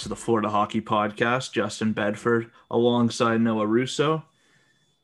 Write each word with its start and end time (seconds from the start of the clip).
to 0.00 0.08
the 0.08 0.16
Florida 0.16 0.48
Hockey 0.48 0.80
Podcast. 0.80 1.52
Justin 1.52 1.92
Bedford 1.92 2.50
alongside 2.70 3.40
Noah 3.40 3.66
Russo. 3.66 4.24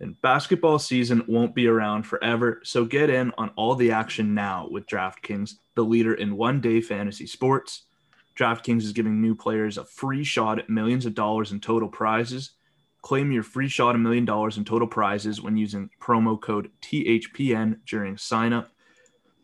And 0.01 0.21
basketball 0.23 0.79
season 0.79 1.23
won't 1.27 1.55
be 1.55 1.67
around 1.67 2.05
forever, 2.05 2.61
so 2.65 2.85
get 2.85 3.11
in 3.11 3.33
on 3.37 3.51
all 3.57 3.75
the 3.75 3.93
action 3.93 4.35
now 4.35 4.69
with 4.71 4.87
DraftKings, 4.87 5.55
the 5.75 5.85
leader 5.85 6.15
in 6.15 6.37
one 6.37 6.61
day 6.61 6.81
fantasy 6.81 7.27
sports. 7.27 7.83
DraftKings 8.37 8.83
is 8.83 8.93
giving 8.93 9.21
new 9.21 9.35
players 9.35 9.79
a 9.79 9.85
free 9.85 10.25
shot 10.25 10.59
at 10.59 10.71
millions 10.71 11.07
of 11.07 11.15
dollars 11.15 11.53
in 11.53 11.61
total 11.61 11.89
prizes. 11.89 12.53
Claim 13.03 13.33
your 13.33 13.43
free 13.43 13.69
shot 13.69 13.95
a 13.95 13.99
million 13.99 14.25
dollars 14.25 14.57
in 14.57 14.65
total 14.65 14.89
prizes 14.89 15.41
when 15.41 15.57
using 15.57 15.91
promo 16.01 16.41
code 16.41 16.71
THPN 16.83 17.81
during 17.87 18.17
signup. 18.17 18.69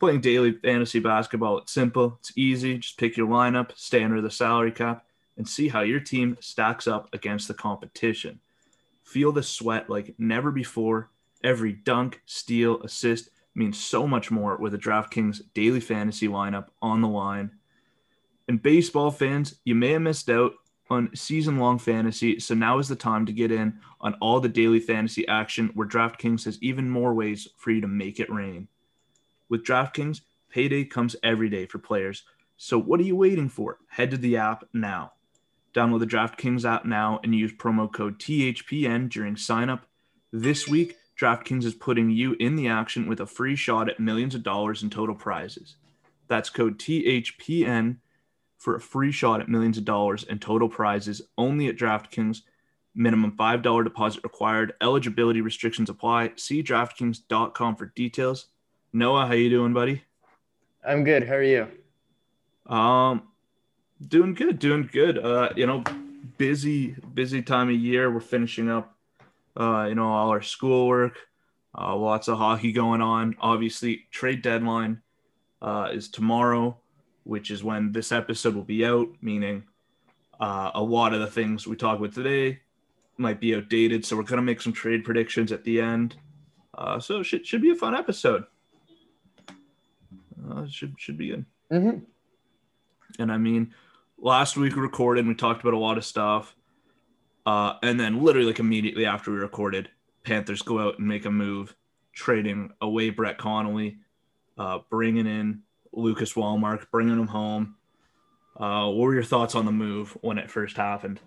Playing 0.00 0.20
daily 0.20 0.52
fantasy 0.52 0.98
basketball, 0.98 1.58
it's 1.58 1.72
simple, 1.72 2.16
it's 2.20 2.32
easy. 2.36 2.78
Just 2.78 2.98
pick 2.98 3.16
your 3.16 3.28
lineup, 3.28 3.70
stay 3.76 4.02
under 4.02 4.20
the 4.20 4.30
salary 4.30 4.72
cap, 4.72 5.06
and 5.36 5.48
see 5.48 5.68
how 5.68 5.80
your 5.80 6.00
team 6.00 6.36
stacks 6.40 6.86
up 6.86 7.08
against 7.12 7.48
the 7.48 7.54
competition. 7.54 8.40
Feel 9.04 9.32
the 9.32 9.42
sweat 9.42 9.90
like 9.90 10.14
never 10.18 10.50
before. 10.50 11.10
Every 11.42 11.72
dunk, 11.72 12.22
steal, 12.26 12.80
assist 12.82 13.30
means 13.54 13.78
so 13.78 14.06
much 14.06 14.30
more 14.30 14.56
with 14.56 14.74
a 14.74 14.78
DraftKings 14.78 15.42
daily 15.54 15.80
fantasy 15.80 16.28
lineup 16.28 16.68
on 16.80 17.02
the 17.02 17.08
line. 17.08 17.50
And 18.48 18.62
baseball 18.62 19.10
fans, 19.10 19.56
you 19.64 19.74
may 19.74 19.90
have 19.90 20.02
missed 20.02 20.30
out 20.30 20.52
on 20.90 21.14
season 21.14 21.58
long 21.58 21.78
fantasy, 21.78 22.38
so 22.38 22.54
now 22.54 22.78
is 22.78 22.88
the 22.88 22.96
time 22.96 23.24
to 23.26 23.32
get 23.32 23.50
in 23.50 23.78
on 24.00 24.14
all 24.14 24.40
the 24.40 24.48
daily 24.48 24.80
fantasy 24.80 25.26
action 25.26 25.70
where 25.74 25.88
DraftKings 25.88 26.44
has 26.44 26.62
even 26.62 26.88
more 26.88 27.14
ways 27.14 27.48
for 27.56 27.70
you 27.70 27.80
to 27.80 27.88
make 27.88 28.20
it 28.20 28.30
rain. 28.30 28.68
With 29.48 29.64
DraftKings, 29.64 30.20
payday 30.50 30.84
comes 30.84 31.16
every 31.22 31.48
day 31.48 31.66
for 31.66 31.78
players. 31.78 32.24
So 32.56 32.78
what 32.78 33.00
are 33.00 33.04
you 33.04 33.16
waiting 33.16 33.48
for? 33.48 33.78
Head 33.88 34.10
to 34.10 34.16
the 34.16 34.36
app 34.36 34.64
now. 34.72 35.12
Download 35.74 36.00
the 36.00 36.06
DraftKings 36.06 36.64
app 36.64 36.84
now 36.84 37.20
and 37.24 37.34
use 37.34 37.52
promo 37.52 37.90
code 37.92 38.18
THPN 38.18 39.08
during 39.08 39.36
signup. 39.36 39.80
This 40.32 40.68
week, 40.68 40.96
DraftKings 41.18 41.64
is 41.64 41.74
putting 41.74 42.10
you 42.10 42.36
in 42.38 42.56
the 42.56 42.68
action 42.68 43.06
with 43.06 43.20
a 43.20 43.26
free 43.26 43.56
shot 43.56 43.88
at 43.88 44.00
millions 44.00 44.34
of 44.34 44.42
dollars 44.42 44.82
in 44.82 44.90
total 44.90 45.14
prizes. 45.14 45.76
That's 46.28 46.50
code 46.50 46.78
THPN 46.78 47.96
for 48.58 48.76
a 48.76 48.80
free 48.80 49.12
shot 49.12 49.40
at 49.40 49.48
millions 49.48 49.78
of 49.78 49.84
dollars 49.84 50.24
in 50.24 50.38
total 50.38 50.68
prizes 50.68 51.22
only 51.36 51.68
at 51.68 51.76
DraftKings. 51.76 52.42
Minimum 52.94 53.32
$5 53.38 53.84
deposit 53.84 54.22
required. 54.22 54.74
Eligibility 54.80 55.40
restrictions 55.40 55.88
apply. 55.88 56.32
See 56.36 56.62
DraftKings.com 56.62 57.76
for 57.76 57.86
details. 57.86 58.48
Noah, 58.92 59.26
how 59.26 59.32
you 59.32 59.48
doing, 59.48 59.72
buddy? 59.72 60.04
I'm 60.86 61.02
good. 61.02 61.26
How 61.26 61.34
are 61.34 61.42
you? 61.42 61.68
Um, 62.66 63.22
doing 64.08 64.34
good, 64.34 64.58
doing 64.58 64.88
good. 64.92 65.18
Uh, 65.18 65.50
you 65.56 65.66
know, 65.66 65.84
busy, 66.38 66.94
busy 67.14 67.42
time 67.42 67.68
of 67.68 67.76
year. 67.76 68.12
We're 68.12 68.20
finishing 68.20 68.70
up, 68.70 68.94
uh, 69.56 69.86
you 69.88 69.94
know, 69.94 70.08
all 70.08 70.30
our 70.30 70.42
schoolwork. 70.42 71.18
Uh, 71.76 71.96
lots 71.96 72.28
of 72.28 72.38
hockey 72.38 72.72
going 72.72 73.00
on. 73.00 73.34
Obviously, 73.40 74.06
trade 74.10 74.42
deadline 74.42 75.00
uh, 75.62 75.88
is 75.92 76.08
tomorrow, 76.08 76.76
which 77.24 77.50
is 77.50 77.64
when 77.64 77.92
this 77.92 78.12
episode 78.12 78.54
will 78.54 78.62
be 78.62 78.84
out. 78.84 79.08
Meaning, 79.22 79.64
uh, 80.40 80.70
a 80.74 80.82
lot 80.82 81.14
of 81.14 81.20
the 81.20 81.26
things 81.26 81.66
we 81.66 81.76
talk 81.76 81.98
about 81.98 82.12
today 82.12 82.60
might 83.16 83.40
be 83.40 83.54
outdated. 83.54 84.04
So 84.04 84.16
we're 84.16 84.24
gonna 84.24 84.42
make 84.42 84.60
some 84.60 84.72
trade 84.72 85.04
predictions 85.04 85.50
at 85.52 85.64
the 85.64 85.80
end. 85.80 86.16
Uh, 86.74 87.00
so 87.00 87.20
it 87.20 87.24
should 87.24 87.46
should 87.46 87.62
be 87.62 87.70
a 87.70 87.74
fun 87.74 87.94
episode. 87.94 88.44
Uh, 90.50 90.66
should 90.66 90.94
should 90.98 91.16
be 91.16 91.28
good. 91.28 91.46
Mm-hmm. 91.70 91.98
And 93.18 93.32
I 93.32 93.38
mean, 93.38 93.72
last 94.22 94.56
week 94.56 94.76
we 94.76 94.80
recorded 94.80 95.26
we 95.26 95.34
talked 95.34 95.60
about 95.60 95.74
a 95.74 95.78
lot 95.78 95.98
of 95.98 96.04
stuff. 96.04 96.54
Uh, 97.44 97.74
and 97.82 97.98
then 97.98 98.22
literally 98.22 98.46
like 98.46 98.60
immediately 98.60 99.04
after 99.04 99.32
we 99.32 99.36
recorded, 99.36 99.90
Panthers 100.22 100.62
go 100.62 100.78
out 100.78 100.98
and 100.98 101.08
make 101.08 101.24
a 101.24 101.30
move, 101.30 101.74
trading 102.12 102.70
away 102.80 103.10
Brett 103.10 103.36
Connolly, 103.36 103.98
uh, 104.56 104.78
bringing 104.88 105.26
in 105.26 105.62
Lucas 105.92 106.36
Wallmark, 106.36 106.88
bringing 106.92 107.18
him 107.18 107.26
home. 107.26 107.74
Uh, 108.56 108.86
what 108.86 109.02
were 109.06 109.14
your 109.14 109.24
thoughts 109.24 109.56
on 109.56 109.66
the 109.66 109.72
move 109.72 110.16
when 110.20 110.38
it 110.38 110.50
first 110.50 110.76
happened? 110.76 111.20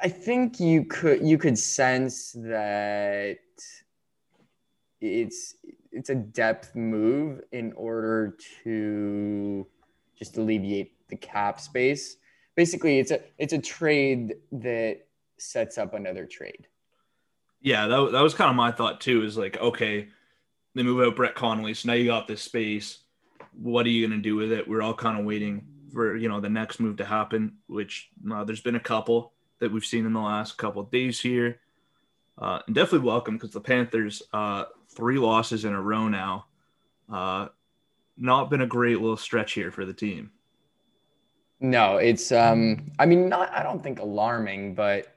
I 0.00 0.08
think 0.08 0.60
you 0.60 0.84
could 0.84 1.26
you 1.26 1.38
could 1.38 1.58
sense 1.58 2.32
that 2.32 3.38
it's 5.00 5.56
it's 5.90 6.10
a 6.10 6.14
depth 6.14 6.76
move 6.76 7.40
in 7.52 7.72
order 7.72 8.36
to 8.62 9.66
just 10.16 10.36
alleviate 10.36 10.93
the 11.08 11.16
cap 11.16 11.60
space. 11.60 12.16
Basically, 12.56 12.98
it's 12.98 13.10
a 13.10 13.20
it's 13.38 13.52
a 13.52 13.58
trade 13.58 14.36
that 14.52 15.06
sets 15.38 15.78
up 15.78 15.94
another 15.94 16.26
trade. 16.26 16.66
Yeah, 17.60 17.86
that, 17.86 18.12
that 18.12 18.20
was 18.20 18.34
kind 18.34 18.50
of 18.50 18.56
my 18.56 18.70
thought 18.70 19.00
too. 19.00 19.22
Is 19.22 19.36
like, 19.36 19.58
okay, 19.58 20.08
they 20.74 20.82
move 20.82 21.06
out 21.06 21.16
Brett 21.16 21.34
Connolly, 21.34 21.74
so 21.74 21.88
now 21.88 21.94
you 21.94 22.06
got 22.06 22.28
this 22.28 22.42
space. 22.42 22.98
What 23.52 23.86
are 23.86 23.90
you 23.90 24.06
going 24.06 24.18
to 24.18 24.22
do 24.22 24.36
with 24.36 24.52
it? 24.52 24.68
We're 24.68 24.82
all 24.82 24.94
kind 24.94 25.18
of 25.18 25.24
waiting 25.24 25.66
for 25.92 26.16
you 26.16 26.28
know 26.28 26.40
the 26.40 26.48
next 26.48 26.80
move 26.80 26.96
to 26.98 27.04
happen. 27.04 27.56
Which 27.66 28.10
uh, 28.32 28.44
there's 28.44 28.60
been 28.60 28.76
a 28.76 28.80
couple 28.80 29.32
that 29.60 29.72
we've 29.72 29.84
seen 29.84 30.06
in 30.06 30.12
the 30.12 30.20
last 30.20 30.58
couple 30.58 30.82
days 30.84 31.20
here, 31.20 31.60
uh, 32.38 32.60
and 32.66 32.74
definitely 32.74 33.06
welcome 33.06 33.34
because 33.34 33.52
the 33.52 33.60
Panthers 33.60 34.22
uh, 34.32 34.64
three 34.90 35.18
losses 35.18 35.64
in 35.64 35.72
a 35.72 35.82
row 35.82 36.08
now. 36.08 36.46
Uh, 37.12 37.48
not 38.16 38.50
been 38.50 38.60
a 38.60 38.66
great 38.66 39.00
little 39.00 39.16
stretch 39.16 39.52
here 39.52 39.70
for 39.70 39.84
the 39.84 39.92
team. 39.92 40.30
No, 41.60 41.96
it's 41.96 42.32
um 42.32 42.90
I 42.98 43.06
mean 43.06 43.28
not 43.28 43.52
I 43.52 43.62
don't 43.62 43.82
think 43.82 43.98
alarming, 44.00 44.74
but 44.74 45.16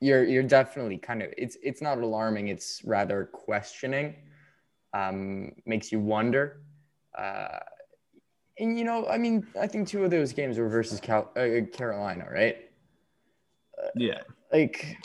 you're 0.00 0.24
you're 0.24 0.42
definitely 0.42 0.98
kind 0.98 1.22
of 1.22 1.32
it's 1.36 1.56
it's 1.62 1.82
not 1.82 1.98
alarming, 1.98 2.48
it's 2.48 2.82
rather 2.84 3.26
questioning. 3.26 4.16
Um 4.94 5.52
makes 5.66 5.92
you 5.92 6.00
wonder. 6.00 6.62
Uh 7.16 7.58
and 8.58 8.78
you 8.78 8.84
know, 8.84 9.06
I 9.08 9.16
mean, 9.16 9.46
I 9.58 9.66
think 9.66 9.88
two 9.88 10.04
of 10.04 10.10
those 10.10 10.32
games 10.32 10.58
were 10.58 10.68
versus 10.68 11.00
Cal- 11.00 11.30
uh, 11.34 11.64
Carolina, 11.72 12.26
right? 12.30 12.70
Yeah, 13.96 14.20
Like 14.52 14.98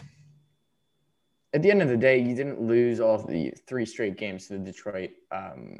at 1.53 1.61
the 1.61 1.71
end 1.71 1.81
of 1.81 1.87
the 1.87 1.95
day, 1.95 2.19
you 2.19 2.35
didn't 2.35 2.61
lose 2.61 2.99
all 2.99 3.17
the 3.17 3.53
three 3.65 3.85
straight 3.85 4.17
games 4.17 4.47
to 4.47 4.53
the 4.53 4.59
Detroit 4.59 5.11
um, 5.31 5.79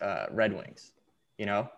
uh, 0.00 0.26
Red 0.30 0.52
Wings. 0.52 0.92
You 1.38 1.46
know, 1.46 1.68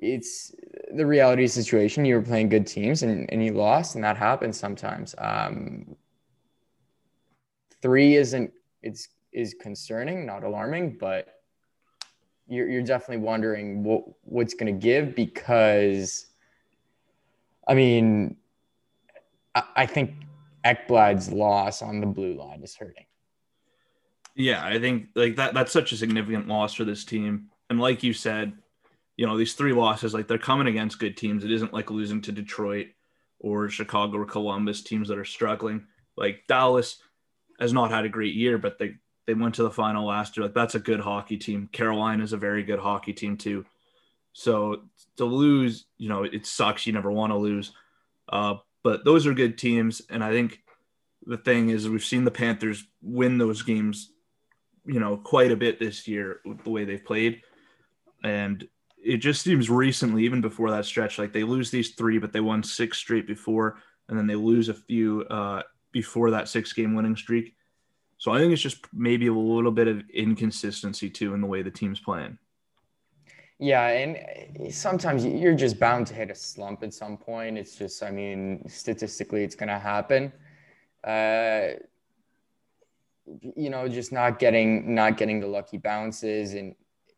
it's 0.00 0.54
the 0.94 1.06
reality 1.06 1.46
situation. 1.46 2.04
You 2.04 2.16
were 2.16 2.22
playing 2.22 2.48
good 2.48 2.66
teams 2.66 3.02
and, 3.02 3.30
and 3.32 3.44
you 3.44 3.52
lost, 3.52 3.94
and 3.94 4.04
that 4.04 4.16
happens 4.16 4.58
sometimes. 4.58 5.14
Um, 5.18 5.96
three 7.80 8.16
isn't 8.16 8.52
it's 8.82 9.08
is 9.32 9.54
concerning, 9.60 10.26
not 10.26 10.44
alarming, 10.44 10.96
but 10.98 11.40
you're 12.46 12.68
you're 12.68 12.82
definitely 12.82 13.24
wondering 13.24 13.82
what 13.82 14.04
what's 14.22 14.54
going 14.54 14.72
to 14.72 14.78
give 14.78 15.14
because, 15.14 16.26
I 17.66 17.74
mean, 17.74 18.36
I, 19.54 19.62
I 19.76 19.86
think 19.86 20.12
Ekblad's 20.64 21.32
loss 21.32 21.82
on 21.82 22.00
the 22.00 22.06
blue 22.06 22.34
line 22.34 22.62
is 22.62 22.74
hurting. 22.74 23.06
yeah. 24.34 24.64
I 24.64 24.78
think 24.78 25.08
like 25.14 25.36
that. 25.36 25.54
That's 25.54 25.72
such 25.72 25.92
a 25.92 25.96
significant 25.96 26.48
loss 26.48 26.74
for 26.74 26.84
this 26.84 27.04
team. 27.04 27.50
And 27.70 27.80
like 27.80 28.02
you 28.02 28.12
said, 28.12 28.52
you 29.16 29.26
know 29.26 29.36
these 29.36 29.54
three 29.54 29.72
losses, 29.72 30.14
like 30.14 30.28
they're 30.28 30.38
coming 30.38 30.66
against 30.66 30.98
good 30.98 31.16
teams. 31.16 31.44
It 31.44 31.52
isn't 31.52 31.72
like 31.72 31.90
losing 31.90 32.20
to 32.22 32.32
Detroit 32.32 32.88
or 33.38 33.68
Chicago 33.68 34.18
or 34.18 34.24
Columbus, 34.24 34.82
teams 34.82 35.08
that 35.08 35.18
are 35.18 35.24
struggling. 35.24 35.86
Like 36.16 36.44
Dallas 36.48 36.98
has 37.60 37.72
not 37.72 37.90
had 37.90 38.04
a 38.04 38.08
great 38.08 38.34
year, 38.34 38.58
but 38.58 38.78
they 38.78 38.96
they 39.26 39.34
went 39.34 39.54
to 39.56 39.62
the 39.62 39.70
final 39.70 40.06
last 40.06 40.36
year. 40.36 40.46
Like 40.46 40.54
that's 40.54 40.74
a 40.74 40.80
good 40.80 41.00
hockey 41.00 41.36
team. 41.36 41.68
Carolina 41.72 42.22
is 42.22 42.32
a 42.32 42.38
very 42.38 42.62
good 42.62 42.78
hockey 42.78 43.12
team 43.12 43.36
too. 43.36 43.64
So 44.32 44.82
to 45.16 45.24
lose, 45.24 45.86
you 45.96 46.08
know, 46.08 46.24
it 46.24 46.44
sucks. 46.44 46.86
You 46.86 46.92
never 46.92 47.10
want 47.10 47.32
to 47.32 47.36
lose. 47.36 47.72
Uh, 48.28 48.56
but 48.82 49.04
those 49.04 49.26
are 49.26 49.34
good 49.34 49.56
teams. 49.56 50.02
And 50.10 50.22
I 50.22 50.32
think 50.32 50.60
the 51.24 51.38
thing 51.38 51.70
is, 51.70 51.88
we've 51.88 52.04
seen 52.04 52.24
the 52.24 52.30
Panthers 52.30 52.84
win 53.00 53.38
those 53.38 53.62
games, 53.62 54.10
you 54.84 55.00
know, 55.00 55.16
quite 55.16 55.52
a 55.52 55.56
bit 55.56 55.78
this 55.78 56.06
year 56.08 56.40
with 56.44 56.64
the 56.64 56.70
way 56.70 56.84
they've 56.84 57.04
played. 57.04 57.42
And 58.22 58.66
it 59.04 59.18
just 59.18 59.42
seems 59.42 59.68
recently, 59.68 60.24
even 60.24 60.40
before 60.40 60.70
that 60.70 60.86
stretch, 60.86 61.18
like 61.18 61.32
they 61.32 61.44
lose 61.44 61.70
these 61.70 61.90
three, 61.94 62.18
but 62.18 62.32
they 62.32 62.40
won 62.40 62.62
six 62.62 62.98
straight 62.98 63.26
before, 63.26 63.78
and 64.08 64.18
then 64.18 64.26
they 64.26 64.34
lose 64.34 64.68
a 64.68 64.74
few 64.74 65.22
uh, 65.24 65.62
before 65.92 66.30
that 66.30 66.48
six 66.48 66.72
game 66.72 66.94
winning 66.94 67.16
streak. 67.16 67.54
So 68.18 68.32
I 68.32 68.38
think 68.38 68.52
it's 68.52 68.62
just 68.62 68.86
maybe 68.92 69.26
a 69.26 69.32
little 69.32 69.70
bit 69.70 69.88
of 69.88 70.02
inconsistency 70.12 71.10
too 71.10 71.34
in 71.34 71.40
the 71.40 71.46
way 71.46 71.62
the 71.62 71.70
team's 71.70 72.00
playing. 72.00 72.38
Yeah, 73.58 73.86
and 73.88 74.74
sometimes 74.74 75.24
you're 75.24 75.54
just 75.54 75.78
bound 75.78 76.06
to 76.08 76.14
hit 76.14 76.30
a 76.30 76.34
slump 76.34 76.82
at 76.82 76.92
some 76.92 77.16
point. 77.16 77.56
It's 77.56 77.76
just, 77.76 78.02
I 78.02 78.10
mean, 78.10 78.64
statistically, 78.68 79.44
it's 79.44 79.54
going 79.54 79.68
to 79.68 79.78
happen. 79.78 80.32
Uh, 81.04 81.78
you 83.56 83.70
know, 83.70 83.88
just 83.88 84.12
not 84.12 84.38
getting 84.38 84.94
not 84.94 85.16
getting 85.16 85.40
the 85.40 85.46
lucky 85.46 85.78
bounces, 85.78 86.54
and 86.54 86.74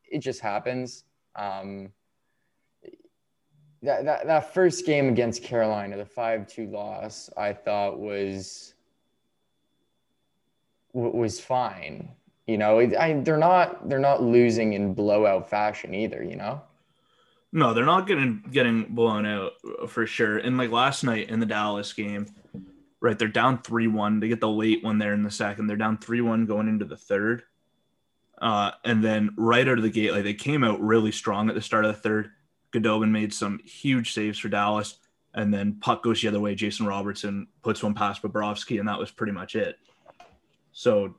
it 0.09 0.19
just 0.19 0.39
happens. 0.39 1.03
Um, 1.37 1.91
that, 3.83 4.05
that 4.05 4.25
that 4.25 4.53
first 4.53 4.85
game 4.85 5.07
against 5.07 5.43
Carolina, 5.43 5.97
the 5.97 6.05
five 6.05 6.47
two 6.47 6.67
loss, 6.67 7.29
I 7.37 7.53
thought 7.53 7.99
was 7.99 8.73
was 10.93 11.39
fine. 11.39 12.09
You 12.47 12.57
know, 12.57 12.79
I, 12.79 13.21
they're 13.21 13.37
not 13.37 13.87
they're 13.87 13.99
not 13.99 14.23
losing 14.23 14.73
in 14.73 14.93
blowout 14.93 15.49
fashion 15.49 15.93
either. 15.93 16.23
You 16.23 16.37
know. 16.37 16.61
No, 17.53 17.73
they're 17.73 17.85
not 17.85 18.07
getting 18.07 18.43
getting 18.51 18.83
blown 18.83 19.25
out 19.25 19.53
uh, 19.81 19.87
for 19.87 20.05
sure. 20.05 20.37
And 20.39 20.57
like 20.57 20.71
last 20.71 21.03
night 21.03 21.29
in 21.29 21.39
the 21.39 21.45
Dallas 21.45 21.93
game, 21.93 22.27
right? 22.99 23.17
They're 23.17 23.27
down 23.27 23.61
three 23.61 23.87
one. 23.87 24.19
They 24.19 24.27
get 24.27 24.41
the 24.41 24.49
late 24.49 24.83
one 24.83 24.97
there 24.97 25.13
in 25.13 25.23
the 25.23 25.31
second. 25.31 25.67
They're 25.67 25.77
down 25.77 25.97
three 25.97 26.21
one 26.21 26.45
going 26.45 26.67
into 26.67 26.85
the 26.85 26.97
third. 26.97 27.43
Uh, 28.41 28.71
and 28.85 29.03
then 29.03 29.31
right 29.37 29.67
out 29.67 29.77
of 29.77 29.83
the 29.83 29.89
gate, 29.89 30.11
like 30.11 30.23
they 30.23 30.33
came 30.33 30.63
out 30.63 30.79
really 30.79 31.11
strong 31.11 31.49
at 31.49 31.55
the 31.55 31.61
start 31.61 31.85
of 31.85 31.95
the 31.95 32.01
third. 32.01 32.31
Khudobin 32.71 33.09
made 33.09 33.33
some 33.33 33.59
huge 33.65 34.13
saves 34.13 34.37
for 34.37 34.49
Dallas, 34.49 34.99
and 35.33 35.53
then 35.53 35.79
puck 35.79 36.03
goes 36.03 36.21
the 36.21 36.27
other 36.27 36.39
way. 36.39 36.53
Jason 36.53 36.85
Robertson 36.85 37.47
puts 37.63 37.81
one 37.81 37.93
past 37.93 38.21
Bobrovsky, 38.21 38.79
and 38.79 38.87
that 38.87 38.99
was 38.99 39.09
pretty 39.09 39.33
much 39.33 39.55
it. 39.55 39.77
So, 40.71 41.15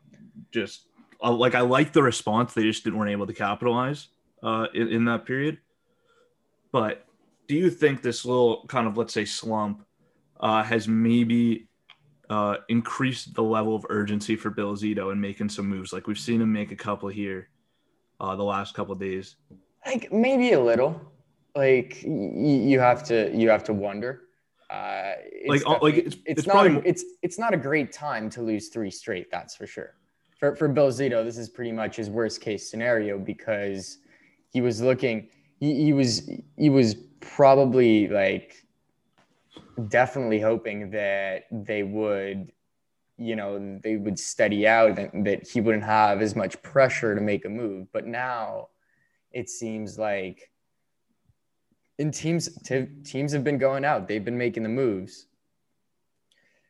just 0.52 0.82
uh, 1.22 1.32
like 1.32 1.54
I 1.54 1.60
like 1.60 1.92
the 1.92 2.02
response. 2.02 2.54
They 2.54 2.62
just 2.62 2.84
didn't 2.84 2.98
weren't 2.98 3.10
able 3.10 3.26
to 3.26 3.34
capitalize 3.34 4.08
uh, 4.42 4.66
in, 4.74 4.88
in 4.88 5.04
that 5.06 5.26
period. 5.26 5.58
But 6.70 7.04
do 7.48 7.56
you 7.56 7.70
think 7.70 8.02
this 8.02 8.24
little 8.24 8.64
kind 8.68 8.86
of 8.86 8.96
let's 8.96 9.14
say 9.14 9.24
slump 9.24 9.84
uh, 10.38 10.62
has 10.62 10.86
maybe 10.86 11.68
uh, 12.30 12.56
increased 12.68 13.34
the 13.34 13.42
level 13.42 13.74
of 13.74 13.86
urgency 13.88 14.36
for 14.36 14.50
Bill 14.50 14.74
Zito 14.76 15.12
and 15.12 15.20
making 15.20 15.48
some 15.48 15.66
moves? 15.66 15.92
Like 15.92 16.06
we've 16.06 16.18
seen 16.18 16.40
him 16.40 16.52
make 16.52 16.72
a 16.72 16.76
couple 16.76 17.08
here 17.08 17.48
uh, 18.20 18.36
the 18.36 18.44
last 18.44 18.74
couple 18.74 18.94
days. 18.94 19.36
Like 19.86 20.12
maybe 20.12 20.52
a 20.52 20.60
little. 20.60 21.00
Like 21.54 22.02
y- 22.04 22.62
you 22.64 22.80
have 22.80 23.04
to 23.04 23.30
you 23.34 23.48
have 23.50 23.64
to 23.64 23.72
wonder. 23.72 24.22
Uh, 24.70 25.12
like 25.46 25.64
like 25.80 25.94
it's, 25.94 26.16
it's, 26.16 26.24
it's 26.26 26.46
not 26.46 26.52
probably 26.52 26.76
a, 26.76 26.82
it's 26.84 27.04
it's 27.22 27.38
not 27.38 27.54
a 27.54 27.56
great 27.56 27.90
time 27.90 28.28
to 28.30 28.42
lose 28.42 28.68
three 28.68 28.90
straight. 28.90 29.30
That's 29.30 29.56
for 29.56 29.66
sure 29.66 29.94
for, 30.38 30.54
for 30.54 30.68
Bill 30.68 30.88
Zito, 30.88 31.24
this 31.24 31.36
is 31.36 31.48
pretty 31.48 31.72
much 31.72 31.96
his 31.96 32.08
worst 32.08 32.40
case 32.40 32.70
scenario 32.70 33.18
because 33.18 33.98
he 34.50 34.60
was 34.60 34.80
looking, 34.80 35.28
he, 35.58 35.84
he 35.84 35.92
was, 35.92 36.30
he 36.56 36.70
was 36.70 36.94
probably 37.20 38.08
like 38.08 38.64
definitely 39.78 40.40
hoping 40.40 40.90
that 40.90 41.44
they 41.52 41.82
would, 41.82 42.52
you 43.16 43.36
know, 43.36 43.78
they 43.82 43.96
would 43.96 44.18
steady 44.18 44.66
out 44.66 44.98
and 44.98 45.26
that 45.26 45.48
he 45.48 45.60
wouldn't 45.60 45.84
have 45.84 46.20
as 46.20 46.34
much 46.34 46.60
pressure 46.62 47.14
to 47.14 47.20
make 47.20 47.44
a 47.44 47.48
move. 47.48 47.86
But 47.92 48.06
now 48.06 48.68
it 49.32 49.48
seems 49.48 49.98
like 49.98 50.50
in 51.98 52.10
teams, 52.10 52.48
t- 52.62 52.88
teams 53.04 53.32
have 53.32 53.44
been 53.44 53.58
going 53.58 53.84
out, 53.84 54.08
they've 54.08 54.24
been 54.24 54.38
making 54.38 54.62
the 54.62 54.68
moves. 54.68 55.26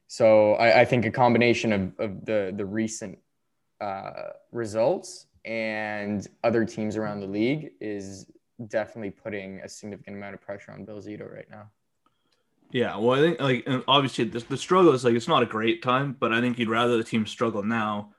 So 0.06 0.54
I, 0.54 0.81
I 0.81 0.84
think 0.84 1.04
a 1.04 1.11
combination 1.11 1.72
of, 1.72 1.93
of 1.99 2.25
the, 2.25 2.52
the 2.56 2.64
recent 2.64 3.19
uh, 3.81 4.31
results 4.52 5.26
and 5.44 6.26
other 6.43 6.64
teams 6.64 6.96
around 6.96 7.20
the 7.20 7.26
league 7.26 7.72
is 7.81 8.26
definitely 8.69 9.11
putting 9.11 9.61
a 9.61 9.69
significant 9.69 10.16
amount 10.16 10.34
of 10.34 10.40
pressure 10.40 10.72
on 10.72 10.84
Bill 10.84 11.00
Zito 11.00 11.31
right 11.31 11.49
now. 11.50 11.70
Yeah, 12.70 12.96
well, 12.98 13.18
I 13.18 13.22
think 13.22 13.40
like 13.40 13.84
obviously 13.88 14.24
the, 14.24 14.40
the 14.40 14.56
struggle 14.56 14.92
is 14.92 15.04
like 15.04 15.14
it's 15.14 15.28
not 15.28 15.42
a 15.42 15.46
great 15.46 15.82
time, 15.82 16.16
but 16.18 16.32
I 16.32 16.40
think 16.40 16.58
you'd 16.58 16.68
rather 16.68 16.96
the 16.96 17.04
team 17.04 17.26
struggle 17.26 17.62
now 17.62 18.12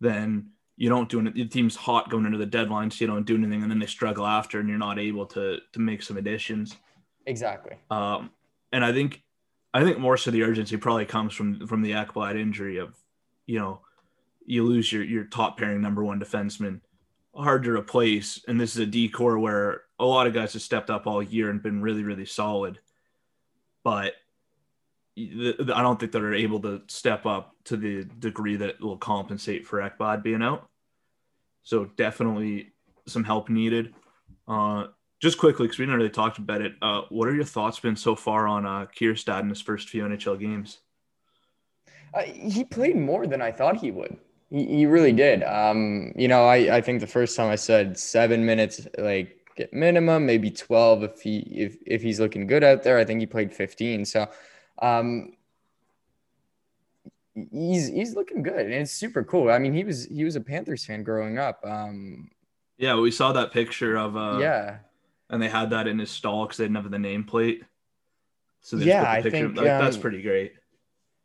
than 0.00 0.50
you 0.76 0.88
don't 0.88 1.08
do 1.08 1.24
it. 1.26 1.34
The 1.34 1.46
team's 1.46 1.76
hot 1.76 2.10
going 2.10 2.26
into 2.26 2.38
the 2.38 2.46
deadline, 2.46 2.90
so 2.90 3.04
you 3.04 3.06
don't 3.06 3.26
do 3.26 3.36
anything, 3.36 3.62
and 3.62 3.70
then 3.70 3.78
they 3.78 3.86
struggle 3.86 4.26
after, 4.26 4.60
and 4.60 4.68
you're 4.68 4.78
not 4.78 4.98
able 4.98 5.26
to 5.26 5.58
to 5.72 5.80
make 5.80 6.02
some 6.02 6.16
additions. 6.16 6.76
Exactly. 7.26 7.76
Um, 7.90 8.30
and 8.72 8.84
I 8.84 8.92
think 8.92 9.22
I 9.72 9.82
think 9.82 9.98
more 9.98 10.16
so 10.16 10.30
the 10.30 10.42
urgency 10.42 10.76
probably 10.76 11.06
comes 11.06 11.32
from 11.32 11.66
from 11.66 11.82
the 11.82 11.92
Ekblad 11.92 12.38
injury 12.38 12.78
of, 12.78 12.94
you 13.46 13.58
know, 13.58 13.80
you 14.44 14.64
lose 14.64 14.92
your 14.92 15.02
your 15.02 15.24
top 15.24 15.56
pairing 15.58 15.80
number 15.80 16.04
one 16.04 16.20
defenseman, 16.20 16.80
hard 17.34 17.64
to 17.64 17.70
replace. 17.70 18.44
And 18.46 18.60
this 18.60 18.74
is 18.74 18.80
a 18.82 18.86
D 18.86 19.08
corps 19.08 19.38
where 19.38 19.82
a 19.98 20.04
lot 20.04 20.26
of 20.26 20.34
guys 20.34 20.52
have 20.52 20.62
stepped 20.62 20.90
up 20.90 21.06
all 21.06 21.22
year 21.22 21.50
and 21.50 21.62
been 21.62 21.80
really 21.80 22.02
really 22.02 22.26
solid, 22.26 22.80
but 23.84 24.14
I 25.16 25.54
don't 25.66 26.00
think 26.00 26.10
they're 26.10 26.34
able 26.34 26.60
to 26.62 26.82
step 26.88 27.24
up 27.24 27.54
to 27.64 27.76
the 27.76 28.04
degree 28.18 28.56
that 28.56 28.80
will 28.80 28.96
compensate 28.96 29.64
for 29.64 29.78
Ekblad 29.78 30.24
being 30.24 30.42
out. 30.42 30.68
So 31.62 31.84
definitely 31.96 32.72
some 33.06 33.22
help 33.22 33.48
needed. 33.48 33.94
Uh, 34.48 34.88
just 35.20 35.38
quickly, 35.38 35.66
because 35.66 35.78
we 35.78 35.84
didn't 35.84 35.98
really 35.98 36.10
talk 36.10 36.38
about 36.38 36.60
it. 36.60 36.74
Uh, 36.82 37.02
what 37.10 37.28
are 37.28 37.34
your 37.34 37.44
thoughts 37.44 37.78
been 37.78 37.96
so 37.96 38.16
far 38.16 38.48
on 38.48 38.66
uh, 38.66 38.86
Kiersted 38.86 39.40
in 39.40 39.48
his 39.48 39.60
first 39.60 39.88
few 39.88 40.02
NHL 40.02 40.38
games? 40.38 40.78
Uh, 42.12 42.22
he 42.22 42.64
played 42.64 42.96
more 42.96 43.26
than 43.26 43.40
I 43.40 43.52
thought 43.52 43.76
he 43.76 43.90
would. 43.90 44.16
He, 44.50 44.64
he 44.66 44.86
really 44.86 45.12
did. 45.12 45.42
Um, 45.44 46.12
you 46.16 46.28
know, 46.28 46.46
I, 46.46 46.76
I 46.76 46.80
think 46.80 47.00
the 47.00 47.06
first 47.06 47.36
time 47.36 47.50
I 47.50 47.56
said 47.56 47.98
seven 47.98 48.44
minutes, 48.44 48.86
like 48.98 49.43
get 49.56 49.72
minimum, 49.72 50.26
maybe 50.26 50.50
12 50.50 51.02
if 51.04 51.20
he 51.20 51.38
if 51.38 51.76
if 51.86 52.02
he's 52.02 52.20
looking 52.20 52.46
good 52.46 52.64
out 52.64 52.82
there. 52.82 52.98
I 52.98 53.04
think 53.04 53.20
he 53.20 53.26
played 53.26 53.52
15. 53.52 54.04
So 54.04 54.28
um 54.80 55.32
he's 57.34 57.88
he's 57.88 58.14
looking 58.14 58.42
good 58.42 58.60
and 58.60 58.74
it's 58.74 58.92
super 58.92 59.24
cool. 59.24 59.50
I 59.50 59.58
mean, 59.58 59.74
he 59.74 59.84
was 59.84 60.06
he 60.06 60.24
was 60.24 60.36
a 60.36 60.40
Panthers 60.40 60.84
fan 60.84 61.02
growing 61.02 61.38
up. 61.38 61.60
Um 61.64 62.30
yeah, 62.78 62.98
we 62.98 63.10
saw 63.10 63.32
that 63.32 63.52
picture 63.52 63.96
of 63.96 64.16
uh 64.16 64.38
yeah, 64.40 64.78
and 65.30 65.42
they 65.42 65.48
had 65.48 65.70
that 65.70 65.86
in 65.86 65.98
his 65.98 66.10
stall 66.10 66.46
because 66.46 66.58
they 66.58 66.64
didn't 66.64 66.76
have 66.76 66.90
the 66.90 66.96
nameplate. 66.96 67.62
So 68.60 68.76
yeah, 68.76 69.10
I 69.10 69.20
think 69.20 69.56
like, 69.56 69.70
um, 69.70 69.84
that's 69.84 69.96
pretty 69.96 70.22
great. 70.22 70.54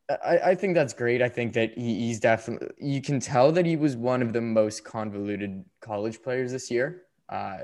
I, 0.10 0.40
I 0.40 0.56
think 0.56 0.74
that's 0.74 0.94
great. 0.94 1.22
I 1.22 1.30
think 1.30 1.54
that 1.54 1.78
he, 1.78 2.08
he's 2.08 2.20
definitely, 2.20 2.70
you 2.80 3.02
can 3.02 3.20
tell 3.20 3.52
that 3.52 3.66
he 3.66 3.76
was 3.76 3.96
one 3.96 4.22
of 4.22 4.34
the 4.34 4.42
most 4.42 4.84
convoluted 4.84 5.64
college 5.82 6.22
players 6.22 6.52
this 6.52 6.72
year. 6.72 7.04
Uh, 7.30 7.60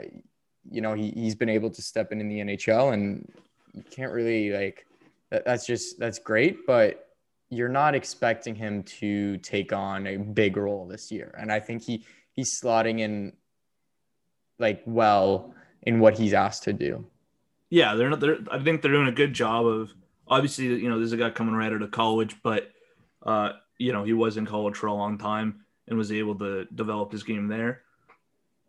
you 0.70 0.82
know, 0.82 0.94
he, 0.94 1.12
he's 1.12 1.36
been 1.36 1.50
able 1.50 1.70
to 1.72 1.82
step 1.82 2.12
in 2.12 2.22
in 2.22 2.28
the 2.28 2.40
NHL 2.40 2.94
and 2.94 3.32
you 3.74 3.84
can't 3.90 4.12
really 4.12 4.52
like, 4.52 4.86
that, 5.30 5.46
that's 5.46 5.66
just, 5.66 6.00
that's 6.00 6.20
great. 6.20 6.66
But 6.66 7.08
you're 7.50 7.70
not 7.70 7.96
expecting 7.96 8.56
him 8.56 8.84
to 8.84 9.38
take 9.38 9.74
on 9.74 10.08
a 10.08 10.18
big 10.18 10.58
role 10.58 10.88
this 10.88 11.12
year. 11.12 11.34
And 11.38 11.52
I 11.52 11.60
think 11.60 11.84
he, 11.84 12.06
he's 12.34 12.60
slotting 12.60 13.00
in 13.00 13.34
like 14.60 14.82
well 14.86 15.54
in 15.84 16.00
what 16.00 16.18
he's 16.18 16.34
asked 16.34 16.64
to 16.64 16.74
do. 16.74 17.06
Yeah. 17.70 17.96
They're 17.96 18.10
not, 18.10 18.20
they're, 18.20 18.38
I 18.52 18.60
think 18.60 18.82
they're 18.82 18.92
doing 18.92 19.08
a 19.08 19.12
good 19.12 19.34
job 19.34 19.66
of, 19.66 19.94
obviously, 20.28 20.66
you 20.66 20.90
know, 20.90 20.98
there's 20.98 21.12
a 21.12 21.18
guy 21.18 21.30
coming 21.30 21.54
right 21.54 21.72
out 21.72 21.82
of 21.82 21.92
college, 21.92 22.36
but 22.42 22.72
uh, 23.26 23.52
you 23.78 23.92
know, 23.94 24.04
he 24.04 24.14
was 24.14 24.38
in 24.38 24.46
college 24.46 24.76
for 24.76 24.88
a 24.88 24.94
long 24.94 25.18
time 25.18 25.66
and 25.88 25.98
was 25.98 26.12
able 26.12 26.36
to 26.36 26.66
develop 26.66 27.12
his 27.12 27.24
game 27.24 27.48
there. 27.48 27.82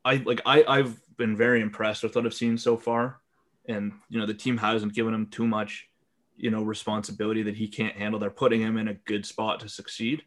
I 0.04 0.16
like 0.16 0.40
I, 0.46 0.64
I've 0.64 1.00
been 1.16 1.36
very 1.36 1.60
impressed 1.60 2.02
with 2.02 2.14
what 2.14 2.26
I've 2.26 2.34
seen 2.34 2.58
so 2.58 2.76
far. 2.76 3.20
And 3.68 3.92
you 4.08 4.18
know, 4.18 4.26
the 4.26 4.34
team 4.34 4.56
hasn't 4.56 4.94
given 4.94 5.14
him 5.14 5.26
too 5.26 5.46
much, 5.46 5.88
you 6.36 6.50
know, 6.50 6.62
responsibility 6.62 7.42
that 7.42 7.56
he 7.56 7.68
can't 7.68 7.96
handle. 7.96 8.20
They're 8.20 8.30
putting 8.30 8.60
him 8.60 8.76
in 8.76 8.88
a 8.88 8.94
good 8.94 9.26
spot 9.26 9.60
to 9.60 9.68
succeed. 9.68 10.22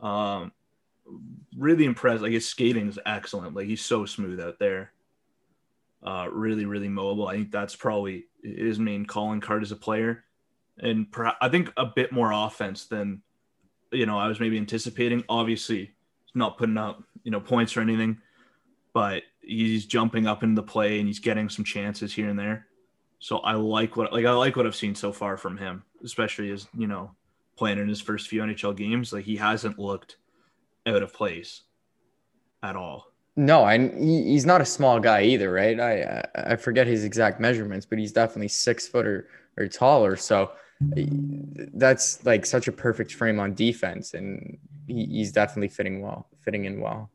Um 0.00 0.52
really 1.56 1.84
impressed. 1.84 2.22
Like 2.22 2.32
his 2.32 2.48
skating 2.48 2.88
is 2.88 2.98
excellent. 3.04 3.54
Like 3.54 3.66
he's 3.66 3.84
so 3.84 4.06
smooth 4.06 4.40
out 4.40 4.58
there. 4.58 4.92
Uh, 6.02 6.28
really, 6.30 6.64
really 6.64 6.88
mobile. 6.88 7.26
I 7.28 7.34
think 7.34 7.50
that's 7.50 7.76
probably 7.76 8.26
his 8.42 8.78
main 8.78 9.04
calling 9.04 9.40
card 9.40 9.62
as 9.62 9.72
a 9.72 9.76
player 9.76 10.24
and 10.80 11.10
perhaps, 11.10 11.36
I 11.40 11.48
think 11.48 11.72
a 11.76 11.86
bit 11.86 12.12
more 12.12 12.32
offense 12.32 12.86
than 12.86 13.22
you 13.92 14.06
know 14.06 14.18
I 14.18 14.28
was 14.28 14.40
maybe 14.40 14.56
anticipating. 14.56 15.24
Obviously, 15.28 15.92
not 16.34 16.58
putting 16.58 16.78
up 16.78 17.02
you 17.22 17.30
know 17.30 17.40
points 17.40 17.76
or 17.76 17.80
anything, 17.80 18.18
but 18.92 19.22
he's 19.42 19.86
jumping 19.86 20.26
up 20.26 20.42
into 20.42 20.60
the 20.60 20.66
play 20.66 20.98
and 20.98 21.06
he's 21.06 21.18
getting 21.18 21.48
some 21.48 21.64
chances 21.64 22.12
here 22.12 22.28
and 22.28 22.38
there. 22.38 22.66
So 23.18 23.38
I 23.38 23.54
like 23.54 23.96
what 23.96 24.12
like 24.12 24.24
I 24.24 24.32
like 24.32 24.56
what 24.56 24.66
I've 24.66 24.74
seen 24.74 24.94
so 24.94 25.12
far 25.12 25.36
from 25.36 25.56
him, 25.56 25.84
especially 26.04 26.50
as 26.50 26.66
you 26.76 26.86
know 26.86 27.10
playing 27.56 27.78
in 27.78 27.88
his 27.88 28.00
first 28.00 28.28
few 28.28 28.40
NHL 28.42 28.76
games. 28.76 29.12
Like 29.12 29.24
he 29.24 29.36
hasn't 29.36 29.78
looked 29.78 30.16
out 30.86 31.02
of 31.02 31.12
place 31.12 31.62
at 32.62 32.76
all. 32.76 33.12
No, 33.36 33.66
and 33.66 34.02
he's 34.02 34.46
not 34.46 34.60
a 34.60 34.66
small 34.66 35.00
guy 35.00 35.22
either, 35.22 35.52
right? 35.52 35.78
I 35.78 36.24
I 36.34 36.56
forget 36.56 36.86
his 36.86 37.04
exact 37.04 37.40
measurements, 37.40 37.86
but 37.86 37.98
he's 37.98 38.12
definitely 38.12 38.48
six 38.48 38.88
foot 38.88 39.06
or, 39.06 39.28
or 39.56 39.68
taller. 39.68 40.16
So 40.16 40.52
eh, 40.96 41.06
that's 41.74 42.24
like 42.24 42.46
such 42.46 42.68
a 42.68 42.72
perfect 42.72 43.12
frame 43.12 43.38
on 43.38 43.54
defense, 43.54 44.14
and 44.14 44.58
he's 44.86 45.32
definitely 45.32 45.68
fitting 45.68 46.00
well, 46.00 46.28
fitting 46.40 46.64
in 46.64 46.80
well. 46.80 47.10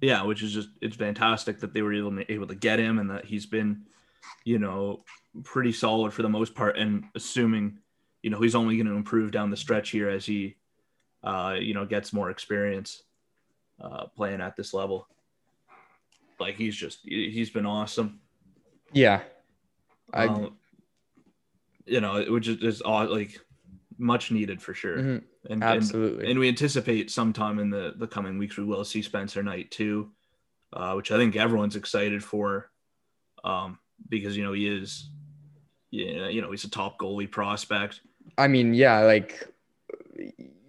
Yeah, 0.00 0.22
which 0.22 0.42
is 0.42 0.52
just 0.52 0.68
it's 0.80 0.96
fantastic 0.96 1.60
that 1.60 1.72
they 1.72 1.82
were 1.82 1.94
able 1.94 2.16
to, 2.16 2.32
able 2.32 2.46
to 2.46 2.54
get 2.54 2.78
him, 2.78 2.98
and 2.98 3.10
that 3.10 3.24
he's 3.24 3.46
been, 3.46 3.82
you 4.44 4.58
know, 4.58 5.04
pretty 5.44 5.72
solid 5.72 6.12
for 6.12 6.22
the 6.22 6.28
most 6.28 6.54
part. 6.54 6.76
And 6.76 7.04
assuming, 7.14 7.78
you 8.22 8.30
know, 8.30 8.40
he's 8.40 8.54
only 8.54 8.76
going 8.76 8.86
to 8.86 8.94
improve 8.94 9.30
down 9.30 9.50
the 9.50 9.56
stretch 9.56 9.90
here 9.90 10.08
as 10.08 10.26
he, 10.26 10.56
uh, 11.22 11.56
you 11.58 11.74
know, 11.74 11.86
gets 11.86 12.12
more 12.12 12.30
experience 12.30 13.02
uh, 13.80 14.06
playing 14.06 14.40
at 14.40 14.56
this 14.56 14.74
level. 14.74 15.06
Like 16.38 16.56
he's 16.56 16.74
just 16.74 17.00
he's 17.04 17.50
been 17.50 17.66
awesome. 17.66 18.20
Yeah, 18.92 19.20
I, 20.12 20.26
um, 20.26 20.56
you 21.86 22.00
know, 22.00 22.24
which 22.28 22.48
is, 22.48 22.62
is 22.62 22.82
like 22.82 23.38
much 24.00 24.30
needed 24.30 24.60
for 24.60 24.74
sure. 24.74 24.96
Mm-hmm. 24.96 25.52
And, 25.52 25.62
Absolutely. 25.62 26.22
And, 26.22 26.30
and, 26.30 26.40
we 26.40 26.48
anticipate 26.48 27.10
sometime 27.10 27.58
in 27.58 27.70
the, 27.70 27.94
the 27.96 28.06
coming 28.06 28.38
weeks 28.38 28.56
we 28.56 28.64
will 28.64 28.84
see 28.84 29.02
Spencer 29.02 29.42
Knight 29.42 29.70
too, 29.70 30.10
uh, 30.72 30.94
which 30.94 31.12
I 31.12 31.16
think 31.16 31.36
everyone's 31.36 31.76
excited 31.76 32.24
for, 32.24 32.70
um, 33.44 33.78
because 34.08 34.36
you 34.36 34.44
know 34.44 34.52
he 34.52 34.66
is, 34.66 35.10
yeah, 35.90 36.28
you 36.28 36.40
know 36.40 36.50
he's 36.50 36.64
a 36.64 36.70
top 36.70 36.98
goalie 36.98 37.30
prospect. 37.30 38.00
I 38.38 38.48
mean, 38.48 38.74
yeah, 38.74 39.00
like 39.00 39.48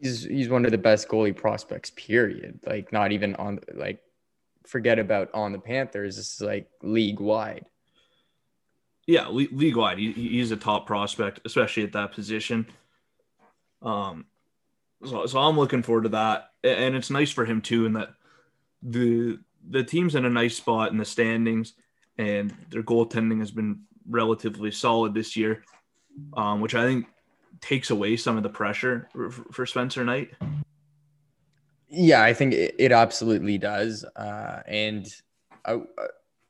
he's 0.02 0.24
he's 0.24 0.50
one 0.50 0.66
of 0.66 0.72
the 0.72 0.78
best 0.78 1.08
goalie 1.08 1.36
prospects. 1.36 1.92
Period. 1.96 2.60
Like 2.66 2.92
not 2.92 3.12
even 3.12 3.36
on 3.36 3.60
like 3.74 4.02
forget 4.66 5.00
about 5.00 5.34
on 5.34 5.52
the 5.52 5.60
Panthers. 5.60 6.18
This 6.18 6.36
is 6.36 6.42
like 6.42 6.70
league 6.82 7.20
wide. 7.20 7.66
Yeah, 9.08 9.28
league 9.30 9.76
wide, 9.76 9.98
he, 9.98 10.12
he's 10.12 10.52
a 10.52 10.58
top 10.58 10.86
prospect, 10.86 11.42
especially 11.44 11.84
at 11.84 11.92
that 11.94 12.14
position. 12.14 12.68
Um, 13.82 14.26
so, 15.04 15.26
so 15.26 15.40
I'm 15.40 15.58
looking 15.58 15.84
forward 15.84 16.04
to 16.04 16.10
that, 16.10 16.52
and 16.64 16.96
it's 16.96 17.10
nice 17.10 17.32
for 17.32 17.46
him 17.46 17.62
too, 17.62 17.86
in 17.86 17.94
that 17.94 18.10
the 18.84 19.40
the 19.70 19.84
team's 19.84 20.16
in 20.16 20.26
a 20.26 20.30
nice 20.30 20.58
spot 20.58 20.92
in 20.92 20.98
the 20.98 21.06
standings, 21.06 21.74
and 22.18 22.54
their 22.70 22.84
goaltending 22.84 23.40
has 23.40 23.52
been 23.52 23.82
relatively 24.08 24.72
solid 24.72 25.14
this 25.14 25.36
year, 25.36 25.64
um, 26.36 26.62
which 26.62 26.76
I 26.76 26.84
think 26.86 27.08
takes 27.62 27.90
away 27.90 28.18
some 28.18 28.38
of 28.38 28.44
the 28.44 28.50
pressure 28.50 29.08
for, 29.12 29.30
for 29.30 29.66
Spencer 29.66 30.04
Knight. 30.04 30.32
Yeah, 31.88 32.24
I 32.24 32.34
think 32.34 32.54
it, 32.54 32.76
it 32.80 32.92
absolutely 32.92 33.58
does, 33.58 34.04
uh, 34.16 34.62
and 34.66 35.08
I, 35.66 35.74
uh, 35.74 35.80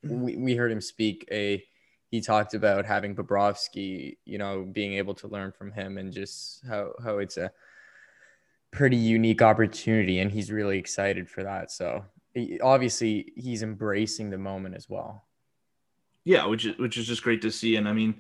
we 0.04 0.36
we 0.36 0.56
heard 0.56 0.72
him 0.72 0.82
speak 0.82 1.28
a 1.32 1.64
he 2.12 2.20
talked 2.20 2.54
about 2.54 2.86
having 2.86 3.16
Bobrovsky, 3.16 4.18
you 4.26 4.38
know, 4.38 4.68
being 4.70 4.94
able 4.94 5.14
to 5.16 5.30
learn 5.30 5.54
from 5.54 5.72
him 5.72 5.98
and 5.98 6.12
just 6.12 6.62
how 6.68 6.92
how 7.02 7.20
it's 7.20 7.38
a 7.38 7.52
pretty 8.72 8.98
unique 8.98 9.42
opportunity, 9.42 10.20
and 10.20 10.30
he's 10.30 10.52
really 10.52 10.78
excited 10.78 11.30
for 11.30 11.44
that. 11.44 11.72
So 11.72 12.06
obviously, 12.62 13.32
he's 13.36 13.64
embracing 13.64 14.30
the 14.30 14.38
moment 14.38 14.76
as 14.76 14.90
well. 14.90 15.24
Yeah, 16.26 16.46
which 16.46 16.66
is 16.66 16.78
which 16.78 16.98
is 16.98 17.08
just 17.08 17.24
great 17.24 17.42
to 17.44 17.52
see, 17.52 17.78
and 17.78 17.88
I 17.88 17.94
mean, 17.94 18.16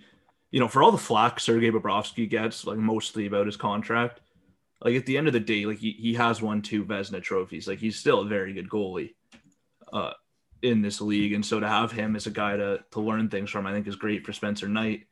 you 0.51 0.61
know, 0.61 0.69
for 0.69 0.81
all 0.81 0.91
the 0.91 0.97
flack 0.97 1.39
Sergei 1.41 1.69
Bobrovsky 1.69 2.29
gets, 2.29 2.65
like 2.65 2.77
mostly 2.77 3.25
about 3.25 3.45
his 3.45 3.57
contract, 3.57 4.21
like 4.81 4.95
at 4.95 5.05
the 5.05 5.17
end 5.17 5.27
of 5.27 5.33
the 5.33 5.39
day, 5.39 5.65
like 5.65 5.79
he, 5.79 5.91
he 5.91 6.13
has 6.13 6.41
won 6.41 6.61
two 6.61 6.85
Vezina 6.85 7.21
trophies. 7.21 7.67
Like 7.67 7.79
he's 7.79 7.99
still 7.99 8.21
a 8.21 8.25
very 8.25 8.53
good 8.53 8.69
goalie. 8.69 9.15
Uh, 9.91 10.13
in 10.61 10.81
this 10.81 11.01
league. 11.01 11.33
And 11.33 11.45
so 11.45 11.59
to 11.59 11.67
have 11.67 11.91
him 11.91 12.15
as 12.15 12.27
a 12.27 12.31
guy 12.31 12.57
to 12.57 12.83
to 12.91 12.99
learn 12.99 13.29
things 13.29 13.49
from, 13.49 13.65
I 13.65 13.73
think 13.73 13.87
is 13.87 13.95
great 13.95 14.25
for 14.25 14.33
Spencer 14.33 14.67
Knight. 14.67 15.05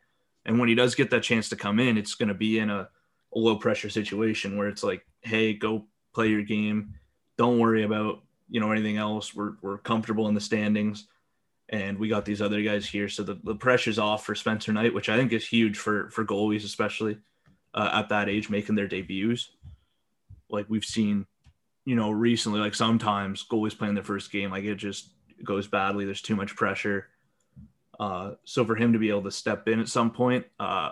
And 0.46 0.60
when 0.60 0.70
he 0.70 0.76
does 0.76 0.96
get 0.96 1.10
that 1.12 1.24
chance 1.24 1.50
to 1.50 1.56
come 1.56 1.80
in, 1.80 1.98
it's 1.98 2.16
going 2.16 2.30
to 2.30 2.34
be 2.36 2.60
in 2.60 2.70
a, 2.70 2.90
a 3.34 3.38
low 3.38 3.58
pressure 3.58 3.90
situation 3.90 4.58
where 4.58 4.68
it's 4.68 4.84
like, 4.84 5.06
hey, 5.22 5.54
go 5.54 5.86
play 6.14 6.28
your 6.28 6.44
game. 6.44 6.96
Don't 7.38 7.60
worry 7.60 7.84
about 7.84 8.24
you 8.50 8.60
know 8.60 8.72
anything 8.72 8.98
else. 8.98 9.36
We're 9.36 9.54
we're 9.62 9.78
comfortable 9.78 10.28
in 10.28 10.34
the 10.34 10.42
standings, 10.42 11.08
and 11.70 11.98
we 11.98 12.10
got 12.10 12.26
these 12.26 12.42
other 12.42 12.62
guys 12.62 12.86
here, 12.86 13.08
so 13.08 13.24
the, 13.24 13.40
the 13.44 13.56
pressure's 13.56 14.00
off 14.00 14.26
for 14.26 14.36
Spencer 14.36 14.74
Knight, 14.74 14.94
which 14.94 15.10
I 15.10 15.18
think 15.18 15.32
is 15.32 15.48
huge 15.48 15.78
for 15.78 16.10
for 16.10 16.26
goalies, 16.26 16.66
especially 16.66 17.18
uh, 17.74 17.90
at 17.94 18.10
that 18.10 18.30
age, 18.30 18.50
making 18.50 18.76
their 18.76 18.88
debuts. 18.88 19.52
Like 20.50 20.66
we've 20.68 20.84
seen, 20.84 21.28
you 21.86 21.96
know, 21.96 22.10
recently, 22.10 22.60
like 22.60 22.76
sometimes 22.76 23.46
goalies 23.50 23.78
playing 23.78 23.94
their 23.94 24.04
first 24.04 24.32
game, 24.32 24.50
like 24.52 24.64
it 24.64 24.76
just 24.76 25.12
goes 25.44 25.68
badly, 25.68 26.06
there's 26.06 26.22
too 26.22 26.36
much 26.36 26.56
pressure. 26.56 27.08
Uh, 28.00 28.32
so 28.46 28.64
for 28.64 28.76
him 28.76 28.94
to 28.94 29.00
be 29.00 29.10
able 29.10 29.24
to 29.24 29.32
step 29.32 29.68
in 29.68 29.80
at 29.80 29.90
some 29.90 30.10
point, 30.12 30.46
uh, 30.60 30.92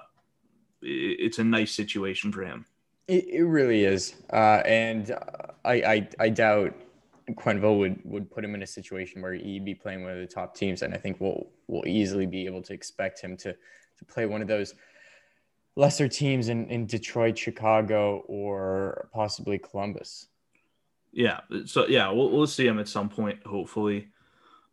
it, 0.81 1.17
it's 1.19 1.39
a 1.39 1.43
nice 1.43 1.71
situation 1.71 2.31
for 2.31 2.43
him. 2.43 2.65
It, 3.07 3.25
it 3.29 3.43
really 3.43 3.85
is, 3.85 4.15
uh, 4.33 4.61
and 4.65 5.11
I, 5.63 5.73
I, 5.73 6.09
I 6.19 6.29
doubt 6.29 6.75
Quenneville 7.31 7.79
would 7.79 8.01
would 8.03 8.29
put 8.29 8.43
him 8.43 8.53
in 8.53 8.63
a 8.63 8.67
situation 8.67 9.21
where 9.21 9.33
he'd 9.33 9.63
be 9.63 9.73
playing 9.75 10.03
one 10.03 10.11
of 10.11 10.17
the 10.17 10.27
top 10.27 10.55
teams, 10.55 10.81
and 10.81 10.93
I 10.93 10.97
think 10.97 11.21
we'll 11.21 11.47
we'll 11.67 11.87
easily 11.87 12.25
be 12.25 12.45
able 12.45 12.61
to 12.63 12.73
expect 12.73 13.21
him 13.21 13.37
to 13.37 13.53
to 13.53 14.05
play 14.05 14.25
one 14.25 14.41
of 14.41 14.49
those 14.49 14.75
lesser 15.77 16.09
teams 16.09 16.49
in, 16.49 16.67
in 16.67 16.85
Detroit, 16.85 17.37
Chicago, 17.37 18.25
or 18.27 19.07
possibly 19.13 19.57
Columbus. 19.57 20.27
Yeah. 21.13 21.39
So 21.65 21.87
yeah, 21.87 22.11
we'll 22.11 22.29
we'll 22.29 22.47
see 22.47 22.67
him 22.67 22.77
at 22.79 22.89
some 22.89 23.07
point, 23.07 23.39
hopefully 23.45 24.09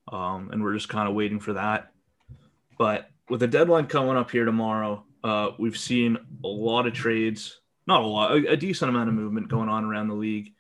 um, 0.09 0.51
and 0.53 0.63
we're 0.63 0.75
just 0.75 0.89
kind 0.89 1.09
of 1.09 1.15
waiting 1.15 1.41
for 1.41 1.55
that. 1.55 1.93
But 2.79 3.11
with 3.29 3.41
the 3.41 3.47
deadline 3.47 3.87
coming 3.87 4.17
up 4.17 4.31
here 4.31 4.45
tomorrow, 4.45 5.05
uh, 5.23 5.51
we've 5.59 5.79
seen 5.79 6.19
a 6.45 6.49
lot 6.49 6.87
of 6.87 6.93
trades, 6.93 7.61
not 7.87 8.03
a 8.03 8.07
lot, 8.07 8.33
a, 8.33 8.53
a 8.53 8.57
decent 8.57 8.89
amount 8.89 9.09
of 9.09 9.15
movement 9.15 9.49
going 9.49 9.69
on 9.69 9.85
around 9.85 10.09
the 10.09 10.15
league. 10.15 10.53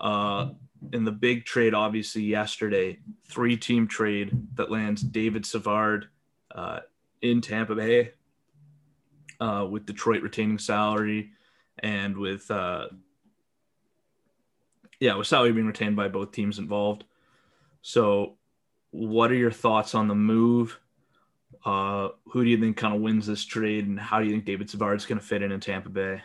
Uh, 0.00 0.50
in 0.92 1.04
the 1.04 1.12
big 1.12 1.44
trade, 1.44 1.74
obviously 1.74 2.22
yesterday, 2.22 2.98
three 3.26 3.56
team 3.56 3.86
trade 3.86 4.32
that 4.54 4.70
lands 4.70 5.02
David 5.02 5.46
Savard 5.46 6.08
uh, 6.54 6.80
in 7.20 7.40
Tampa 7.40 7.74
Bay 7.74 8.12
uh, 9.40 9.66
with 9.70 9.86
Detroit 9.86 10.22
retaining 10.22 10.58
salary 10.58 11.30
and 11.78 12.16
with 12.16 12.50
uh, 12.50 12.88
yeah, 15.00 15.14
with 15.14 15.26
salary 15.26 15.52
being 15.52 15.66
retained 15.66 15.96
by 15.96 16.08
both 16.08 16.32
teams 16.32 16.58
involved. 16.58 17.04
So 17.82 18.38
what 18.92 19.30
are 19.32 19.36
your 19.36 19.50
thoughts 19.50 19.94
on 19.94 20.06
the 20.06 20.14
move? 20.14 20.78
Uh, 21.64 22.08
who 22.26 22.44
do 22.44 22.50
you 22.50 22.58
think 22.58 22.76
kind 22.76 22.94
of 22.94 23.00
wins 23.00 23.26
this 23.26 23.44
trade, 23.44 23.86
and 23.86 23.98
how 23.98 24.20
do 24.20 24.26
you 24.26 24.32
think 24.32 24.44
David 24.44 24.70
Savard 24.70 24.96
is 24.96 25.06
going 25.06 25.18
to 25.18 25.24
fit 25.24 25.42
in 25.42 25.50
in 25.52 25.60
Tampa 25.60 25.88
Bay? 25.88 26.22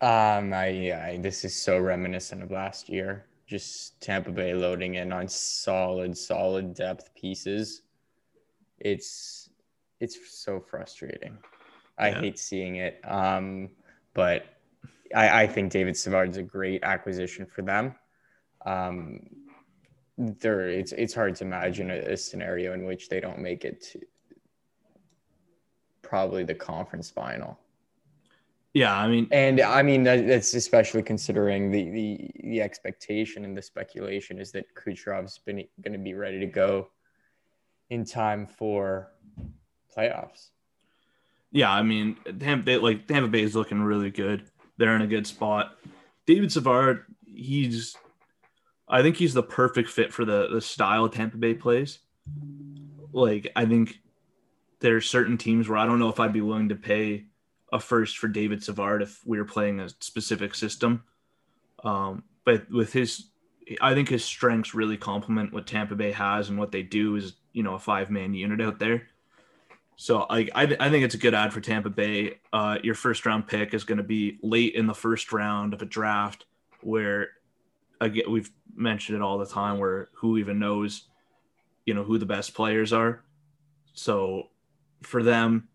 Um, 0.00 0.52
I, 0.52 0.92
I 0.92 1.18
this 1.20 1.44
is 1.44 1.54
so 1.54 1.78
reminiscent 1.78 2.42
of 2.42 2.50
last 2.50 2.88
year. 2.88 3.26
Just 3.46 4.00
Tampa 4.00 4.30
Bay 4.30 4.54
loading 4.54 4.96
in 4.96 5.12
on 5.12 5.28
solid, 5.28 6.16
solid 6.16 6.74
depth 6.74 7.14
pieces. 7.14 7.82
It's 8.78 9.50
it's 10.00 10.18
so 10.30 10.60
frustrating. 10.60 11.38
I 11.98 12.10
yeah. 12.10 12.20
hate 12.20 12.38
seeing 12.38 12.76
it. 12.76 13.00
Um, 13.04 13.70
but 14.12 14.44
I, 15.14 15.42
I 15.42 15.46
think 15.46 15.72
David 15.72 15.96
Savard's 15.96 16.36
a 16.36 16.42
great 16.42 16.82
acquisition 16.82 17.46
for 17.46 17.62
them. 17.62 17.94
Um, 18.66 19.20
there 20.18 20.68
it's 20.68 20.92
it's 20.92 21.14
hard 21.14 21.34
to 21.36 21.44
imagine 21.44 21.90
a, 21.90 21.98
a, 21.98 22.16
scenario 22.16 22.72
in 22.72 22.84
which 22.84 23.08
they 23.08 23.20
don't 23.20 23.38
make 23.38 23.64
it 23.64 23.82
to 23.82 24.00
probably 26.02 26.44
the 26.44 26.54
conference 26.54 27.10
final. 27.10 27.58
Yeah, 28.72 28.94
I 28.94 29.08
mean, 29.08 29.26
and 29.30 29.60
I 29.60 29.82
mean 29.82 30.02
that, 30.04 30.26
that's 30.26 30.54
especially 30.54 31.02
considering 31.02 31.70
the 31.70 31.90
the 31.90 32.30
the 32.44 32.60
expectation 32.62 33.44
and 33.44 33.56
the 33.56 33.62
speculation 33.62 34.38
is 34.38 34.52
that 34.52 34.66
Kucherov's 34.74 35.38
been 35.38 35.64
going 35.82 35.92
to 35.92 35.98
be 35.98 36.14
ready 36.14 36.38
to 36.40 36.46
go 36.46 36.88
in 37.90 38.04
time 38.04 38.46
for 38.46 39.12
playoffs. 39.96 40.50
Yeah, 41.52 41.70
I 41.70 41.82
mean, 41.82 42.16
Tampa 42.38 42.64
Bay, 42.64 42.76
like 42.76 43.06
Tampa 43.06 43.28
Bay 43.28 43.42
is 43.42 43.56
looking 43.56 43.82
really 43.82 44.10
good. 44.10 44.50
They're 44.76 44.96
in 44.96 45.02
a 45.02 45.06
good 45.06 45.26
spot. 45.26 45.76
David 46.26 46.52
Savard, 46.52 47.04
he's 47.24 47.96
I 48.88 49.02
think 49.02 49.16
he's 49.16 49.34
the 49.34 49.42
perfect 49.42 49.90
fit 49.90 50.12
for 50.12 50.24
the 50.24 50.48
the 50.48 50.60
style 50.60 51.08
Tampa 51.08 51.36
Bay 51.36 51.54
plays. 51.54 51.98
Like 53.12 53.50
I 53.56 53.64
think 53.64 54.00
there 54.80 54.96
are 54.96 55.00
certain 55.00 55.38
teams 55.38 55.68
where 55.68 55.78
I 55.78 55.86
don't 55.86 55.98
know 55.98 56.08
if 56.08 56.20
I'd 56.20 56.32
be 56.32 56.40
willing 56.40 56.68
to 56.68 56.76
pay 56.76 57.24
a 57.72 57.80
first 57.80 58.18
for 58.18 58.28
David 58.28 58.62
Savard 58.62 59.02
if 59.02 59.26
we 59.26 59.38
were 59.38 59.44
playing 59.44 59.80
a 59.80 59.88
specific 59.88 60.54
system. 60.54 61.02
Um, 61.82 62.24
but 62.44 62.70
with 62.70 62.92
his 62.92 63.30
I 63.80 63.94
think 63.94 64.08
his 64.08 64.24
strengths 64.24 64.74
really 64.74 64.96
complement 64.96 65.52
what 65.52 65.66
Tampa 65.66 65.96
Bay 65.96 66.12
has 66.12 66.48
and 66.48 66.58
what 66.58 66.70
they 66.70 66.82
do 66.82 67.16
is 67.16 67.34
you 67.52 67.62
know 67.62 67.74
a 67.74 67.78
five 67.78 68.10
man 68.10 68.34
unit 68.34 68.60
out 68.60 68.78
there. 68.78 69.08
So 69.96 70.26
I, 70.28 70.40
I, 70.54 70.76
I 70.78 70.90
think 70.90 71.04
it's 71.04 71.14
a 71.14 71.18
good 71.18 71.34
add 71.34 71.54
for 71.54 71.60
Tampa 71.62 71.88
Bay. 71.88 72.38
Uh, 72.52 72.76
your 72.82 72.94
first 72.94 73.24
round 73.24 73.46
pick 73.46 73.72
is 73.72 73.84
going 73.84 73.96
to 73.96 74.04
be 74.04 74.38
late 74.42 74.74
in 74.74 74.86
the 74.86 74.94
first 74.94 75.32
round 75.32 75.72
of 75.72 75.80
a 75.80 75.86
draft 75.86 76.44
where 76.82 77.30
again 78.00 78.30
we've 78.30 78.50
mentioned 78.74 79.16
it 79.16 79.22
all 79.22 79.38
the 79.38 79.46
time 79.46 79.78
where 79.78 80.08
who 80.14 80.38
even 80.38 80.58
knows 80.58 81.04
you 81.86 81.94
know 81.94 82.02
who 82.02 82.18
the 82.18 82.26
best 82.26 82.52
players 82.52 82.92
are. 82.92 83.22
So 83.94 84.48
for 85.02 85.22
them, 85.22 85.68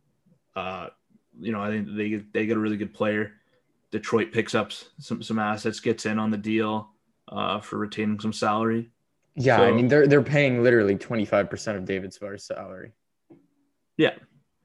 uh, 0.56 0.90
you 1.40 1.52
know 1.52 1.62
I 1.62 1.70
think 1.70 1.88
they 1.96 2.16
they 2.34 2.46
get 2.46 2.58
a 2.58 2.60
really 2.60 2.78
good 2.78 2.94
player. 2.94 3.34
Detroit 3.92 4.32
picks 4.32 4.54
up 4.54 4.72
some 5.00 5.24
some 5.24 5.40
assets, 5.40 5.80
gets 5.80 6.06
in 6.06 6.20
on 6.20 6.30
the 6.30 6.38
deal 6.38 6.90
uh, 7.30 7.60
for 7.62 7.78
retaining 7.78 8.20
some 8.20 8.34
salary. 8.34 8.92
Yeah, 9.36 9.58
so, 9.58 9.64
I 9.64 9.72
mean 9.72 9.88
they're 9.88 10.06
they're 10.06 10.22
paying 10.22 10.62
literally 10.62 10.96
twenty 10.96 11.26
five 11.26 11.50
percent 11.50 11.78
of 11.78 11.86
David 11.86 12.14
salary. 12.14 12.92
Yeah, 13.98 14.14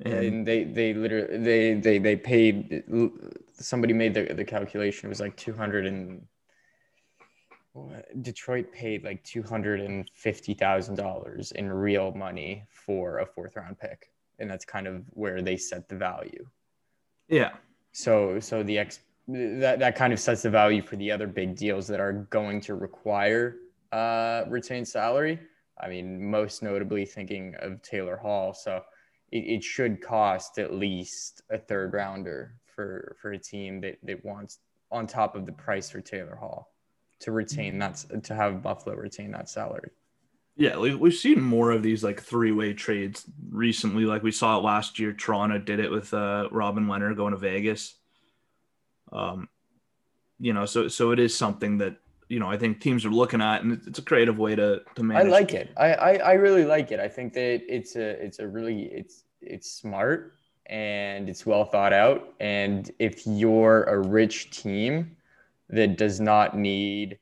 and, 0.05 0.15
and, 0.15 0.47
they 0.47 0.65
they 0.65 0.93
literally 0.93 1.39
they 1.39 1.75
they 1.75 1.99
they 1.99 2.17
paid 2.17 2.83
somebody 3.53 3.95
made 3.95 4.15
the 4.15 4.35
the 4.35 4.45
calculation 4.45 5.07
it 5.07 5.09
was 5.09 5.21
like 5.21 5.37
two 5.37 5.55
hundred 5.55 5.87
and 5.87 6.27
Detroit 8.23 8.73
paid 8.73 9.05
like 9.05 9.23
two 9.25 9.43
hundred 9.43 9.81
and 9.81 10.09
fifty 10.15 10.55
thousand 10.55 10.97
dollars 10.97 11.53
in 11.53 11.71
real 11.71 12.13
money 12.13 12.65
for 12.71 13.19
a 13.19 13.27
fourth 13.27 13.57
round 13.57 13.79
pick, 13.79 14.11
and 14.39 14.51
that's 14.51 14.65
kind 14.65 14.87
of 14.87 15.05
where 15.11 15.43
they 15.43 15.57
set 15.57 15.89
the 15.89 15.97
value. 15.97 16.47
Yeah. 17.29 17.53
So 17.93 18.41
so 18.41 18.63
the 18.63 18.79
ex 18.79 19.01
that 19.29 19.79
that 19.79 19.97
kind 19.97 20.13
of 20.13 20.21
sets 20.21 20.43
the 20.43 20.51
value 20.51 20.83
for 20.83 20.97
the 20.97 21.11
other 21.11 21.27
big 21.27 21.57
deals 21.57 21.87
that 21.89 22.01
are 22.01 22.13
going 22.31 22.61
to 22.63 22.75
require 22.75 23.57
uh, 23.93 24.45
retained 24.49 24.89
salary. 24.89 25.39
I 25.81 25.89
mean, 25.89 26.31
most 26.31 26.63
notably 26.63 27.05
thinking 27.05 27.55
of 27.61 27.83
Taylor 27.83 28.17
Hall. 28.17 28.55
So 28.55 28.83
it, 29.33 29.39
it 29.39 29.65
should 29.65 30.01
cost 30.01 30.59
at 30.59 30.73
least 30.73 31.43
a 31.51 31.59
third 31.59 31.93
rounder 31.93 32.55
for 32.65 33.17
for 33.21 33.33
a 33.33 33.39
team 33.39 33.81
that, 33.81 33.99
that 34.05 34.25
wants 34.25 34.59
on 34.91 35.07
top 35.07 35.35
of 35.35 35.47
the 35.47 35.53
price 35.53 35.91
for 35.91 36.01
Taylor 36.01 36.37
Hall 36.37 36.76
to 37.21 37.33
retain 37.33 37.79
that 37.79 38.05
to 38.25 38.35
have 38.35 38.63
Buffalo 38.63 38.97
retain 38.97 39.31
that 39.33 39.49
salary. 39.49 39.91
Yeah, 40.59 40.79
we've 40.79 41.15
seen 41.15 41.43
more 41.43 41.71
of 41.71 41.83
these 41.83 42.03
like 42.03 42.23
three-way 42.23 42.73
trades 42.73 43.27
recently. 43.51 44.07
Like 44.07 44.23
we 44.23 44.33
saw 44.33 44.57
it 44.57 44.63
last 44.63 44.99
year. 44.99 45.13
Toronto 45.13 45.59
did 45.59 45.81
it 45.81 45.91
with 45.91 46.15
uh, 46.15 46.49
Robin 46.51 46.87
Lehner 46.87 47.15
going 47.15 47.33
to 47.33 47.39
Vegas. 47.39 47.95
Um, 49.13 49.51
you 50.39 50.55
know, 50.55 50.65
so 50.65 50.89
so 50.89 51.11
it 51.11 51.19
is 51.19 51.37
something 51.37 51.79
that 51.79 51.97
you 52.29 52.41
know 52.41 52.49
I 52.49 52.57
think 52.57 52.81
teams 52.81 53.05
are 53.05 53.11
looking 53.11 53.43
at, 53.43 53.63
and 53.63 53.81
it's 53.87 53.99
a 53.99 54.03
creative 54.03 54.39
way 54.39 54.57
to 54.57 54.81
to 54.95 55.03
manage. 55.03 55.27
I 55.27 55.29
like 55.29 55.53
it. 55.53 55.73
I, 55.77 55.93
I 55.93 56.13
I 56.15 56.33
really 56.35 56.65
like 56.65 56.91
it. 56.91 57.01
I 57.01 57.09
think 57.09 57.35
that 57.35 57.63
it's 57.69 57.97
a 57.97 58.23
it's 58.25 58.39
a 58.39 58.49
really 58.49 58.85
it's 58.85 59.25
it's 59.43 59.71
smart 59.71 60.37
and 60.67 61.29
it's 61.29 61.47
well 61.47 61.65
thought 61.65 61.93
out. 61.93 62.35
And 62.41 62.91
if 62.99 63.27
you're 63.27 63.85
a 63.85 63.99
rich 63.99 64.51
team 64.51 65.16
that 65.71 65.97
does 65.99 66.21
not 66.21 66.57
need, 66.57 67.19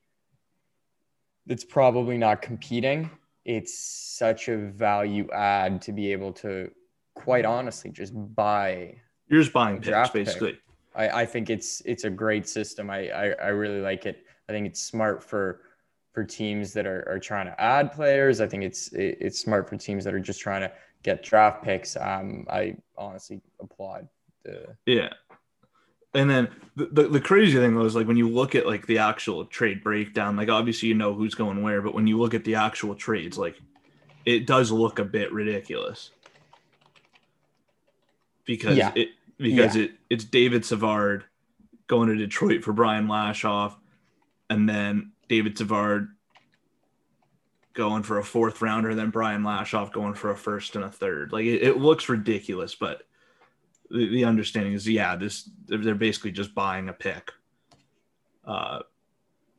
that's 1.47 1.65
probably 1.65 2.19
not 2.19 2.43
competing, 2.43 3.11
it's 3.45 3.79
such 3.79 4.49
a 4.49 4.57
value 4.57 5.29
add 5.33 5.83
to 5.83 5.93
be 5.93 6.13
able 6.13 6.33
to, 6.33 6.71
quite 7.15 7.45
honestly, 7.45 7.91
just 7.91 8.13
buy. 8.35 8.95
You're 9.29 9.41
just 9.41 9.53
buying 9.53 9.81
picks, 9.81 10.11
basically. 10.11 10.53
Pick. 10.53 10.61
I, 10.95 11.23
I 11.23 11.27
think 11.27 11.51
it's 11.51 11.83
it's 11.85 12.05
a 12.05 12.11
great 12.11 12.49
system. 12.49 12.89
I, 12.89 13.11
I, 13.11 13.25
I 13.31 13.49
really 13.49 13.81
like 13.81 14.07
it. 14.07 14.25
I 14.49 14.53
think 14.53 14.67
it's 14.67 14.81
smart 14.81 15.23
for 15.23 15.63
for 16.13 16.25
teams 16.25 16.73
that 16.73 16.87
are, 16.87 17.05
are 17.09 17.19
trying 17.19 17.47
to 17.47 17.61
add 17.61 17.93
players. 17.93 18.41
I 18.41 18.47
think 18.47 18.63
it's 18.63 18.93
it, 18.93 19.19
it's 19.21 19.41
smart 19.41 19.69
for 19.69 19.77
teams 19.77 20.05
that 20.05 20.15
are 20.15 20.21
just 20.21 20.41
trying 20.41 20.61
to 20.61 20.73
get 21.03 21.23
draft 21.23 21.65
picks. 21.65 21.97
Um, 21.97 22.47
I 22.49 22.77
honestly 22.97 23.41
applaud 23.61 24.09
the 24.45 24.77
yeah. 24.87 25.13
And 26.15 26.31
then 26.31 26.49
the, 26.77 26.87
the, 26.87 27.09
the 27.09 27.21
crazy 27.21 27.59
thing 27.59 27.75
was 27.75 27.95
like 27.95 28.07
when 28.07 28.17
you 28.17 28.29
look 28.29 28.55
at 28.55 28.67
like 28.67 28.87
the 28.87 28.99
actual 28.99 29.45
trade 29.45 29.83
breakdown, 29.83 30.37
like 30.37 30.49
obviously 30.49 30.89
you 30.89 30.95
know 30.95 31.15
who's 31.15 31.35
going 31.35 31.63
where, 31.63 31.83
but 31.83 31.95
when 31.95 32.07
you 32.07 32.19
look 32.19 32.35
at 32.35 32.45
the 32.45 32.55
actual 32.55 32.95
trades, 32.95 33.37
like 33.37 33.61
it 34.25 34.47
does 34.47 34.71
look 34.71 34.99
a 34.99 35.05
bit 35.05 35.33
ridiculous 35.33 36.11
because 38.45 38.77
yeah. 38.77 38.93
it 38.95 39.09
because 39.39 39.77
yeah. 39.77 39.85
it 39.85 39.93
it's 40.11 40.25
David 40.25 40.65
Savard 40.65 41.25
going 41.87 42.09
to 42.09 42.15
Detroit 42.15 42.65
for 42.65 42.73
Brian 42.73 43.09
Lashoff, 43.09 43.75
and 44.49 44.69
then 44.69 45.13
David 45.29 45.59
Savard 45.59 46.09
going 47.75 48.05
for 48.05 48.19
a 48.19 48.25
fourth 48.25 48.63
rounder, 48.63 48.95
then 48.95 49.11
Brian 49.11 49.43
Lashoff 49.43 49.93
going 49.93 50.15
for 50.15 50.31
a 50.31 50.37
first 50.37 50.77
and 50.77 50.85
a 50.85 50.91
third. 50.91 51.33
Like 51.33 51.45
it, 51.45 51.63
it 51.63 51.79
looks 51.79 52.09
ridiculous, 52.09 52.75
but 52.75 53.03
the, 53.91 54.09
the, 54.09 54.25
understanding 54.25 54.73
is, 54.73 54.89
yeah, 54.89 55.17
this 55.17 55.49
they're 55.67 55.95
basically 55.95 56.33
just 56.33 56.55
buying 56.55 56.89
a 56.89 56.93
pick. 56.93 57.31
Uh, 58.45 58.81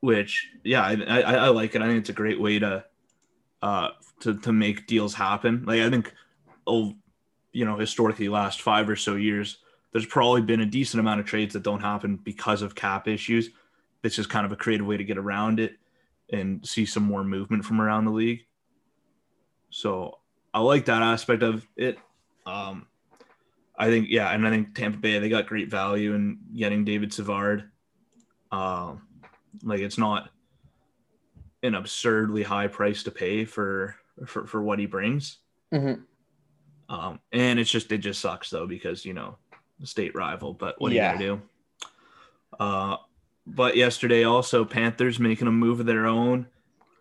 which 0.02 0.50
yeah, 0.64 0.84
I, 0.84 0.94
I, 0.94 1.22
I 1.22 1.48
like 1.50 1.76
it. 1.76 1.82
I 1.82 1.88
think 1.88 2.00
it's 2.00 2.10
a 2.10 2.14
great 2.14 2.40
way 2.40 2.60
to 2.60 2.86
uh 3.62 3.90
to 4.20 4.38
to 4.40 4.52
make 4.54 4.88
deals 4.88 5.14
happen. 5.14 5.64
Like 5.66 5.82
I 5.82 5.90
think, 5.90 6.14
oh, 6.68 6.94
you 7.52 7.66
know, 7.66 7.78
historically, 7.78 8.30
last 8.30 8.62
five 8.62 8.90
or 8.90 8.96
so 8.96 9.16
years, 9.16 9.58
there's 9.92 10.06
probably 10.06 10.42
been 10.42 10.62
a 10.62 10.66
decent 10.66 11.00
amount 11.00 11.22
of 11.22 11.26
trades 11.26 11.54
that 11.54 11.64
don't 11.64 11.82
happen 11.82 12.18
because 12.18 12.62
of 12.62 12.76
cap 12.76 13.08
issues. 13.08 13.50
This 14.02 14.20
is 14.20 14.28
kind 14.28 14.46
of 14.46 14.52
a 14.52 14.56
creative 14.56 14.86
way 14.86 14.98
to 14.98 15.04
get 15.04 15.18
around 15.18 15.60
it 15.60 15.78
and 16.30 16.66
see 16.68 16.86
some 16.86 17.04
more 17.04 17.24
movement 17.24 17.66
from 17.66 17.82
around 17.82 18.06
the 18.06 18.12
league. 18.12 18.46
So 19.70 20.20
I 20.54 20.60
like 20.60 20.86
that 20.86 21.02
aspect 21.02 21.44
of 21.44 21.68
it. 21.76 21.98
Um, 22.46 22.88
I 23.78 23.90
think, 23.90 24.08
yeah, 24.10 24.32
and 24.32 24.48
I 24.48 24.50
think 24.50 24.74
Tampa 24.74 24.98
Bay 24.98 25.20
they 25.20 25.30
got 25.30 25.48
great 25.48 25.70
value 25.70 26.14
in 26.14 26.40
getting 26.56 26.86
David 26.86 27.14
Savard. 27.14 27.70
Uh, 28.52 28.96
like 29.64 29.82
it's 29.82 29.98
not 29.98 30.30
an 31.64 31.76
absurdly 31.76 32.44
high 32.44 32.68
price 32.68 33.04
to 33.04 33.12
pay 33.12 33.46
for 33.46 33.96
for, 34.26 34.48
for 34.48 34.62
what 34.62 34.80
he 34.80 34.86
brings. 34.86 35.40
Mm-hmm. 35.74 36.02
Um, 36.94 37.20
and 37.32 37.60
it's 37.60 37.72
just 37.72 37.92
it 37.92 37.98
just 38.00 38.22
sucks 38.22 38.50
though 38.50 38.68
because 38.68 39.06
you 39.06 39.14
know 39.14 39.38
state 39.84 40.16
rival, 40.16 40.54
but 40.54 40.80
what 40.80 40.92
yeah. 40.92 41.10
are 41.10 41.14
you 41.14 41.20
gonna 41.20 41.38
do? 41.38 41.42
Uh, 42.60 42.98
but 43.48 43.76
yesterday 43.76 44.24
also 44.24 44.64
Panthers 44.64 45.20
making 45.20 45.48
a 45.48 45.52
move 45.52 45.80
of 45.80 45.86
their 45.86 46.06
own, 46.06 46.48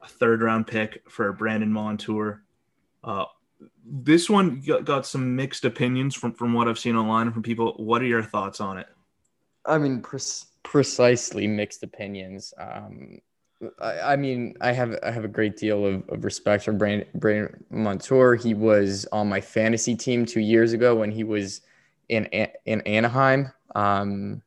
a 0.03 0.09
third 0.09 0.43
round 0.43 0.67
pick 0.67 1.09
for 1.09 1.33
Brandon 1.33 1.73
Montour. 1.73 2.43
Uh, 3.03 3.27
this 3.85 4.31
one 4.31 4.61
got, 4.61 5.07
some 5.07 5.37
mixed 5.37 5.65
opinions 5.65 6.15
from 6.15 6.33
from 6.33 6.53
what 6.53 6.69
I've 6.69 6.79
seen 6.79 6.97
online 6.97 7.33
from 7.33 7.43
people. 7.43 7.75
What 7.77 8.03
are 8.03 8.07
your 8.07 8.23
thoughts 8.23 8.61
on 8.61 8.79
it? 8.79 8.87
I 9.67 9.79
mean, 9.79 10.01
pre- 10.01 10.21
precisely 10.63 11.47
mixed 11.47 11.83
opinions. 11.83 12.53
Um, 12.59 13.21
I, 13.81 14.13
I, 14.13 14.17
mean, 14.17 14.55
I 14.61 14.73
have 14.73 14.99
I 15.03 15.11
have 15.11 15.25
a 15.25 15.29
great 15.29 15.57
deal 15.57 15.87
of, 15.87 16.09
of 16.09 16.25
respect 16.25 16.65
for 16.65 16.73
Brandon, 16.73 17.09
Brandon 17.15 17.65
Montour. 17.71 18.35
He 18.35 18.55
was 18.55 19.07
on 19.13 19.29
my 19.29 19.41
fantasy 19.41 19.95
team 19.95 20.27
two 20.27 20.41
years 20.41 20.73
ago 20.73 20.95
when 20.97 21.11
he 21.11 21.25
was 21.25 21.63
in 22.09 22.27
in 22.27 22.81
Anaheim. 22.83 23.53
Um, 23.75 24.43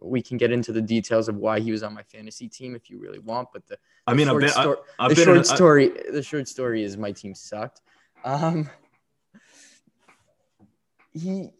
we 0.00 0.20
can 0.20 0.36
get 0.36 0.50
into 0.50 0.72
the 0.72 0.80
details 0.80 1.28
of 1.28 1.36
why 1.36 1.60
he 1.60 1.70
was 1.70 1.82
on 1.82 1.94
my 1.94 2.02
fantasy 2.02 2.48
team 2.48 2.74
if 2.74 2.90
you 2.90 2.98
really 2.98 3.20
want. 3.20 3.48
But 3.52 3.66
the, 3.66 3.74
the 3.74 3.80
I 4.06 4.14
mean, 4.14 4.26
short, 4.26 4.42
been, 4.42 4.76
I, 4.98 5.08
the 5.08 5.14
short 5.14 5.46
story, 5.46 5.92
the 6.10 6.22
short 6.22 6.48
story 6.48 6.82
is 6.82 6.96
my 6.96 7.12
team 7.12 7.34
sucked. 7.34 7.80
Um, 8.24 8.70
he 11.12 11.50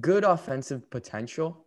good 0.00 0.24
offensive 0.24 0.90
potential, 0.90 1.64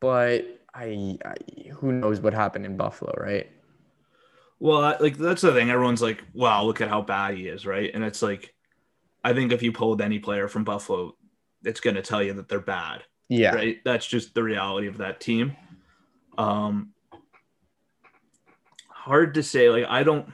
but 0.00 0.44
I, 0.74 1.18
I 1.24 1.34
who 1.72 1.92
knows 1.92 2.20
what 2.20 2.34
happened 2.34 2.66
in 2.66 2.76
Buffalo, 2.76 3.12
right? 3.16 3.50
Well, 4.58 4.96
like 5.00 5.18
that's 5.18 5.42
the 5.42 5.52
thing. 5.52 5.70
Everyone's 5.70 6.02
like, 6.02 6.22
"Wow, 6.34 6.64
look 6.64 6.80
at 6.80 6.88
how 6.88 7.02
bad 7.02 7.36
he 7.36 7.48
is," 7.48 7.66
right? 7.66 7.90
And 7.92 8.04
it's 8.04 8.22
like, 8.22 8.54
I 9.24 9.32
think 9.32 9.52
if 9.52 9.62
you 9.62 9.72
pulled 9.72 10.00
any 10.00 10.18
player 10.18 10.48
from 10.48 10.64
Buffalo, 10.64 11.16
it's 11.64 11.80
going 11.80 11.96
to 11.96 12.02
tell 12.02 12.22
you 12.22 12.34
that 12.34 12.48
they're 12.48 12.60
bad. 12.60 13.02
Yeah. 13.28 13.54
Right. 13.54 13.78
That's 13.84 14.06
just 14.06 14.34
the 14.34 14.42
reality 14.42 14.88
of 14.88 14.98
that 14.98 15.20
team. 15.20 15.56
Um, 16.36 16.92
hard 18.88 19.34
to 19.34 19.42
say. 19.42 19.70
Like, 19.70 19.86
I 19.88 20.02
don't, 20.02 20.28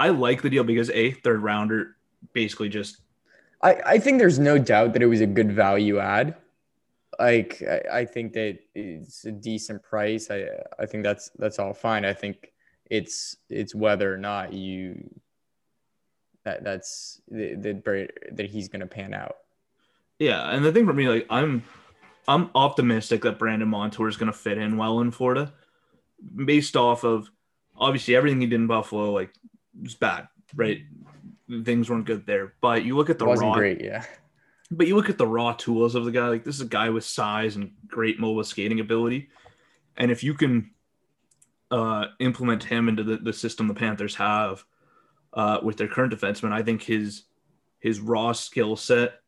I 0.00 0.08
like 0.08 0.40
the 0.40 0.48
deal 0.48 0.64
because 0.64 0.88
a 0.90 1.10
third 1.10 1.42
rounder 1.42 1.96
basically 2.32 2.70
just. 2.70 3.02
I, 3.62 3.74
I 3.84 3.98
think 3.98 4.18
there's 4.18 4.38
no 4.38 4.56
doubt 4.56 4.94
that 4.94 5.02
it 5.02 5.06
was 5.06 5.20
a 5.20 5.26
good 5.26 5.52
value 5.52 5.98
add. 5.98 6.36
Like, 7.18 7.62
I, 7.62 8.00
I 8.00 8.04
think 8.06 8.32
that 8.32 8.58
it's 8.74 9.26
a 9.26 9.30
decent 9.30 9.82
price. 9.82 10.30
I, 10.30 10.46
I 10.78 10.86
think 10.86 11.04
that's, 11.04 11.28
that's 11.38 11.58
all 11.58 11.74
fine. 11.74 12.06
I 12.06 12.14
think 12.14 12.54
it's, 12.88 13.36
it's 13.50 13.74
whether 13.74 14.12
or 14.12 14.16
not 14.16 14.54
you 14.54 15.08
that 16.44 16.64
that's 16.64 17.20
that 17.28 17.84
that 18.32 18.46
he's 18.46 18.68
going 18.68 18.80
to 18.80 18.86
pan 18.86 19.12
out. 19.12 19.36
Yeah, 20.18 20.48
and 20.48 20.64
the 20.64 20.72
thing 20.72 20.86
for 20.86 20.94
me, 20.94 21.06
like 21.06 21.26
I'm, 21.28 21.62
I'm 22.26 22.48
optimistic 22.54 23.20
that 23.22 23.38
Brandon 23.38 23.68
Montour 23.68 24.08
is 24.08 24.16
going 24.16 24.32
to 24.32 24.38
fit 24.38 24.56
in 24.56 24.78
well 24.78 25.00
in 25.00 25.10
Florida. 25.10 25.52
based 26.44 26.76
off 26.76 27.04
of 27.04 27.30
obviously 27.76 28.14
everything 28.14 28.40
he 28.40 28.46
did 28.46 28.56
in 28.56 28.66
Buffalo, 28.66 29.12
like 29.12 29.32
was 29.82 29.94
bad, 29.94 30.28
right? 30.54 30.80
Things 31.64 31.90
weren't 31.90 32.06
good 32.06 32.26
there. 32.26 32.54
But 32.60 32.84
you 32.84 32.96
look 32.96 33.10
at 33.10 33.18
the 33.18 33.24
Wasn't 33.24 33.48
raw, 33.48 33.54
great, 33.54 33.80
yeah. 33.80 34.04
but 34.70 34.86
you 34.86 34.96
look 34.96 35.10
at 35.10 35.18
the 35.18 35.26
raw 35.26 35.52
tools 35.52 35.94
of 35.94 36.04
the 36.04 36.12
guy. 36.12 36.28
Like 36.28 36.44
this 36.44 36.56
is 36.56 36.60
a 36.62 36.66
guy 36.66 36.90
with 36.90 37.04
size 37.04 37.56
and 37.56 37.72
great 37.86 38.20
mobile 38.20 38.44
skating 38.44 38.80
ability, 38.80 39.30
and 39.96 40.10
if 40.10 40.22
you 40.22 40.34
can 40.34 40.70
uh, 41.70 42.06
implement 42.18 42.64
him 42.64 42.88
into 42.88 43.02
the, 43.02 43.16
the 43.16 43.32
system 43.32 43.68
the 43.68 43.74
Panthers 43.74 44.14
have 44.16 44.64
uh, 45.34 45.58
with 45.62 45.76
their 45.76 45.88
current 45.88 46.12
defenseman, 46.12 46.52
I 46.52 46.62
think 46.62 46.82
his 46.82 47.24
his 47.80 48.00
raw 48.00 48.32
skill 48.32 48.76
set 48.76 49.20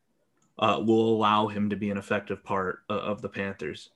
uh, 0.58 0.80
will 0.84 1.16
allow 1.16 1.48
him 1.48 1.70
to 1.70 1.76
be 1.76 1.90
an 1.90 1.96
effective 1.96 2.44
part 2.44 2.80
of, 2.88 2.98
of 2.98 3.22
the 3.22 3.28
Panthers. 3.28 3.90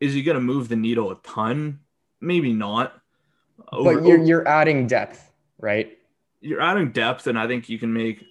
Is 0.00 0.12
he 0.12 0.22
going 0.22 0.36
to 0.36 0.42
move 0.42 0.68
the 0.68 0.76
needle 0.76 1.10
a 1.10 1.16
ton? 1.22 1.80
Maybe 2.20 2.52
not. 2.52 3.00
Over, 3.72 3.94
but 3.94 4.06
you're 4.06 4.22
you're 4.22 4.46
adding 4.46 4.86
depth, 4.86 5.32
right? 5.58 5.98
You're 6.40 6.60
adding 6.60 6.92
depth, 6.92 7.26
and 7.26 7.38
I 7.38 7.46
think 7.46 7.68
you 7.68 7.78
can 7.78 7.92
make 7.92 8.24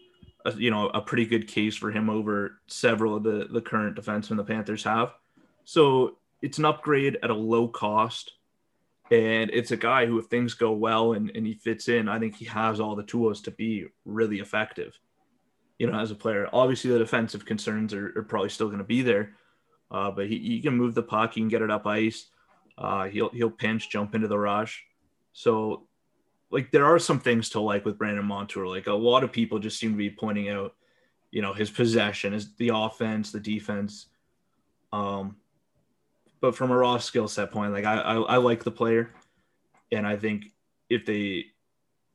a, 0.45 0.53
you 0.53 0.71
know 0.71 0.89
a 0.89 1.01
pretty 1.01 1.25
good 1.25 1.47
case 1.47 1.75
for 1.75 1.91
him 1.91 2.09
over 2.09 2.59
several 2.67 3.15
of 3.15 3.23
the 3.23 3.47
the 3.51 3.61
current 3.61 3.97
defensemen 3.97 4.37
the 4.37 4.43
Panthers 4.43 4.83
have. 4.83 5.13
So 5.63 6.17
it's 6.41 6.59
an 6.59 6.65
upgrade 6.65 7.17
at 7.23 7.29
a 7.29 7.35
low 7.35 7.67
cost, 7.67 8.33
and 9.11 9.49
it's 9.51 9.71
a 9.71 9.77
guy 9.77 10.05
who, 10.05 10.19
if 10.19 10.25
things 10.25 10.53
go 10.53 10.71
well 10.73 11.13
and, 11.13 11.31
and 11.35 11.45
he 11.45 11.55
fits 11.55 11.89
in, 11.89 12.07
I 12.07 12.19
think 12.19 12.35
he 12.35 12.45
has 12.45 12.79
all 12.79 12.95
the 12.95 13.03
tools 13.03 13.41
to 13.41 13.51
be 13.51 13.87
really 14.05 14.39
effective. 14.39 14.99
You 15.79 15.87
know, 15.87 15.99
as 15.99 16.11
a 16.11 16.15
player, 16.15 16.47
obviously 16.53 16.91
the 16.91 16.99
defensive 16.99 17.45
concerns 17.45 17.93
are, 17.93 18.13
are 18.17 18.23
probably 18.23 18.49
still 18.49 18.67
going 18.67 18.77
to 18.77 18.85
be 18.85 19.01
there, 19.01 19.33
uh, 19.91 20.11
but 20.11 20.27
he, 20.27 20.39
he 20.39 20.61
can 20.61 20.75
move 20.75 20.95
the 20.95 21.03
puck, 21.03 21.33
he 21.33 21.41
can 21.41 21.49
get 21.49 21.61
it 21.61 21.71
up 21.71 21.85
ice, 21.85 22.27
uh, 22.77 23.05
he'll 23.05 23.29
he'll 23.29 23.49
pinch, 23.49 23.89
jump 23.89 24.15
into 24.15 24.27
the 24.27 24.37
rush. 24.37 24.83
So, 25.33 25.87
like, 26.51 26.71
there 26.71 26.85
are 26.85 26.99
some 26.99 27.19
things 27.19 27.49
to 27.49 27.59
like 27.59 27.85
with 27.85 27.97
Brandon 27.97 28.25
Montour. 28.25 28.67
Like, 28.67 28.87
a 28.87 28.93
lot 28.93 29.23
of 29.23 29.31
people 29.31 29.59
just 29.59 29.79
seem 29.79 29.91
to 29.91 29.97
be 29.97 30.09
pointing 30.09 30.49
out, 30.49 30.75
you 31.31 31.41
know, 31.41 31.53
his 31.53 31.69
possession, 31.69 32.33
his 32.33 32.55
the 32.55 32.71
offense, 32.73 33.31
the 33.31 33.39
defense. 33.39 34.07
Um, 34.93 35.35
but 36.39 36.55
from 36.55 36.71
a 36.71 36.77
raw 36.77 36.97
skill 36.97 37.27
set 37.27 37.51
point, 37.51 37.73
like 37.73 37.85
I, 37.85 37.95
I, 37.95 38.15
I 38.15 38.37
like 38.37 38.63
the 38.63 38.71
player, 38.71 39.11
and 39.91 40.05
I 40.05 40.15
think 40.15 40.51
if 40.89 41.05
they 41.05 41.45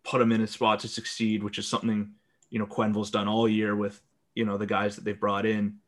put 0.04 0.20
him 0.20 0.32
in 0.32 0.40
a 0.40 0.46
spot 0.46 0.80
to 0.80 0.88
succeed, 0.88 1.42
which 1.42 1.58
is 1.58 1.66
something 1.66 2.12
you 2.48 2.58
know 2.58 2.66
Quenneville's 2.66 3.10
done 3.10 3.28
all 3.28 3.48
year 3.48 3.74
with 3.74 4.00
you 4.34 4.44
know 4.44 4.56
the 4.56 4.66
guys 4.66 4.96
that 4.96 5.04
they've 5.04 5.18
brought 5.18 5.46
in, 5.46 5.78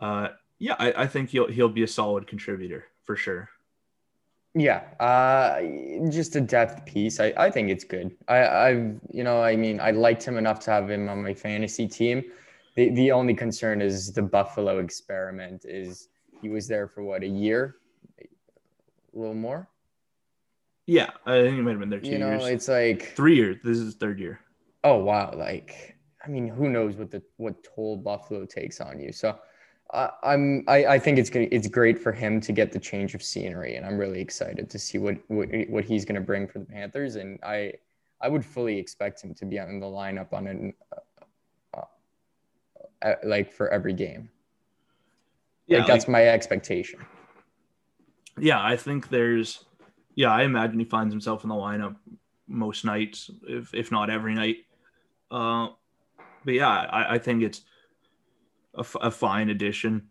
uh, 0.00 0.28
yeah, 0.58 0.74
I, 0.78 1.04
I 1.04 1.06
think 1.06 1.30
he'll 1.30 1.48
he'll 1.48 1.68
be 1.68 1.84
a 1.84 1.88
solid 1.88 2.26
contributor 2.26 2.86
for 3.04 3.16
sure. 3.16 3.48
Yeah, 4.58 4.84
uh, 5.00 5.60
just 6.08 6.34
a 6.34 6.40
depth 6.40 6.86
piece. 6.86 7.20
I, 7.20 7.34
I 7.36 7.50
think 7.50 7.68
it's 7.68 7.84
good. 7.84 8.16
I, 8.26 8.46
I've, 8.46 8.98
you 9.12 9.22
know, 9.22 9.42
I 9.42 9.54
mean, 9.54 9.80
I 9.80 9.90
liked 9.90 10.24
him 10.24 10.38
enough 10.38 10.60
to 10.60 10.70
have 10.70 10.88
him 10.90 11.10
on 11.10 11.22
my 11.22 11.34
fantasy 11.34 11.86
team. 11.86 12.24
The, 12.74 12.88
the 12.90 13.12
only 13.12 13.34
concern 13.34 13.82
is 13.82 14.12
the 14.14 14.22
Buffalo 14.22 14.78
experiment 14.78 15.66
is 15.66 16.08
he 16.40 16.48
was 16.48 16.66
there 16.66 16.88
for 16.88 17.02
what, 17.04 17.22
a 17.22 17.26
year? 17.26 17.76
A 18.18 19.18
little 19.18 19.34
more? 19.34 19.68
Yeah, 20.86 21.10
I 21.26 21.42
think 21.42 21.56
he 21.56 21.60
might 21.60 21.72
have 21.72 21.80
been 21.80 21.90
there 21.90 22.00
two 22.00 22.08
You 22.08 22.18
know, 22.18 22.30
years. 22.30 22.46
it's 22.46 22.68
like, 22.68 23.14
Three 23.14 23.36
years. 23.36 23.58
This 23.62 23.76
is 23.76 23.84
his 23.84 23.94
third 23.96 24.18
year. 24.18 24.40
oh, 24.84 24.96
wow. 24.96 25.34
Like, 25.36 25.96
I 26.24 26.28
mean, 26.28 26.48
who 26.48 26.70
knows 26.70 26.96
what 26.96 27.10
the, 27.10 27.22
what 27.36 27.62
toll 27.62 27.98
Buffalo 27.98 28.46
takes 28.46 28.80
on 28.80 29.00
you. 29.00 29.12
So, 29.12 29.38
I 29.92 30.10
I'm 30.22 30.64
I, 30.68 30.86
I 30.86 30.98
think 30.98 31.18
it's 31.18 31.30
gonna 31.30 31.48
it's 31.50 31.68
great 31.68 31.98
for 31.98 32.12
him 32.12 32.40
to 32.40 32.52
get 32.52 32.72
the 32.72 32.80
change 32.80 33.14
of 33.14 33.22
scenery, 33.22 33.76
and 33.76 33.86
I'm 33.86 33.98
really 33.98 34.20
excited 34.20 34.70
to 34.70 34.78
see 34.78 34.98
what 34.98 35.16
what, 35.28 35.48
what 35.68 35.84
he's 35.84 36.04
gonna 36.04 36.20
bring 36.20 36.46
for 36.46 36.58
the 36.58 36.66
Panthers. 36.66 37.16
And 37.16 37.38
I 37.42 37.74
I 38.20 38.28
would 38.28 38.44
fully 38.44 38.78
expect 38.78 39.22
him 39.22 39.34
to 39.34 39.44
be 39.44 39.58
on 39.58 39.80
the 39.80 39.86
lineup 39.86 40.32
on 40.32 40.46
an 40.46 40.74
uh, 41.74 41.82
uh, 43.02 43.14
like 43.24 43.52
for 43.52 43.68
every 43.68 43.92
game. 43.92 44.30
Yeah, 45.66 45.78
like 45.78 45.86
that's 45.86 46.08
my 46.08 46.26
expectation. 46.28 47.00
yeah, 48.38 48.62
I 48.62 48.76
think 48.76 49.08
there's, 49.08 49.64
yeah, 50.14 50.30
I 50.30 50.42
imagine 50.42 50.78
he 50.78 50.84
finds 50.84 51.12
himself 51.12 51.42
in 51.42 51.48
the 51.48 51.54
lineup 51.54 51.96
most 52.48 52.84
nights, 52.84 53.30
if 53.48 53.74
if 53.74 53.90
not 53.90 54.10
every 54.10 54.34
night. 54.34 54.58
Uh, 55.30 55.68
but 56.44 56.54
yeah, 56.54 56.68
I, 56.68 57.14
I 57.14 57.18
think 57.18 57.42
it's 57.42 57.62
a, 58.76 58.80
f- 58.80 58.96
a 59.00 59.10
fine 59.10 59.50
addition. 59.50 60.08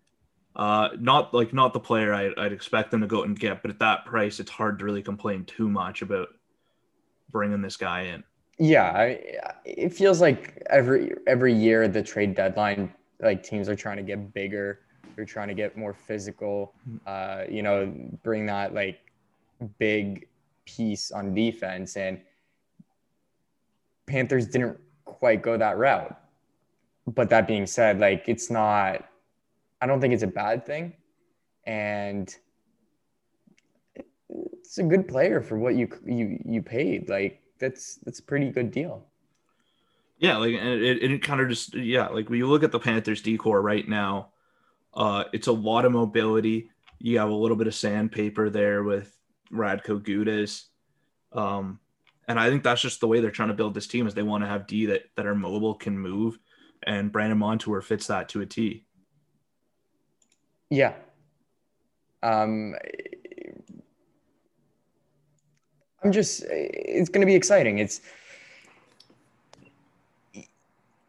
Uh, 0.56 0.89
not 0.99 1.34
like 1.34 1.54
not 1.54 1.73
the 1.73 1.80
player 1.80 2.13
I, 2.13 2.32
I'd 2.38 2.54
expect 2.54 2.91
them 2.91 3.01
to 3.01 3.08
go 3.08 3.19
out 3.19 3.28
and 3.28 3.38
get, 3.38 3.62
but 3.62 3.71
at 3.71 3.80
that 3.80 4.06
price, 4.06 4.39
it's 4.39 4.51
hard 4.51 4.80
to 4.80 4.86
really 4.86 5.01
complain 5.01 5.43
too 5.45 5.69
much 5.69 6.01
about 6.01 6.30
bringing 7.30 7.62
this 7.62 7.75
guy 7.75 8.04
in. 8.04 8.23
Yeah, 8.58 8.91
I, 8.91 9.19
it 9.65 9.93
feels 9.93 10.21
like 10.21 10.63
every 10.69 11.12
every 11.28 11.54
year 11.54 11.88
the 11.89 12.01
trade 12.01 12.36
deadline, 12.36 12.93
like 13.19 13.43
teams 13.43 13.67
are 13.67 13.75
trying 13.75 13.97
to 13.97 14.04
get 14.04 14.34
bigger. 14.34 14.80
They're 15.15 15.25
trying 15.25 15.49
to 15.49 15.54
get 15.54 15.75
more 15.75 15.93
physical. 15.93 16.73
Uh, 17.06 17.43
you 17.49 17.62
know, 17.62 17.93
bring 18.23 18.45
that 18.45 18.73
like 18.73 18.99
big 19.78 20.28
piece 20.63 21.12
on 21.12 21.34
defense, 21.34 21.97
and 21.97 22.21
Panthers 24.06 24.47
didn't 24.47 24.80
quite 25.04 25.41
go 25.41 25.58
that 25.58 25.78
route. 25.78 26.17
But 27.08 27.30
that 27.30 27.48
being 27.48 27.68
said, 27.68 28.00
like 28.00 28.26
it's 28.28 28.50
not. 28.50 29.06
I 29.82 29.88
don't 29.88 30.02
think 30.02 30.13
it's 30.13 30.24
a 30.24 30.28
bad 30.28 30.65
thing, 30.65 30.94
and 31.65 32.34
it's 34.30 34.78
a 34.78 34.84
good 34.84 35.08
player 35.08 35.41
for 35.41 35.58
what 35.58 35.76
you 35.76 35.88
you 36.06 36.39
you 36.46 36.62
paid. 36.62 37.10
Like 37.10 37.41
that's 37.60 37.96
that's 37.98 38.20
a 38.20 38.24
pretty 38.24 38.50
good 38.50 38.72
deal. 38.72 39.06
Yeah, 40.18 40.38
like 40.38 40.56
and 40.56 40.82
it, 40.82 41.04
it 41.04 41.22
kind 41.22 41.41
of 41.41 41.50
just 41.50 41.76
yeah, 41.76 42.08
like 42.08 42.30
when 42.30 42.39
you 42.39 42.48
look 42.48 42.63
at 42.63 42.72
the 42.72 42.80
Panthers 42.80 43.22
D 43.22 43.38
corps 43.38 43.62
right 43.62 43.88
now, 43.88 44.30
uh, 44.94 45.26
it's 45.34 45.48
a 45.48 45.52
lot 45.52 45.86
of 45.86 45.91
mobility. 45.91 46.70
You 47.00 47.20
have 47.20 47.30
a 47.30 47.36
little 47.36 47.58
bit 47.58 47.68
of 47.68 47.76
sandpaper 47.76 48.50
there 48.50 48.84
with 48.84 49.15
Radko 49.52 50.02
Gudas. 50.02 50.63
Um, 51.32 51.80
and 52.28 52.39
I 52.39 52.50
think 52.50 52.63
that's 52.63 52.82
just 52.82 53.02
the 53.02 53.08
way 53.08 53.20
they're 53.20 53.32
trying 53.32 53.50
to 53.50 53.54
build 53.54 53.74
this 53.74 53.88
team 53.88 54.08
is 54.08 54.13
they 54.13 54.24
want 54.24 54.44
to 54.44 54.48
have 54.48 54.68
D 54.68 54.88
that, 54.88 55.04
that 55.15 55.26
are 55.26 55.36
mobile, 55.36 55.76
can 55.76 55.98
move, 55.98 56.39
and 56.84 57.12
Brandon 57.12 57.38
Montour 57.38 57.82
fits 57.82 58.08
that 58.08 58.30
to 58.30 58.42
a 58.42 58.46
T. 58.46 58.86
Yeah. 60.70 60.94
Um, 62.24 62.76
I'm 66.04 66.12
just, 66.12 66.44
it's 66.50 67.10
going 67.10 67.22
to 67.22 67.28
be 67.28 67.36
exciting. 67.36 67.80
It's, 67.80 68.02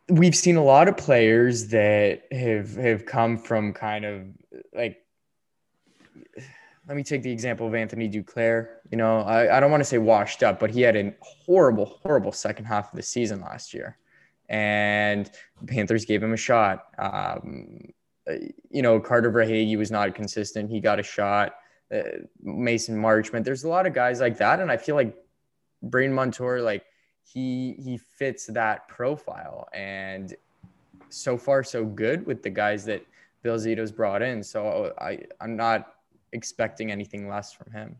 we've 0.08 0.36
seen 0.36 0.56
a 0.56 0.64
lot 0.64 0.88
of 0.88 0.96
players 0.96 1.68
that 1.68 2.22
have 2.32 2.76
have 2.76 3.06
come 3.06 3.36
from 3.36 3.72
kind 3.72 4.04
of 4.04 4.22
like 4.72 5.02
let 6.86 6.96
me 6.96 7.02
take 7.02 7.22
the 7.22 7.30
example 7.30 7.66
of 7.66 7.74
Anthony 7.74 8.08
Duclair. 8.08 8.68
You 8.90 8.98
know, 8.98 9.20
I, 9.20 9.56
I 9.56 9.60
don't 9.60 9.70
want 9.70 9.80
to 9.80 9.84
say 9.84 9.98
washed 9.98 10.42
up, 10.42 10.60
but 10.60 10.70
he 10.70 10.82
had 10.82 10.96
a 10.96 11.12
horrible, 11.20 11.98
horrible 12.02 12.30
second 12.30 12.66
half 12.66 12.92
of 12.92 12.96
the 12.96 13.02
season 13.02 13.40
last 13.40 13.74
year. 13.74 13.98
And 14.48 15.30
the 15.60 15.66
Panthers 15.66 16.04
gave 16.04 16.22
him 16.22 16.32
a 16.32 16.36
shot. 16.36 16.84
Um, 16.98 17.92
you 18.70 18.82
know, 18.82 19.00
Carter 19.00 19.30
Verhaeghe 19.30 19.76
was 19.76 19.90
not 19.90 20.14
consistent. 20.14 20.70
He 20.70 20.80
got 20.80 20.98
a 20.98 21.02
shot. 21.02 21.56
Uh, 21.94 22.02
Mason 22.42 22.96
Marchment. 22.96 23.44
There's 23.44 23.64
a 23.64 23.68
lot 23.68 23.86
of 23.86 23.94
guys 23.94 24.20
like 24.20 24.38
that. 24.38 24.60
And 24.60 24.70
I 24.70 24.76
feel 24.76 24.96
like 24.96 25.16
Brain 25.82 26.12
Montour, 26.12 26.60
like 26.60 26.84
he 27.22 27.76
he 27.78 27.96
fits 27.96 28.46
that 28.46 28.88
profile. 28.88 29.68
And 29.72 30.34
so 31.08 31.38
far, 31.38 31.62
so 31.62 31.84
good 31.84 32.26
with 32.26 32.42
the 32.42 32.50
guys 32.50 32.84
that 32.86 33.04
Bill 33.42 33.56
Zito's 33.56 33.92
brought 33.92 34.22
in. 34.22 34.42
So 34.42 34.92
I 35.00 35.20
I'm 35.40 35.56
not 35.56 35.94
expecting 36.32 36.90
anything 36.90 37.28
less 37.28 37.52
from 37.52 37.72
him. 37.72 37.96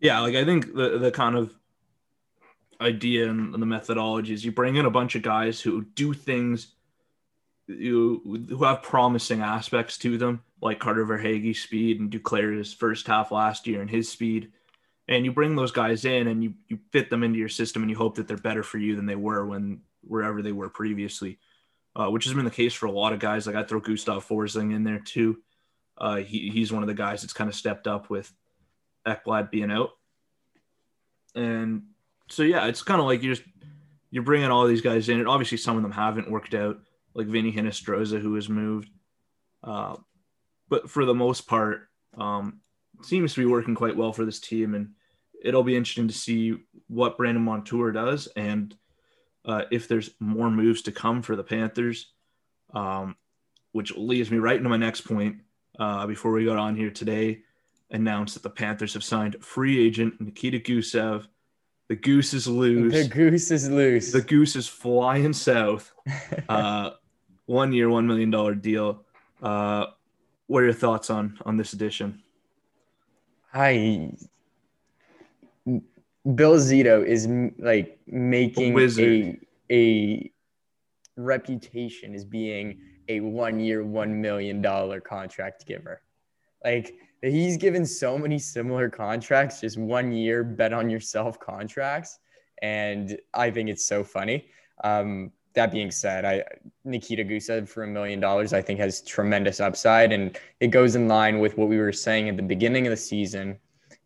Yeah, 0.00 0.20
like 0.20 0.36
I 0.36 0.44
think 0.44 0.74
the 0.74 0.98
the 0.98 1.10
kind 1.10 1.36
of 1.36 1.58
idea 2.80 3.28
and 3.28 3.54
the 3.54 3.66
methodology 3.66 4.32
is 4.32 4.44
you 4.44 4.52
bring 4.52 4.76
in 4.76 4.86
a 4.86 4.90
bunch 4.90 5.14
of 5.14 5.22
guys 5.22 5.60
who 5.60 5.84
do 5.94 6.12
things 6.12 6.74
you 7.66 8.46
who 8.48 8.64
have 8.64 8.82
promising 8.82 9.40
aspects 9.40 9.96
to 9.98 10.18
them, 10.18 10.42
like 10.60 10.78
Carter 10.78 11.04
Verhaeghe's 11.04 11.62
speed 11.62 12.00
and 12.00 12.10
Duclair's 12.10 12.72
first 12.74 13.06
half 13.06 13.32
last 13.32 13.66
year 13.66 13.80
and 13.80 13.90
his 13.90 14.08
speed. 14.08 14.52
And 15.08 15.24
you 15.24 15.32
bring 15.32 15.56
those 15.56 15.72
guys 15.72 16.04
in 16.04 16.28
and 16.28 16.42
you 16.42 16.54
you 16.68 16.78
fit 16.90 17.10
them 17.10 17.22
into 17.22 17.38
your 17.38 17.48
system 17.48 17.82
and 17.82 17.90
you 17.90 17.96
hope 17.96 18.16
that 18.16 18.28
they're 18.28 18.36
better 18.36 18.62
for 18.62 18.78
you 18.78 18.96
than 18.96 19.06
they 19.06 19.16
were 19.16 19.46
when 19.46 19.80
wherever 20.02 20.42
they 20.42 20.52
were 20.52 20.68
previously. 20.68 21.38
Uh, 21.96 22.10
which 22.10 22.24
has 22.24 22.34
been 22.34 22.44
the 22.44 22.50
case 22.50 22.74
for 22.74 22.86
a 22.86 22.92
lot 22.92 23.12
of 23.12 23.20
guys. 23.20 23.46
Like 23.46 23.54
I 23.54 23.62
throw 23.62 23.78
Gustav 23.78 24.26
Forsling 24.26 24.74
in 24.74 24.82
there 24.82 24.98
too. 24.98 25.38
Uh, 25.96 26.16
he, 26.16 26.50
he's 26.50 26.72
one 26.72 26.82
of 26.82 26.88
the 26.88 26.94
guys 26.94 27.22
that's 27.22 27.32
kind 27.32 27.48
of 27.48 27.54
stepped 27.54 27.86
up 27.86 28.10
with 28.10 28.32
Ekblad 29.06 29.50
being 29.52 29.70
out. 29.70 29.90
And 31.36 31.84
so, 32.28 32.42
yeah, 32.42 32.66
it's 32.66 32.82
kind 32.82 33.00
of 33.00 33.06
like 33.06 33.22
you're 33.22 33.34
just, 33.34 33.46
you're 34.10 34.22
bringing 34.22 34.50
all 34.50 34.66
these 34.66 34.80
guys 34.80 35.08
in. 35.08 35.18
And 35.18 35.28
obviously, 35.28 35.58
some 35.58 35.76
of 35.76 35.82
them 35.82 35.92
haven't 35.92 36.30
worked 36.30 36.54
out, 36.54 36.78
like 37.14 37.26
Vinny 37.26 37.52
Hinostroza, 37.52 38.20
who 38.20 38.34
has 38.34 38.48
moved. 38.48 38.90
Uh, 39.62 39.96
but 40.68 40.90
for 40.90 41.04
the 41.04 41.14
most 41.14 41.46
part, 41.46 41.88
um, 42.16 42.60
seems 43.02 43.34
to 43.34 43.40
be 43.40 43.46
working 43.46 43.74
quite 43.74 43.96
well 43.96 44.12
for 44.12 44.24
this 44.24 44.40
team. 44.40 44.74
And 44.74 44.90
it'll 45.42 45.62
be 45.62 45.76
interesting 45.76 46.08
to 46.08 46.14
see 46.14 46.56
what 46.88 47.16
Brandon 47.16 47.42
Montour 47.42 47.92
does 47.92 48.26
and 48.36 48.74
uh, 49.44 49.64
if 49.70 49.88
there's 49.88 50.10
more 50.20 50.50
moves 50.50 50.82
to 50.82 50.92
come 50.92 51.22
for 51.22 51.36
the 51.36 51.44
Panthers, 51.44 52.12
um, 52.72 53.16
which 53.72 53.94
leads 53.96 54.30
me 54.30 54.38
right 54.38 54.56
into 54.56 54.68
my 54.68 54.76
next 54.76 55.02
point. 55.02 55.36
Uh, 55.78 56.06
before 56.06 56.32
we 56.32 56.44
got 56.44 56.56
on 56.56 56.76
here 56.76 56.90
today, 56.90 57.40
announced 57.90 58.34
that 58.34 58.42
the 58.42 58.50
Panthers 58.50 58.94
have 58.94 59.04
signed 59.04 59.36
free 59.44 59.84
agent 59.84 60.20
Nikita 60.20 60.60
Gusev. 60.60 61.26
The 61.88 61.96
goose 61.96 62.32
is 62.32 62.46
loose. 62.46 62.92
The 62.94 63.08
goose 63.08 63.50
is 63.50 63.68
loose. 63.68 64.12
The 64.12 64.22
goose 64.22 64.56
is 64.56 64.68
flying 64.68 65.32
south. 65.32 65.92
Uh, 66.48 66.90
one 67.46 67.72
year, 67.72 67.88
one 67.88 68.06
million 68.06 68.30
dollar 68.30 68.54
deal. 68.54 69.04
Uh, 69.42 69.86
what 70.46 70.62
are 70.62 70.64
your 70.64 70.74
thoughts 70.74 71.08
on 71.10 71.38
on 71.46 71.56
this 71.56 71.72
edition? 71.72 72.22
I 73.52 74.12
Bill 76.34 76.56
Zito 76.56 77.04
is 77.04 77.28
like 77.58 77.98
making 78.06 78.78
a, 78.78 79.38
a 79.70 80.32
reputation 81.16 82.14
as 82.14 82.24
being 82.24 82.80
a 83.08 83.20
one 83.20 83.60
year, 83.60 83.84
one 83.84 84.20
million 84.20 84.60
dollar 84.60 85.00
contract 85.00 85.66
giver. 85.66 86.02
Like 86.64 86.94
he's 87.32 87.56
given 87.56 87.86
so 87.86 88.18
many 88.18 88.38
similar 88.38 88.88
contracts, 88.88 89.60
just 89.60 89.78
one 89.78 90.12
year 90.12 90.44
bet 90.44 90.72
on 90.72 90.90
yourself 90.90 91.38
contracts. 91.40 92.18
And 92.62 93.18
I 93.32 93.50
think 93.50 93.68
it's 93.68 93.86
so 93.86 94.04
funny. 94.04 94.48
Um, 94.82 95.32
that 95.54 95.70
being 95.70 95.90
said, 95.90 96.24
I 96.24 96.44
Nikita 96.84 97.24
Gusev 97.24 97.68
for 97.68 97.84
a 97.84 97.86
million 97.86 98.20
dollars, 98.20 98.52
I 98.52 98.60
think 98.60 98.80
has 98.80 99.02
tremendous 99.02 99.60
upside, 99.60 100.12
and 100.12 100.36
it 100.60 100.68
goes 100.68 100.96
in 100.96 101.06
line 101.06 101.38
with 101.38 101.56
what 101.56 101.68
we 101.68 101.78
were 101.78 101.92
saying 101.92 102.28
at 102.28 102.36
the 102.36 102.42
beginning 102.42 102.86
of 102.86 102.90
the 102.90 102.96
season, 102.96 103.58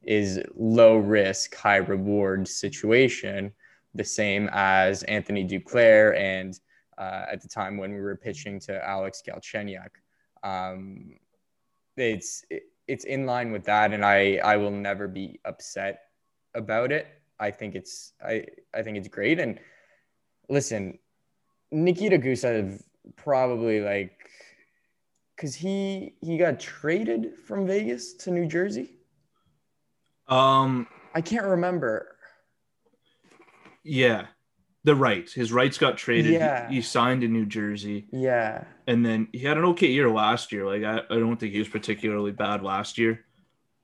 is 0.02 0.40
low 0.54 0.96
risk, 0.98 1.54
high 1.54 1.76
reward 1.76 2.46
situation, 2.46 3.52
the 3.94 4.04
same 4.04 4.48
as 4.52 5.02
Anthony 5.04 5.46
Duclair 5.46 6.16
and 6.18 6.58
uh, 6.98 7.24
at 7.32 7.40
the 7.40 7.48
time 7.48 7.78
when 7.78 7.94
we 7.94 8.00
were 8.00 8.16
pitching 8.16 8.60
to 8.60 8.86
Alex 8.86 9.22
Galchenyuk. 9.26 9.90
Um, 10.42 11.14
it's 11.96 12.44
it's 12.88 13.04
in 13.04 13.26
line 13.26 13.52
with 13.52 13.64
that, 13.64 13.92
and 13.92 14.04
I 14.04 14.40
I 14.44 14.56
will 14.56 14.70
never 14.70 15.06
be 15.06 15.38
upset 15.44 16.00
about 16.54 16.90
it. 16.90 17.06
I 17.38 17.50
think 17.50 17.74
it's 17.74 18.14
I 18.24 18.46
I 18.74 18.82
think 18.82 18.96
it's 18.96 19.08
great. 19.08 19.38
And 19.38 19.60
listen, 20.48 20.98
Nikita 21.70 22.18
Gusev 22.18 22.82
probably 23.16 23.80
like 23.80 24.30
because 25.36 25.54
he 25.54 26.14
he 26.20 26.36
got 26.36 26.58
traded 26.58 27.36
from 27.36 27.66
Vegas 27.66 28.14
to 28.14 28.30
New 28.30 28.46
Jersey. 28.46 28.96
Um, 30.26 30.86
I 31.14 31.20
can't 31.20 31.46
remember. 31.46 32.16
Yeah, 33.84 34.26
the 34.84 34.94
rights. 34.94 35.32
His 35.32 35.52
rights 35.52 35.78
got 35.78 35.98
traded. 35.98 36.32
Yeah. 36.32 36.68
He, 36.68 36.76
he, 36.76 36.82
signed 36.82 37.22
in 37.24 37.32
New 37.32 37.46
Jersey. 37.46 38.06
Yeah. 38.12 38.64
And 38.86 39.04
then 39.04 39.28
he 39.32 39.40
had 39.40 39.58
an 39.58 39.64
okay 39.66 39.88
year 39.88 40.10
last 40.10 40.52
year. 40.52 40.66
Like 40.66 40.84
I, 40.84 41.00
I 41.14 41.18
don't 41.18 41.36
think 41.36 41.52
he 41.52 41.58
was 41.58 41.68
particularly 41.68 42.32
bad 42.32 42.62
last 42.62 42.98
year. 42.98 43.24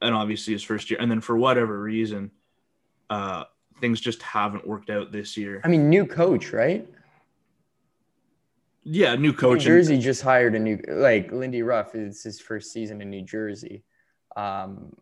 And 0.00 0.14
obviously 0.14 0.52
his 0.52 0.62
first 0.62 0.90
year. 0.90 1.00
And 1.00 1.10
then 1.10 1.20
for 1.20 1.36
whatever 1.36 1.80
reason, 1.80 2.30
uh, 3.10 3.44
things 3.80 4.00
just 4.00 4.22
haven't 4.22 4.66
worked 4.66 4.90
out 4.90 5.12
this 5.12 5.36
year. 5.36 5.60
I 5.64 5.68
mean, 5.68 5.90
new 5.90 6.06
coach, 6.06 6.52
right? 6.52 6.88
Yeah, 8.84 9.16
new 9.16 9.32
coach. 9.32 9.60
New 9.60 9.64
Jersey 9.64 9.98
just 9.98 10.22
hired 10.22 10.54
a 10.54 10.58
new 10.58 10.78
like 10.88 11.32
Lindy 11.32 11.62
Ruff. 11.62 11.94
It's 11.94 12.22
his 12.22 12.38
first 12.38 12.70
season 12.70 13.00
in 13.00 13.08
New 13.08 13.22
Jersey. 13.22 13.82
Um, 14.36 14.94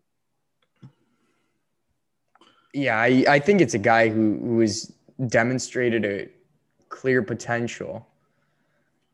yeah, 2.73 2.97
I, 2.97 3.25
I 3.27 3.39
think 3.39 3.61
it's 3.61 3.73
a 3.73 3.79
guy 3.79 4.09
who, 4.09 4.39
who 4.41 4.59
has 4.61 4.91
demonstrated 5.27 6.05
a 6.05 6.29
clear 6.89 7.21
potential. 7.21 8.07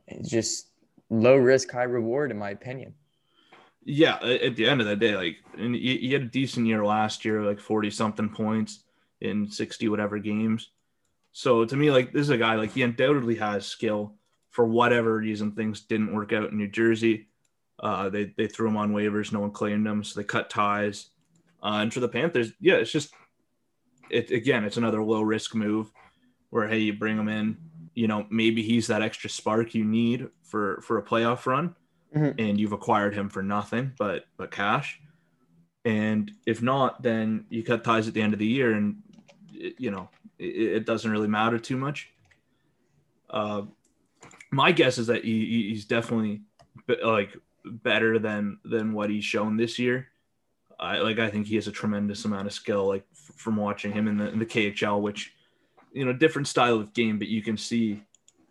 It's 0.07 0.29
just 0.29 0.67
low 1.09 1.35
risk, 1.35 1.71
high 1.71 1.83
reward, 1.83 2.31
in 2.31 2.37
my 2.37 2.51
opinion. 2.51 2.93
Yeah, 3.85 4.15
at 4.17 4.55
the 4.55 4.67
end 4.67 4.81
of 4.81 4.87
the 4.87 4.95
day, 4.95 5.15
like, 5.15 5.37
and 5.57 5.73
he 5.73 6.11
had 6.11 6.21
a 6.23 6.25
decent 6.25 6.67
year 6.67 6.85
last 6.85 7.25
year, 7.25 7.41
like 7.41 7.59
40 7.59 7.89
something 7.89 8.29
points 8.29 8.83
in 9.21 9.49
60 9.49 9.87
whatever 9.89 10.19
games. 10.19 10.69
So 11.31 11.65
to 11.65 11.75
me, 11.75 11.89
like, 11.91 12.11
this 12.11 12.23
is 12.23 12.29
a 12.29 12.37
guy, 12.37 12.55
like, 12.55 12.73
he 12.73 12.83
undoubtedly 12.83 13.35
has 13.35 13.65
skill. 13.65 14.15
For 14.51 14.65
whatever 14.65 15.17
reason, 15.17 15.51
things 15.51 15.81
didn't 15.81 16.13
work 16.13 16.33
out 16.33 16.51
in 16.51 16.57
New 16.57 16.67
Jersey. 16.67 17.27
Uh, 17.79 18.09
they, 18.09 18.33
they 18.35 18.47
threw 18.47 18.67
him 18.67 18.77
on 18.77 18.93
waivers. 18.93 19.31
No 19.31 19.39
one 19.39 19.51
claimed 19.51 19.87
him. 19.87 20.03
So 20.03 20.19
they 20.19 20.25
cut 20.25 20.49
ties. 20.49 21.09
Uh, 21.63 21.79
and 21.81 21.93
for 21.93 21.99
the 21.99 22.07
Panthers, 22.07 22.51
yeah, 22.59 22.75
it's 22.75 22.91
just 22.91 23.13
it 24.09 24.31
again, 24.31 24.63
it's 24.63 24.77
another 24.77 25.03
low 25.03 25.21
risk 25.21 25.55
move 25.55 25.91
where 26.49 26.67
hey, 26.67 26.79
you 26.79 26.93
bring 26.93 27.17
him 27.17 27.27
in, 27.27 27.57
you 27.93 28.07
know, 28.07 28.25
maybe 28.29 28.61
he's 28.61 28.87
that 28.87 29.01
extra 29.01 29.29
spark 29.29 29.73
you 29.73 29.83
need 29.83 30.27
for 30.43 30.81
for 30.81 30.97
a 30.97 31.03
playoff 31.03 31.45
run, 31.45 31.75
mm-hmm. 32.15 32.39
and 32.39 32.59
you've 32.59 32.73
acquired 32.73 33.13
him 33.13 33.29
for 33.29 33.43
nothing 33.43 33.93
but 33.97 34.25
but 34.37 34.51
cash. 34.51 34.99
And 35.85 36.31
if 36.45 36.61
not, 36.61 37.01
then 37.01 37.45
you 37.49 37.63
cut 37.63 37.83
ties 37.83 38.07
at 38.07 38.13
the 38.13 38.21
end 38.21 38.33
of 38.33 38.39
the 38.39 38.45
year, 38.45 38.73
and 38.73 38.97
it, 39.53 39.75
you 39.77 39.91
know 39.91 40.09
it, 40.37 40.45
it, 40.45 40.85
doesn't 40.85 41.09
really 41.09 41.27
matter 41.27 41.59
too 41.59 41.77
much. 41.77 42.09
Uh, 43.29 43.63
my 44.51 44.71
guess 44.71 44.97
is 44.97 45.07
that 45.07 45.23
he, 45.23 45.69
he's 45.69 45.85
definitely 45.85 46.41
like 47.03 47.35
better 47.65 48.19
than 48.19 48.59
than 48.63 48.93
what 48.93 49.09
he's 49.09 49.25
shown 49.25 49.57
this 49.57 49.77
year. 49.79 50.07
I 50.79 50.99
like 50.99 51.19
I 51.19 51.29
think 51.29 51.47
he 51.47 51.55
has 51.55 51.67
a 51.67 51.71
tremendous 51.71 52.25
amount 52.25 52.47
of 52.47 52.53
skill. 52.53 52.87
Like 52.87 53.05
f- 53.11 53.35
from 53.35 53.55
watching 53.55 53.91
him 53.91 54.07
in 54.07 54.17
the 54.17 54.29
in 54.29 54.39
the 54.39 54.45
KHL, 54.45 55.01
which 55.01 55.33
you 55.91 56.05
know 56.05 56.13
different 56.13 56.47
style 56.47 56.75
of 56.75 56.93
game, 56.93 57.19
but 57.19 57.27
you 57.27 57.41
can 57.41 57.57
see 57.57 58.01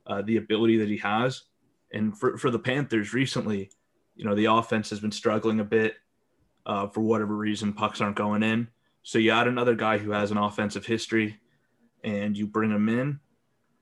uh, 0.06 0.22
the 0.22 0.36
ability 0.36 0.76
that 0.78 0.88
he 0.88 0.98
has. 0.98 1.44
And 1.92 2.16
for 2.16 2.36
for 2.36 2.50
the 2.50 2.58
Panthers 2.58 3.14
recently, 3.14 3.70
you 4.14 4.24
know 4.24 4.34
the 4.34 4.46
offense 4.46 4.90
has 4.90 5.00
been 5.00 5.12
struggling 5.12 5.60
a 5.60 5.64
bit 5.64 5.96
uh, 6.66 6.88
for 6.88 7.00
whatever 7.00 7.34
reason. 7.34 7.72
Pucks 7.72 8.00
aren't 8.00 8.16
going 8.16 8.42
in, 8.42 8.68
so 9.02 9.18
you 9.18 9.30
add 9.30 9.48
another 9.48 9.74
guy 9.74 9.96
who 9.98 10.10
has 10.10 10.30
an 10.30 10.36
offensive 10.36 10.84
history, 10.84 11.38
and 12.04 12.36
you 12.36 12.46
bring 12.46 12.70
him 12.70 12.88
in 12.88 13.20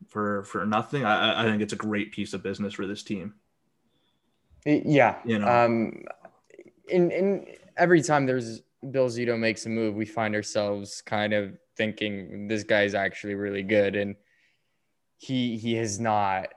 for 0.09 0.45
for 0.45 0.65
nothing. 0.65 1.05
I, 1.05 1.43
I 1.43 1.45
think 1.45 1.63
it's 1.63 1.73
a 1.73 1.77
great 1.77 2.13
piece 2.13 2.33
of 2.33 2.43
business 2.43 2.75
for 2.75 2.87
this 2.87 3.03
team. 3.03 3.35
Yeah, 4.65 5.17
you 5.25 5.39
know, 5.39 5.49
um, 5.49 6.05
in 6.89 7.11
in 7.11 7.47
every 7.77 8.03
time 8.03 8.27
there's 8.27 8.63
Bill 8.91 9.09
Zito 9.09 9.39
makes 9.39 9.67
a 9.67 9.69
move, 9.69 9.95
we 9.95 10.05
find 10.05 10.35
ourselves 10.35 11.03
kind 11.03 11.33
of 11.33 11.57
thinking 11.77 12.49
this 12.49 12.65
guy's 12.65 12.95
actually 12.95 13.35
really 13.35 13.63
good, 13.63 13.97
and 13.97 14.17
he 15.19 15.57
he 15.57 15.75
has 15.75 16.01
not. 16.01 16.49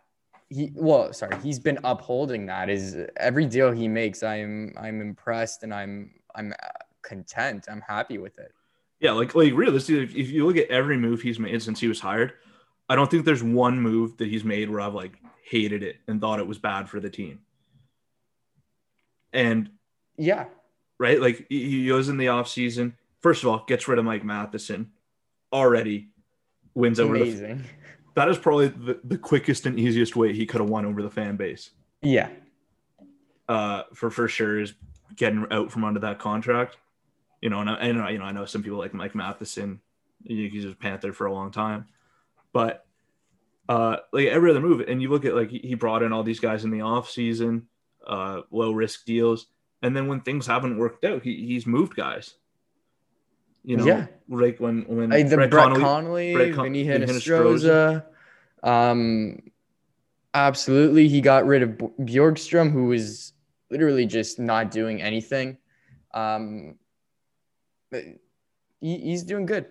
He 0.49 0.71
well, 0.75 1.13
sorry, 1.13 1.38
he's 1.41 1.60
been 1.60 1.79
upholding 1.84 2.45
that. 2.47 2.69
Is 2.69 2.97
every 3.17 3.45
deal 3.45 3.71
he 3.71 3.88
makes, 3.88 4.23
I'm 4.23 4.73
I'm 4.77 5.01
impressed 5.01 5.63
and 5.63 5.73
I'm 5.73 6.12
I'm 6.36 6.53
content. 7.01 7.65
I'm 7.69 7.82
happy 7.82 8.17
with 8.17 8.38
it. 8.39 8.51
Yeah, 8.99 9.12
like 9.12 9.36
like 9.36 9.53
realistically, 9.53 10.03
if, 10.03 10.15
if 10.15 10.29
you 10.29 10.45
look 10.45 10.58
at 10.58 10.69
every 10.69 10.97
move 10.97 11.21
he's 11.21 11.39
made 11.39 11.62
since 11.62 11.79
he 11.79 11.88
was 11.88 11.99
hired, 11.99 12.34
I 12.89 12.95
don't 12.95 13.10
think 13.10 13.25
there's 13.25 13.43
one 13.43 13.79
move 13.79 14.17
that 14.17 14.27
he's 14.27 14.43
made 14.43 14.69
where 14.69 14.82
I've 14.82 14.95
like 14.95 15.13
hated 15.43 15.84
it 15.84 15.97
and 16.08 16.19
thought 16.19 16.39
it 16.39 16.47
was 16.47 16.58
bad 16.58 16.89
for 16.89 16.99
the 16.99 17.10
team. 17.10 17.39
And 19.32 19.69
yeah, 20.17 20.45
right? 21.00 21.20
Like 21.20 21.48
he 21.50 21.88
goes 21.88 22.10
in 22.10 22.18
the 22.18 22.28
offseason, 22.28 22.94
first 23.22 23.44
of 23.44 23.50
all, 23.50 23.64
gets 23.68 23.88
rid 23.88 23.98
of 23.98 24.06
Mike 24.06 24.24
Matheson, 24.24 24.92
already 25.52 26.10
wins 26.76 27.00
over 27.00 27.16
Amazing. 27.16 27.58
the 27.58 27.64
that 28.16 28.30
is 28.30 28.38
probably 28.38 28.68
the, 28.68 29.00
the 29.04 29.18
quickest 29.18 29.66
and 29.66 29.80
easiest 29.80 30.16
way 30.16 30.34
he 30.34 30.46
could 30.46 30.62
have 30.62 30.70
won 30.70 30.86
over 30.86 31.02
the 31.02 31.10
fan 31.10 31.36
base. 31.36 31.72
Yeah. 32.02 32.30
Uh, 33.48 33.84
for 33.94 34.12
for 34.12 34.28
sure 34.28 34.60
is 34.60 34.74
getting 35.16 35.46
out 35.50 35.72
from 35.72 35.84
under 35.84 36.00
that 36.02 36.20
contract. 36.20 36.78
You 37.42 37.50
know, 37.50 37.62
and 37.62 37.70
I, 37.70 37.76
and 37.76 37.98
you 38.12 38.20
know 38.20 38.26
I 38.26 38.32
know 38.32 38.46
some 38.46 38.62
people 38.62 38.78
like 38.78 38.94
Mike 38.94 39.16
Matheson. 39.16 39.80
He's 40.24 40.66
a 40.66 40.76
Panther 40.76 41.14
for 41.14 41.28
a 41.28 41.34
long 41.34 41.50
time, 41.50 41.88
but 42.52 42.86
uh, 43.70 43.98
like 44.12 44.28
every 44.28 44.50
other 44.50 44.60
move, 44.60 44.84
and 44.88 45.02
you 45.02 45.10
look 45.10 45.24
at 45.24 45.34
like 45.34 45.50
he 45.50 45.74
brought 45.76 46.04
in 46.04 46.12
all 46.12 46.24
these 46.24 46.42
guys 46.42 46.66
in 46.66 46.72
the 46.72 46.82
off 46.82 47.10
season, 47.10 47.68
uh, 48.06 48.42
low 48.52 48.74
risk 48.74 49.06
deals. 49.06 49.48
And 49.82 49.96
then 49.96 50.08
when 50.08 50.22
things 50.22 50.48
haven't 50.48 50.78
worked 50.78 51.06
out, 51.06 51.24
he, 51.24 51.46
he's 51.46 51.65
moved 51.65 51.96
guys. 51.96 52.36
You 53.63 53.78
know, 53.78 53.86
yeah. 53.86 54.08
like 54.30 54.60
when 54.60 54.84
when 54.84 55.10
the 55.10 55.36
Brett, 55.36 55.50
Brett 55.50 55.76
Connolly, 55.76 56.34
Brett 56.34 56.56
Con- 56.56 56.63
Vinny 56.63 56.86
Hinostroza, 56.86 58.06
um, 58.63 59.39
absolutely, 60.34 61.10
he 61.10 61.20
got 61.20 61.46
rid 61.46 61.62
of 61.63 61.70
Borgstrom, 61.72 62.72
who 62.72 62.86
was 62.86 63.34
literally 63.70 64.06
just 64.06 64.39
not 64.39 64.72
doing 64.72 65.02
anything. 65.02 65.58
Um, 66.13 66.76
he, 67.92 68.18
he's 68.80 69.24
doing 69.24 69.46
good. 69.46 69.65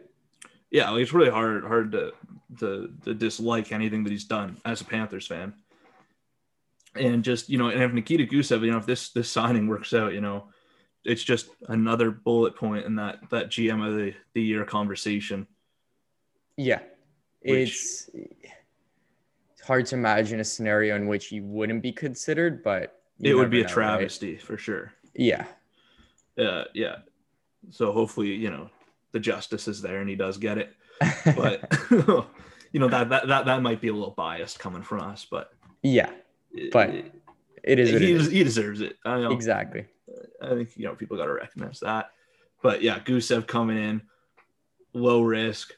Yeah, 0.70 0.94
it's 0.96 1.14
really 1.14 1.30
hard 1.30 1.64
hard 1.64 1.92
to, 1.92 2.12
to 2.60 2.92
to 3.04 3.14
dislike 3.14 3.72
anything 3.72 4.04
that 4.04 4.10
he's 4.10 4.24
done 4.24 4.58
as 4.66 4.82
a 4.82 4.84
Panthers 4.84 5.26
fan 5.26 5.54
and 6.98 7.22
just 7.24 7.48
you 7.48 7.58
know, 7.58 7.68
and 7.68 7.82
if 7.82 7.92
Nikita 7.92 8.24
Gusev, 8.26 8.64
you 8.64 8.70
know, 8.70 8.78
if 8.78 8.86
this 8.86 9.10
this 9.10 9.30
signing 9.30 9.66
works 9.68 9.92
out, 9.94 10.12
you 10.12 10.20
know, 10.20 10.48
it's 11.04 11.22
just 11.22 11.48
another 11.68 12.10
bullet 12.10 12.56
point 12.56 12.84
in 12.84 12.96
that 12.96 13.18
that 13.30 13.48
GM 13.50 13.86
of 13.86 13.94
the, 13.96 14.14
the 14.34 14.42
year 14.42 14.64
conversation. 14.64 15.46
Yeah. 16.56 16.80
Which- 17.42 17.70
It's 17.70 18.10
it's 18.14 19.62
hard 19.62 19.86
to 19.86 19.94
imagine 19.96 20.40
a 20.40 20.44
scenario 20.44 20.96
in 20.96 21.06
which 21.06 21.26
he 21.26 21.40
wouldn't 21.40 21.82
be 21.82 21.92
considered, 21.92 22.62
but 22.62 23.00
it 23.20 23.34
would 23.34 23.50
be 23.50 23.60
a 23.60 23.62
know, 23.62 23.66
right? 23.68 23.72
travesty 23.74 24.36
for 24.36 24.56
sure. 24.56 24.92
Yeah. 25.14 25.46
Uh, 26.38 26.64
yeah. 26.74 26.96
So 27.70 27.92
hopefully, 27.92 28.28
you 28.34 28.50
know, 28.50 28.70
the 29.12 29.20
justice 29.20 29.66
is 29.68 29.82
there 29.82 30.00
and 30.00 30.08
he 30.08 30.14
does 30.16 30.38
get 30.38 30.58
it. 30.58 30.74
But 31.36 31.72
you 32.72 32.80
know 32.80 32.88
that 32.88 33.08
that 33.10 33.28
that, 33.28 33.44
that 33.46 33.62
might 33.62 33.80
be 33.80 33.88
a 33.88 33.92
little 33.92 34.10
biased 34.16 34.58
coming 34.58 34.82
from 34.82 35.00
us, 35.00 35.26
but 35.30 35.52
yeah, 35.82 36.10
But 36.72 36.90
it- 36.90 37.78
is 37.78 37.90
he, 37.90 37.96
it 37.96 38.02
is. 38.02 38.30
he 38.30 38.44
deserves 38.44 38.80
it. 38.80 38.96
I 39.04 39.20
know. 39.20 39.32
Exactly. 39.32 39.86
I 40.40 40.50
think 40.50 40.70
you 40.76 40.84
know 40.86 40.94
people 40.94 41.16
got 41.16 41.26
to 41.26 41.32
recognize 41.32 41.80
that. 41.80 42.10
But 42.62 42.82
yeah, 42.82 42.98
Gusev 43.00 43.46
coming 43.46 43.76
in, 43.76 44.02
low 44.92 45.22
risk, 45.22 45.72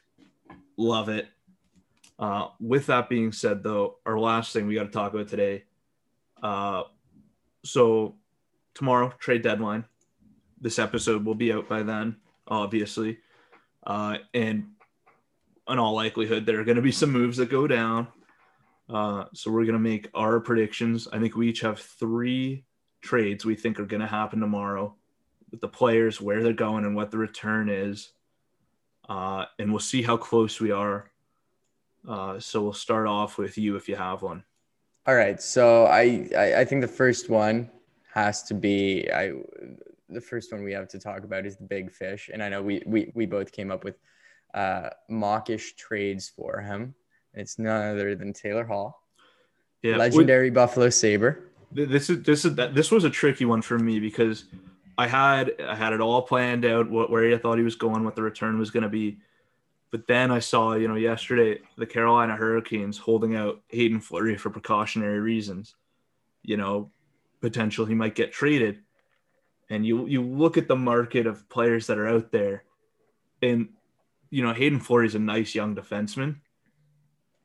love 0.77 1.09
it. 1.09 1.27
Uh, 2.17 2.47
with 2.59 2.85
that 2.85 3.09
being 3.09 3.31
said, 3.31 3.63
though, 3.63 3.97
our 4.05 4.17
last 4.19 4.53
thing 4.53 4.67
we 4.67 4.75
got 4.75 4.83
to 4.83 4.89
talk 4.91 5.13
about 5.13 5.27
today. 5.27 5.63
Uh, 6.41 6.83
so 7.63 8.15
tomorrow 8.73 9.13
trade 9.19 9.41
deadline. 9.41 9.85
This 10.59 10.77
episode 10.77 11.25
will 11.25 11.33
be 11.35 11.51
out 11.51 11.67
by 11.67 11.81
then, 11.81 12.17
obviously, 12.47 13.17
uh, 13.87 14.17
and 14.35 14.67
in 15.67 15.79
all 15.79 15.95
likelihood, 15.95 16.45
there 16.45 16.59
are 16.59 16.63
going 16.63 16.75
to 16.75 16.83
be 16.83 16.91
some 16.91 17.11
moves 17.11 17.37
that 17.37 17.49
go 17.49 17.65
down. 17.65 18.07
Uh, 18.91 19.25
so 19.33 19.49
we're 19.49 19.63
going 19.63 19.73
to 19.73 19.79
make 19.79 20.09
our 20.13 20.39
predictions. 20.39 21.07
I 21.13 21.19
think 21.19 21.35
we 21.35 21.49
each 21.49 21.61
have 21.61 21.79
three 21.79 22.65
trades 23.01 23.45
we 23.45 23.55
think 23.55 23.79
are 23.79 23.85
going 23.85 24.01
to 24.01 24.07
happen 24.07 24.39
tomorrow 24.39 24.95
with 25.49 25.61
the 25.61 25.67
players, 25.67 26.19
where 26.19 26.43
they're 26.43 26.53
going, 26.53 26.85
and 26.85 26.95
what 26.95 27.11
the 27.11 27.17
return 27.17 27.69
is. 27.69 28.11
Uh, 29.07 29.45
and 29.59 29.71
we'll 29.71 29.79
see 29.79 30.01
how 30.01 30.17
close 30.17 30.59
we 30.59 30.71
are. 30.71 31.11
Uh, 32.07 32.39
so 32.39 32.61
we'll 32.61 32.73
start 32.73 33.07
off 33.07 33.37
with 33.37 33.57
you 33.57 33.75
if 33.75 33.87
you 33.87 33.95
have 33.95 34.21
one. 34.21 34.43
All 35.05 35.15
right. 35.15 35.41
So 35.41 35.85
I, 35.85 36.29
I 36.37 36.55
I 36.59 36.65
think 36.65 36.81
the 36.81 36.87
first 36.87 37.29
one 37.29 37.69
has 38.13 38.43
to 38.43 38.53
be 38.53 39.09
I 39.11 39.33
the 40.09 40.21
first 40.21 40.51
one 40.51 40.63
we 40.63 40.73
have 40.73 40.87
to 40.89 40.99
talk 40.99 41.23
about 41.23 41.45
is 41.45 41.57
the 41.57 41.63
big 41.63 41.91
fish. 41.91 42.29
And 42.31 42.43
I 42.43 42.49
know 42.49 42.61
we 42.61 42.83
we, 42.85 43.11
we 43.15 43.25
both 43.25 43.51
came 43.51 43.71
up 43.71 43.83
with 43.83 43.97
uh 44.53 44.89
mawkish 45.09 45.75
trades 45.75 46.29
for 46.29 46.61
him. 46.61 46.93
It's 47.33 47.57
none 47.57 47.91
other 47.91 48.15
than 48.15 48.33
Taylor 48.33 48.65
Hall, 48.65 49.03
Yeah, 49.81 49.97
legendary 49.97 50.49
Buffalo 50.49 50.89
Saber. 50.89 51.51
This 51.71 52.09
is 52.09 52.23
this 52.23 52.43
is 52.43 52.55
that 52.55 52.75
this 52.75 52.91
was 52.91 53.05
a 53.05 53.09
tricky 53.09 53.45
one 53.45 53.61
for 53.61 53.79
me 53.79 53.99
because 53.99 54.45
I 54.97 55.07
had 55.07 55.53
I 55.61 55.75
had 55.75 55.93
it 55.93 56.01
all 56.01 56.21
planned 56.21 56.65
out 56.65 56.89
what 56.89 57.09
where 57.09 57.33
I 57.33 57.37
thought 57.37 57.57
he 57.57 57.63
was 57.63 57.75
going, 57.75 58.03
what 58.03 58.15
the 58.15 58.21
return 58.21 58.59
was 58.59 58.71
going 58.71 58.83
to 58.83 58.89
be, 58.89 59.19
but 59.89 60.05
then 60.07 60.31
I 60.31 60.39
saw 60.39 60.73
you 60.73 60.87
know 60.87 60.95
yesterday 60.95 61.59
the 61.77 61.85
Carolina 61.85 62.35
Hurricanes 62.35 62.97
holding 62.97 63.35
out 63.35 63.61
Haydn 63.69 64.01
Fleury 64.01 64.37
for 64.37 64.49
precautionary 64.49 65.19
reasons, 65.19 65.75
you 66.43 66.57
know, 66.57 66.91
potential 67.39 67.85
he 67.85 67.95
might 67.95 68.15
get 68.15 68.33
traded, 68.33 68.79
and 69.69 69.85
you 69.85 70.05
you 70.07 70.21
look 70.21 70.57
at 70.57 70.67
the 70.67 70.75
market 70.75 71.25
of 71.25 71.47
players 71.47 71.87
that 71.87 71.97
are 71.97 72.07
out 72.07 72.31
there, 72.31 72.65
and 73.41 73.69
you 74.29 74.43
know 74.43 74.53
Haydn 74.53 74.81
Fleury 74.81 75.07
is 75.07 75.15
a 75.15 75.19
nice 75.19 75.55
young 75.55 75.73
defenseman, 75.73 76.35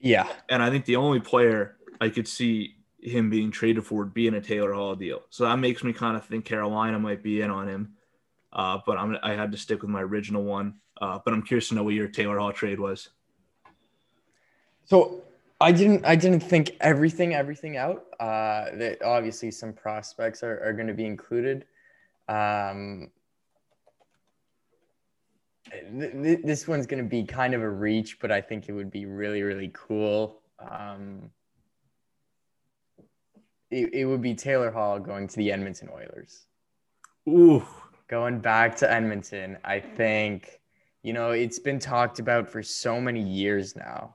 Yeah. 0.00 0.28
and 0.48 0.62
I 0.62 0.70
think 0.70 0.84
the 0.84 0.96
only 0.96 1.20
player 1.20 1.76
I 2.00 2.08
could 2.08 2.28
see 2.28 2.76
him 3.00 3.30
being 3.30 3.50
traded 3.50 3.84
for 3.84 3.98
would 3.98 4.14
be 4.14 4.26
in 4.26 4.34
a 4.34 4.40
Taylor 4.40 4.72
Hall 4.72 4.94
deal. 4.94 5.22
So 5.30 5.44
that 5.44 5.58
makes 5.58 5.84
me 5.84 5.92
kind 5.92 6.16
of 6.16 6.24
think 6.24 6.44
Carolina 6.44 6.98
might 6.98 7.22
be 7.22 7.40
in 7.40 7.50
on 7.50 7.68
him. 7.68 7.92
Uh, 8.52 8.78
but 8.84 8.98
I'm 8.98 9.16
I 9.22 9.32
had 9.32 9.52
to 9.52 9.58
stick 9.58 9.82
with 9.82 9.90
my 9.90 10.02
original 10.02 10.42
one. 10.42 10.74
Uh, 11.00 11.18
but 11.24 11.34
I'm 11.34 11.42
curious 11.42 11.68
to 11.68 11.74
know 11.74 11.84
what 11.84 11.94
your 11.94 12.08
Taylor 12.08 12.38
Hall 12.38 12.52
trade 12.52 12.80
was. 12.80 13.10
So 14.86 15.22
I 15.60 15.72
didn't 15.72 16.04
I 16.04 16.16
didn't 16.16 16.40
think 16.40 16.72
everything 16.80 17.34
everything 17.34 17.76
out. 17.76 18.06
Uh, 18.18 18.76
that 18.76 19.02
obviously 19.04 19.50
some 19.50 19.72
prospects 19.72 20.42
are, 20.42 20.62
are 20.64 20.72
going 20.72 20.86
to 20.86 20.94
be 20.94 21.04
included. 21.04 21.66
Um, 22.28 23.10
th- 25.70 26.12
th- 26.12 26.42
this 26.42 26.68
one's 26.68 26.86
going 26.86 27.02
to 27.02 27.08
be 27.08 27.24
kind 27.24 27.54
of 27.54 27.62
a 27.62 27.68
reach, 27.70 28.18
but 28.20 28.30
I 28.30 28.40
think 28.40 28.68
it 28.68 28.72
would 28.72 28.90
be 28.90 29.06
really 29.06 29.42
really 29.42 29.70
cool. 29.74 30.40
Um, 30.58 31.30
it, 33.70 33.92
it 33.92 34.04
would 34.04 34.22
be 34.22 34.34
Taylor 34.34 34.70
Hall 34.70 34.98
going 34.98 35.26
to 35.28 35.36
the 35.36 35.50
Edmonton 35.52 35.88
Oilers 35.92 36.46
Ooh, 37.28 37.64
going 38.08 38.38
back 38.38 38.76
to 38.76 38.90
Edmonton, 38.92 39.58
I 39.64 39.80
think, 39.80 40.60
you 41.02 41.12
know, 41.12 41.30
it's 41.32 41.58
been 41.58 41.78
talked 41.80 42.20
about 42.20 42.48
for 42.48 42.62
so 42.62 43.00
many 43.00 43.20
years 43.22 43.74
now 43.74 44.14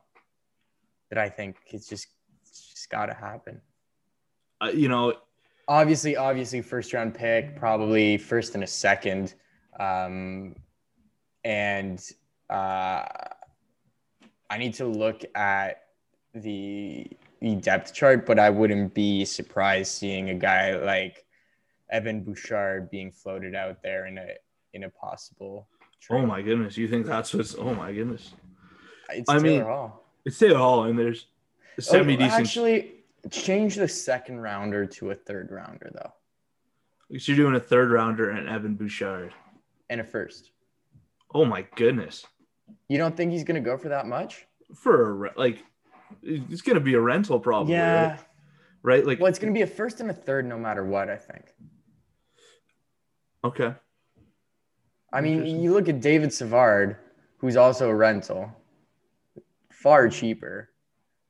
that 1.09 1.19
I 1.19 1.27
think 1.29 1.57
it's 1.67 1.87
just 1.89 2.07
it's 2.43 2.69
just 2.69 2.89
got 2.89 3.07
to 3.07 3.13
happen. 3.13 3.61
uh, 4.61 4.71
you 4.73 4.87
know, 4.87 5.13
Obviously, 5.67 6.17
obviously, 6.17 6.61
first 6.61 6.91
round 6.91 7.13
pick, 7.13 7.55
probably 7.55 8.17
first 8.17 8.55
and 8.55 8.63
a 8.63 8.67
second, 8.67 9.35
um, 9.79 10.55
and 11.43 12.01
uh, 12.49 13.05
I 14.49 14.57
need 14.57 14.73
to 14.75 14.85
look 14.85 15.23
at 15.35 15.83
the 16.33 17.07
the 17.41 17.55
depth 17.55 17.93
chart, 17.93 18.25
but 18.25 18.37
I 18.39 18.49
wouldn't 18.51 18.93
be 18.93 19.25
surprised 19.25 19.91
seeing 19.93 20.29
a 20.29 20.35
guy 20.35 20.75
like 20.75 21.25
Evan 21.89 22.23
Bouchard 22.23 22.89
being 22.91 23.11
floated 23.11 23.55
out 23.55 23.81
there 23.81 24.05
in 24.05 24.17
a 24.17 24.27
in 24.73 24.83
a 24.83 24.89
possible. 24.89 25.67
oh 26.09 26.25
my 26.25 26.41
goodness, 26.41 26.77
you 26.77 26.87
think 26.87 27.05
that's 27.05 27.33
what's? 27.33 27.55
Oh 27.55 27.73
my 27.73 27.91
goodness, 27.91 28.33
It's 29.09 29.29
I 29.29 29.33
Taylor 29.39 29.43
mean, 29.47 29.61
Hall. 29.63 30.05
it's 30.25 30.37
Taylor 30.37 30.57
Hall, 30.57 30.83
and 30.85 30.97
there's 30.97 31.27
semi 31.79 32.15
decent. 32.15 32.33
Oh, 32.33 32.37
actually, 32.41 32.91
change 33.29 33.75
the 33.75 33.87
second 33.87 34.39
rounder 34.39 34.85
to 34.85 35.11
a 35.11 35.15
third 35.15 35.51
rounder 35.51 35.89
though, 35.93 36.13
you're 37.09 37.35
doing 37.37 37.55
a 37.55 37.59
third 37.59 37.91
rounder 37.91 38.29
and 38.29 38.47
Evan 38.47 38.75
Bouchard. 38.75 39.33
and 39.89 39.99
a 39.99 40.03
first. 40.03 40.50
Oh 41.33 41.45
my 41.45 41.65
goodness, 41.75 42.25
You 42.89 42.97
don't 42.97 43.15
think 43.15 43.31
he's 43.31 43.43
gonna 43.43 43.61
go 43.61 43.77
for 43.77 43.89
that 43.89 44.05
much? 44.07 44.45
for 44.75 45.09
a 45.09 45.13
re- 45.13 45.29
like, 45.35 45.63
it's 46.23 46.61
gonna 46.61 46.79
be 46.79 46.93
a 46.93 46.99
rental 46.99 47.39
probably. 47.39 47.73
yeah. 47.73 48.11
right? 48.11 48.19
right? 48.83 49.05
Like, 49.05 49.19
Well, 49.19 49.27
it's 49.27 49.39
gonna 49.39 49.53
be 49.53 49.61
a 49.61 49.67
first 49.67 49.99
and 49.99 50.09
a 50.09 50.13
third, 50.13 50.45
no 50.45 50.57
matter 50.57 50.83
what. 50.85 51.09
I 51.09 51.17
think. 51.17 51.45
okay. 53.43 53.73
I 55.13 55.19
mean, 55.19 55.45
you 55.45 55.73
look 55.73 55.89
at 55.89 55.99
David 55.99 56.31
Savard, 56.31 56.95
who's 57.37 57.57
also 57.57 57.89
a 57.89 57.95
rental, 57.95 58.49
far 59.69 60.07
cheaper, 60.07 60.69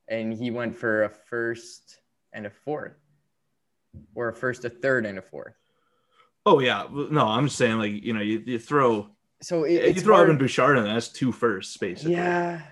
and 0.08 0.32
he 0.32 0.52
went 0.52 0.76
for 0.76 1.02
a 1.02 1.08
first 1.08 1.98
and 2.32 2.46
a 2.46 2.50
fourth, 2.50 2.94
or 4.14 4.28
a 4.28 4.34
first, 4.34 4.64
a 4.64 4.70
third, 4.70 5.04
and 5.04 5.18
a 5.18 5.22
fourth. 5.22 5.54
Oh 6.46 6.60
yeah, 6.60 6.86
no, 6.92 7.26
I'm 7.26 7.46
just 7.46 7.58
saying 7.58 7.78
like 7.78 7.92
you 8.04 8.12
know 8.12 8.20
you, 8.20 8.42
you 8.46 8.58
throw 8.60 9.08
So 9.42 9.64
it, 9.64 9.72
you 9.72 9.78
it's 9.80 10.02
throw 10.02 10.14
hard- 10.16 10.28
Evan 10.28 10.38
Bouchard 10.38 10.78
in 10.78 10.84
that's 10.84 11.08
two 11.08 11.32
firsts 11.32 11.76
basically. 11.76 12.12
Yeah. 12.14 12.62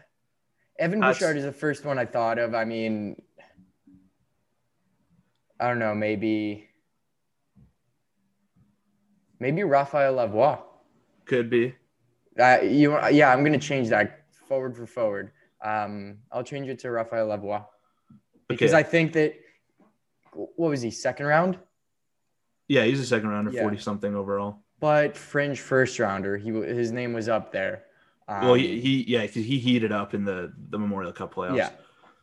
Evan 0.78 1.00
That's- 1.00 1.18
Bouchard 1.18 1.36
is 1.36 1.44
the 1.44 1.52
first 1.52 1.84
one 1.84 1.98
I 1.98 2.06
thought 2.06 2.38
of. 2.38 2.54
I 2.54 2.64
mean, 2.64 3.20
I 5.58 5.68
don't 5.68 5.78
know, 5.78 5.94
maybe 5.94 6.68
maybe 9.38 9.62
Raphael 9.62 10.14
Lavoie. 10.14 10.62
could 11.26 11.50
be. 11.50 11.74
Uh, 12.38 12.58
you 12.62 12.92
yeah, 13.10 13.32
I'm 13.32 13.44
gonna 13.44 13.58
change 13.58 13.88
that 13.90 14.24
forward 14.48 14.76
for 14.76 14.86
forward. 14.86 15.32
Um, 15.62 16.18
I'll 16.32 16.44
change 16.44 16.68
it 16.68 16.78
to 16.80 16.90
Raphael 16.90 17.28
Lavoie 17.28 17.66
because 18.48 18.70
Okay. 18.70 18.78
I 18.78 18.82
think 18.82 19.12
that 19.14 19.34
what 20.32 20.70
was 20.70 20.80
he 20.80 20.90
second 20.90 21.26
round, 21.26 21.58
Yeah, 22.68 22.84
he's 22.84 23.00
a 23.00 23.04
second 23.04 23.28
rounder, 23.28 23.50
Yeah. 23.50 23.62
forty 23.62 23.78
something 23.78 24.14
overall. 24.14 24.62
But 24.80 25.16
fringe 25.16 25.60
first 25.60 25.98
rounder. 25.98 26.36
He 26.36 26.50
his 26.50 26.90
name 26.90 27.12
was 27.12 27.28
up 27.28 27.52
there. 27.52 27.84
Um, 28.26 28.44
well, 28.44 28.54
he, 28.54 28.80
he 28.80 29.04
yeah 29.06 29.26
he 29.26 29.58
heated 29.58 29.92
up 29.92 30.14
in 30.14 30.24
the 30.24 30.52
the 30.70 30.78
Memorial 30.78 31.12
Cup 31.12 31.34
playoffs. 31.34 31.56
Yeah. 31.56 31.70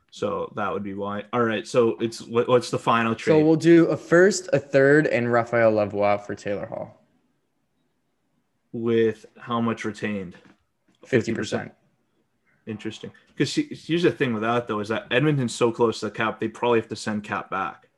So 0.10 0.52
that 0.56 0.72
would 0.74 0.84
be 0.84 0.94
why. 0.94 1.26
All 1.34 1.44
right. 1.44 1.68
So 1.68 1.98
it's 2.00 2.22
what, 2.22 2.48
what's 2.48 2.72
the 2.72 2.80
final 2.80 3.14
trade? 3.14 3.34
so 3.40 3.46
we'll 3.46 3.56
do 3.58 3.86
a 3.88 3.98
first, 3.98 4.50
a 4.54 4.60
third, 4.60 5.06
and 5.06 5.32
Raphael 5.32 5.72
Lavoie 5.72 6.26
for 6.26 6.34
Taylor 6.34 6.66
Hall. 6.66 7.00
with 8.72 9.26
how 9.38 9.62
much 9.62 9.86
retained? 9.86 10.36
Fifty 11.06 11.34
percent. 11.34 11.74
Interesting. 12.66 13.12
Because 13.28 13.54
here's 13.54 14.04
the 14.04 14.12
thing 14.12 14.34
with 14.34 14.44
that 14.44 14.68
though 14.68 14.80
is 14.80 14.90
that 14.90 15.08
Edmonton's 15.12 15.54
so 15.54 15.72
close 15.72 16.00
to 16.00 16.08
the 16.08 16.12
cap, 16.12 16.40
they 16.40 16.48
probably 16.48 16.80
have 16.80 16.90
to 16.90 16.96
send 16.96 17.24
cap 17.24 17.50
back. 17.50 17.90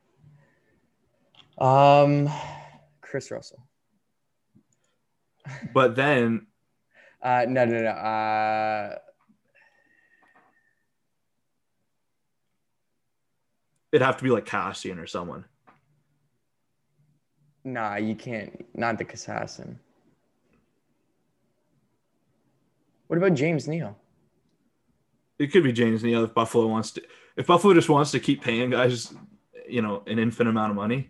Um, 1.58 2.30
Kris 3.02 3.32
Russell. 3.32 3.64
But 5.74 5.96
then 5.96 6.48
Uh, 7.22 7.46
no, 7.48 7.66
no, 7.66 7.82
no. 7.82 7.90
Uh, 7.90 8.96
it'd 13.92 14.06
have 14.06 14.18
to 14.18 14.24
be 14.24 14.30
like 14.30 14.46
Kassian 14.46 15.02
or 15.02 15.08
someone. 15.08 15.46
Nah, 17.64 17.96
you 17.98 18.16
can't. 18.16 18.66
Not 18.74 18.98
the 18.98 19.06
assassin. 19.12 19.80
What 23.08 23.18
about 23.18 23.34
James 23.34 23.68
Neal? 23.68 23.98
It 25.40 25.52
could 25.52 25.64
be 25.64 25.74
James 25.74 26.04
Neal 26.04 26.24
if 26.24 26.34
Buffalo 26.34 26.68
wants 26.68 26.92
to. 26.92 27.02
If 27.36 27.48
Buffalo 27.48 27.74
just 27.74 27.90
wants 27.90 28.12
to 28.12 28.20
keep 28.20 28.42
paying 28.44 28.70
guys, 28.70 29.14
you 29.68 29.82
know, 29.82 30.04
an 30.08 30.20
infinite 30.20 30.52
amount 30.52 30.72
of 30.72 30.76
money. 30.76 31.10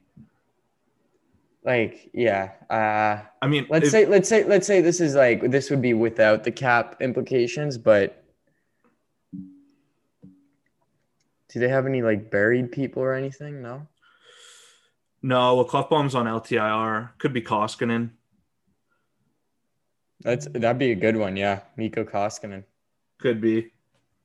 Like, 1.64 2.10
yeah. 2.14 2.52
Uh, 2.70 3.26
I 3.42 3.48
mean, 3.48 3.68
let's 3.70 3.88
if- 3.88 3.92
say, 3.92 4.06
let's 4.06 4.30
say, 4.30 4.44
let's 4.44 4.66
say 4.66 4.82
this 4.82 5.02
is 5.02 5.16
like 5.16 5.52
this 5.52 5.70
would 5.70 5.82
be 5.82 5.94
without 5.94 6.44
the 6.44 6.52
cap 6.52 7.02
implications, 7.02 7.78
but 7.78 8.24
do 11.50 11.60
they 11.60 11.68
have 11.70 11.86
any 11.86 12.02
like 12.02 12.32
buried 12.32 12.72
people 12.72 13.02
or 13.04 13.14
anything? 13.14 13.62
No. 13.62 13.88
no, 15.22 15.56
well, 15.56 15.66
Klefbom's 15.66 16.16
on 16.16 16.26
LTIR. 16.26 17.10
Could 17.18 17.34
be 17.34 17.42
Koskinen. 17.42 18.12
That's 20.22 20.48
that'd 20.48 20.78
be 20.78 20.92
a 20.92 20.96
good 20.96 21.16
one. 21.18 21.36
Yeah, 21.38 21.62
Mikko 21.78 22.04
Koskinen. 22.04 22.64
Could 23.20 23.42
be, 23.42 23.72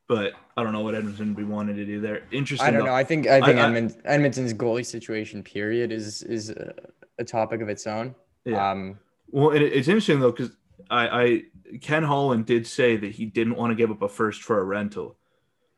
but 0.09 0.33
I 0.57 0.63
don't 0.63 0.73
know 0.73 0.81
what 0.83 0.95
Edmonton 0.95 1.29
would 1.29 1.37
be 1.37 1.45
wanting 1.45 1.77
to 1.77 1.85
do 1.85 2.01
there. 2.01 2.23
Interesting. 2.33 2.67
I 2.69 2.71
don't 2.71 2.81
though. 2.81 2.87
know. 2.87 2.95
I 2.95 3.05
think 3.05 3.27
I 3.27 3.41
think 3.41 3.59
I- 3.59 4.09
Edmonton's 4.09 4.53
goalie 4.55 4.85
situation 4.87 5.43
period 5.43 5.93
is 5.93 6.23
is 6.23 6.51
a, 6.51 6.75
a 7.19 7.25
topic 7.25 7.61
of 7.61 7.69
its 7.69 7.87
own. 7.87 8.15
Yeah. 8.45 8.71
Um, 8.71 8.99
Well, 9.31 9.51
it- 9.51 9.63
it's 9.63 9.89
interesting 9.89 10.21
though 10.21 10.33
because 10.33 10.51
I, 10.91 11.23
I 11.23 11.43
Ken 11.81 12.03
Holland 12.03 12.47
did 12.47 12.67
say 12.67 12.97
that 12.97 13.13
he 13.13 13.25
didn't 13.27 13.57
want 13.57 13.71
to 13.71 13.75
give 13.75 13.91
up 13.91 14.03
a 14.03 14.09
first 14.09 14.43
for 14.43 14.59
a 14.61 14.65
rental. 14.65 15.17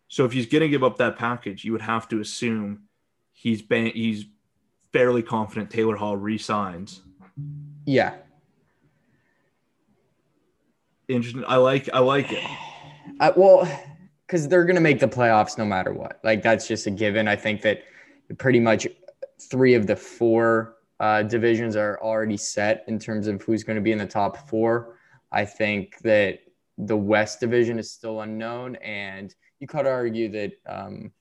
So 0.09 0.25
if 0.25 0.33
he's 0.33 0.47
going 0.47 0.63
to 0.63 0.69
give 0.69 0.83
up 0.85 0.99
that 0.99 1.17
package, 1.17 1.65
you 1.65 1.73
would 1.73 1.81
have 1.83 2.09
to 2.09 2.21
assume 2.21 2.83
he's 3.33 3.63
ban- 3.63 3.93
he's 3.95 4.27
fairly 4.93 5.23
confident 5.23 5.71
Taylor 5.71 5.97
Hall 5.97 6.17
resigns. 6.17 7.03
yeah, 7.87 8.15
Interesting. 11.09 11.45
I 11.47 11.57
like 11.57 11.89
I 11.93 12.01
like 12.01 12.33
it. 12.33 12.45
Uh, 13.21 13.33
well, 13.37 13.69
because 14.27 14.49
they're 14.49 14.65
gonna 14.65 14.81
make 14.81 14.99
the 14.99 15.07
playoffs 15.07 15.57
no 15.57 15.65
matter 15.65 15.93
what. 15.95 16.19
Like 16.25 16.43
that's 16.43 16.67
just 16.67 16.87
a 16.89 16.91
given. 16.91 17.29
I 17.29 17.37
think 17.37 17.63
that 17.63 17.85
pretty 18.37 18.59
much 18.59 18.87
three 19.41 19.75
of 19.75 19.87
the 19.87 19.95
four 19.95 20.75
uh, 21.01 21.23
divisions 21.23 21.77
are 21.77 21.99
already 22.03 22.37
set 22.37 22.85
in 22.89 22.99
terms 22.99 23.27
of 23.27 23.43
who's 23.43 23.63
going 23.65 23.77
to 23.77 23.83
be 23.83 23.93
in 23.93 23.99
the 23.99 24.07
top 24.07 24.49
four. 24.49 24.99
I 25.33 25.45
think 25.45 25.99
that 25.99 26.41
the 26.79 26.97
West 26.97 27.41
division 27.41 27.79
is 27.79 27.91
still 27.91 28.21
unknown, 28.23 28.77
and 28.77 29.35
you 29.61 29.67
could 29.67 29.87
argue 29.87 30.29
that 30.31 30.53
um, 30.67 31.13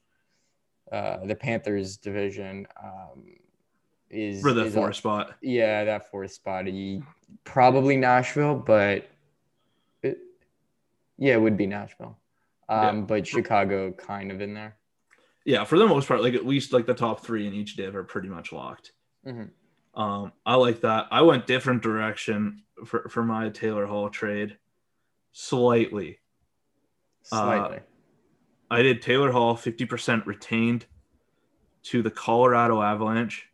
uh, 0.92 1.26
the 1.26 1.36
Panthers 1.36 1.98
division 1.98 2.68
um, 2.82 3.26
is 4.10 4.42
for 4.42 4.54
the 4.54 4.66
is 4.66 4.74
fourth 4.74 4.88
al- 4.88 4.94
spot. 4.94 5.36
yeah, 5.42 5.84
that 5.84 6.10
fourth 6.12 6.32
spot. 6.32 6.66
Probably 7.44 7.98
Nashville, 7.98 8.56
but 8.56 9.10
it, 10.04 10.20
yeah, 11.18 11.34
it 11.34 11.42
would 11.42 11.58
be 11.58 11.66
Nashville. 11.68 12.18
Um, 12.70 13.06
But 13.06 13.28
Chicago 13.28 13.92
kind 13.92 14.32
of 14.32 14.42
in 14.42 14.54
there. 14.54 14.76
Yeah, 15.46 15.64
for 15.64 15.78
the 15.78 15.88
most 15.88 16.08
part, 16.08 16.22
like 16.22 16.34
at 16.34 16.46
least 16.46 16.74
like 16.74 16.86
the 16.88 16.94
top 16.96 17.24
three 17.26 17.46
in 17.46 17.54
each 17.54 17.76
div 17.76 17.96
are 17.96 18.04
pretty 18.04 18.28
much 18.30 18.52
locked. 18.52 18.92
Mhm. 19.26 19.50
Um, 19.96 20.34
I 20.46 20.56
like 20.56 20.82
that. 20.82 21.08
I 21.12 21.22
went 21.22 21.48
different 21.48 21.82
direction 21.82 22.64
for, 22.86 23.08
for 23.10 23.24
my 23.24 23.50
Taylor 23.50 23.86
Hall 23.86 24.10
trade, 24.10 24.58
slightly. 25.32 26.20
Uh, 27.32 27.42
Slightly. 27.42 27.80
I 28.70 28.82
did 28.82 29.02
Taylor 29.02 29.32
Hall 29.32 29.56
50% 29.56 30.26
retained 30.26 30.86
to 31.84 32.02
the 32.02 32.12
Colorado 32.12 32.82
Avalanche 32.82 33.50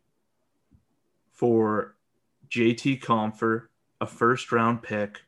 for 1.30 1.96
JT 2.50 3.00
Compher, 3.02 3.68
a 4.00 4.06
first 4.06 4.52
round 4.52 4.82
pick, 4.82 5.22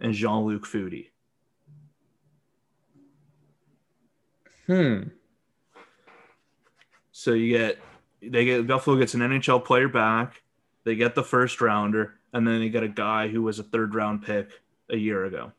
and 0.00 0.12
Jean 0.12 0.44
Luc 0.44 0.64
Foudy. 0.66 1.08
hmm. 4.66 5.02
So 7.12 7.32
you 7.32 7.56
get 7.56 7.78
they 8.22 8.44
get 8.44 8.66
Buffalo 8.66 8.96
gets 8.96 9.14
an 9.14 9.20
NHL 9.20 9.64
player 9.64 9.88
back, 9.88 10.42
they 10.84 10.94
get 10.94 11.14
the 11.14 11.24
first 11.24 11.60
rounder, 11.60 12.14
and 12.32 12.46
then 12.46 12.60
they 12.60 12.68
get 12.68 12.82
a 12.82 12.88
guy 12.88 13.28
who 13.28 13.42
was 13.42 13.58
a 13.58 13.62
third 13.62 13.94
round 13.94 14.22
pick 14.22 14.48
a 14.90 14.96
year 14.96 15.24
ago. 15.24 15.52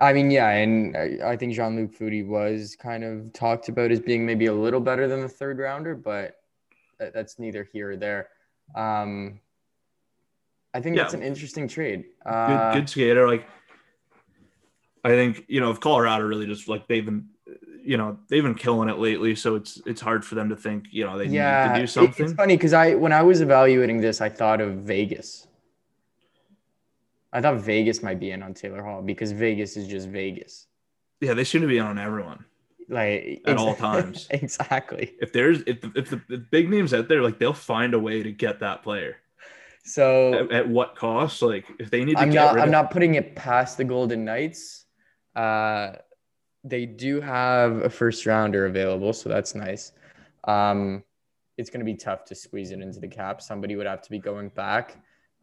I 0.00 0.12
mean, 0.12 0.30
yeah, 0.30 0.50
and 0.50 0.96
I, 1.24 1.36
think 1.36 1.54
Jean 1.54 1.74
Luc 1.74 1.92
Foudy 1.96 2.26
was 2.26 2.76
kind 2.76 3.02
of 3.02 3.32
talked 3.32 3.68
about 3.70 3.90
as 3.90 4.00
being 4.00 4.26
maybe 4.26 4.46
a 4.46 4.52
little 4.52 4.80
better 4.80 5.08
than 5.08 5.22
the 5.22 5.28
third 5.28 5.58
rounder, 5.58 5.94
but 5.94 6.36
that's 6.98 7.38
neither 7.38 7.66
here 7.72 7.92
or 7.92 7.96
there. 7.96 8.28
Um, 8.74 9.40
I 10.74 10.80
think 10.80 10.96
Yeah. 10.96 11.02
that's 11.02 11.14
an 11.14 11.22
interesting 11.22 11.66
trade. 11.66 12.04
Good, 12.24 12.32
Uh, 12.32 12.74
good 12.74 12.90
skater. 12.90 13.26
Like 13.26 13.46
I 15.02 15.10
think 15.10 15.44
you 15.48 15.60
know 15.60 15.70
if 15.70 15.80
Colorado 15.80 16.24
really 16.24 16.46
just 16.46 16.68
like 16.68 16.86
they've 16.88 17.04
been, 17.04 17.28
you 17.86 17.96
know, 17.96 18.18
they've 18.28 18.42
been 18.42 18.54
killing 18.54 18.88
it 18.88 18.98
lately, 18.98 19.34
so 19.34 19.54
it's 19.54 19.80
it's 19.86 20.00
hard 20.00 20.24
for 20.24 20.34
them 20.34 20.48
to 20.48 20.56
think 20.56 20.86
you 20.90 21.04
know 21.04 21.16
they 21.16 21.26
yeah, 21.26 21.68
need 21.68 21.74
to 21.74 21.80
do 21.80 21.86
something. 21.86 22.26
it's 22.26 22.34
funny 22.34 22.56
because 22.56 22.72
I 22.72 22.94
when 22.94 23.12
I 23.12 23.22
was 23.22 23.40
evaluating 23.40 24.00
this, 24.00 24.20
I 24.20 24.28
thought 24.28 24.60
of 24.60 24.74
Vegas. 24.78 25.46
I 27.32 27.40
thought 27.40 27.60
Vegas 27.60 28.02
might 28.02 28.18
be 28.18 28.30
in 28.30 28.42
on 28.42 28.54
Taylor 28.54 28.82
Hall 28.82 29.02
because 29.02 29.32
Vegas 29.32 29.76
is 29.76 29.86
just 29.88 30.08
Vegas. 30.08 30.66
yeah, 31.20 31.34
they 31.34 31.44
seem 31.44 31.60
to 31.62 31.66
be 31.66 31.78
in 31.78 31.84
on 31.86 31.98
everyone. 31.98 32.44
Like 32.88 33.42
At 33.44 33.56
all 33.58 33.74
times. 33.88 34.26
exactly. 34.30 35.14
If 35.20 35.32
there's 35.32 35.60
if 35.66 35.80
the, 35.80 35.92
if 35.94 36.10
the, 36.10 36.20
the 36.28 36.38
big 36.38 36.70
names 36.70 36.94
out 36.94 37.08
there, 37.08 37.22
like 37.22 37.38
they'll 37.38 37.52
find 37.52 37.94
a 37.94 37.98
way 37.98 38.22
to 38.22 38.32
get 38.32 38.60
that 38.60 38.82
player. 38.82 39.16
So 39.84 40.34
At, 40.34 40.52
at 40.52 40.68
what 40.68 40.96
cost? 40.96 41.42
Like 41.42 41.66
if 41.78 41.90
they 41.90 42.04
need 42.04 42.16
to 42.16 42.22
I'm 42.22 42.30
get 42.30 42.44
not 42.44 42.54
rid 42.54 42.62
I'm 42.62 42.68
of 42.68 42.72
not 42.72 42.90
putting 42.90 43.14
it 43.16 43.36
past 43.36 43.76
the 43.76 43.84
Golden 43.84 44.24
Knights. 44.24 44.84
Uh, 45.34 45.92
they 46.66 46.84
do 46.86 47.20
have 47.20 47.76
a 47.82 47.90
first 47.90 48.26
rounder 48.26 48.66
available, 48.66 49.12
so 49.12 49.28
that's 49.28 49.54
nice. 49.54 49.92
Um, 50.44 51.02
it's 51.56 51.70
going 51.70 51.80
to 51.80 51.84
be 51.90 51.94
tough 51.96 52.24
to 52.26 52.34
squeeze 52.34 52.70
it 52.70 52.80
into 52.80 53.00
the 53.00 53.08
cap. 53.08 53.40
Somebody 53.40 53.76
would 53.76 53.86
have 53.86 54.02
to 54.02 54.10
be 54.10 54.18
going 54.18 54.48
back, 54.50 54.96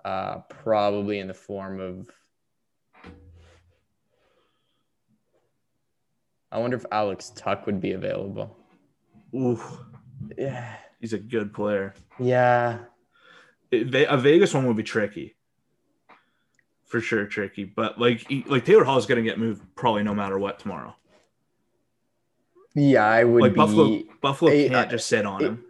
uh, 0.05 0.39
probably 0.49 1.19
in 1.19 1.27
the 1.27 1.33
form 1.33 1.79
of. 1.79 2.09
I 6.51 6.59
wonder 6.59 6.77
if 6.77 6.85
Alex 6.91 7.31
Tuch 7.35 7.65
would 7.65 7.81
be 7.81 7.93
available. 7.93 8.55
Ooh, 9.35 9.59
Yeah. 10.37 10.75
he's 10.99 11.13
a 11.13 11.17
good 11.17 11.51
player. 11.53 11.95
Yeah. 12.19 12.85
It- 13.71 14.07
a 14.07 14.17
Vegas 14.17 14.53
one 14.53 14.67
would 14.67 14.77
be 14.77 14.83
tricky. 14.83 15.35
For 16.85 17.01
sure, 17.01 17.25
tricky. 17.25 17.63
But 17.63 17.99
like, 17.99 18.27
like 18.45 18.65
Taylor 18.65 18.83
Hall 18.83 18.99
is 18.99 19.07
going 19.07 19.23
to 19.23 19.27
get 19.27 19.39
moved 19.39 19.63
probably 19.75 20.03
no 20.03 20.13
matter 20.13 20.37
what 20.37 20.59
tomorrow. 20.59 20.95
Yeah, 22.75 23.05
I 23.05 23.23
would 23.23 23.41
Like 23.41 23.53
be. 23.53 23.57
Buffalo, 23.57 23.99
Buffalo 24.21 24.51
I- 24.51 24.67
can't 24.67 24.87
I- 24.87 24.91
just 24.91 25.07
sit 25.07 25.25
on 25.25 25.41
it- 25.43 25.47
him. 25.47 25.65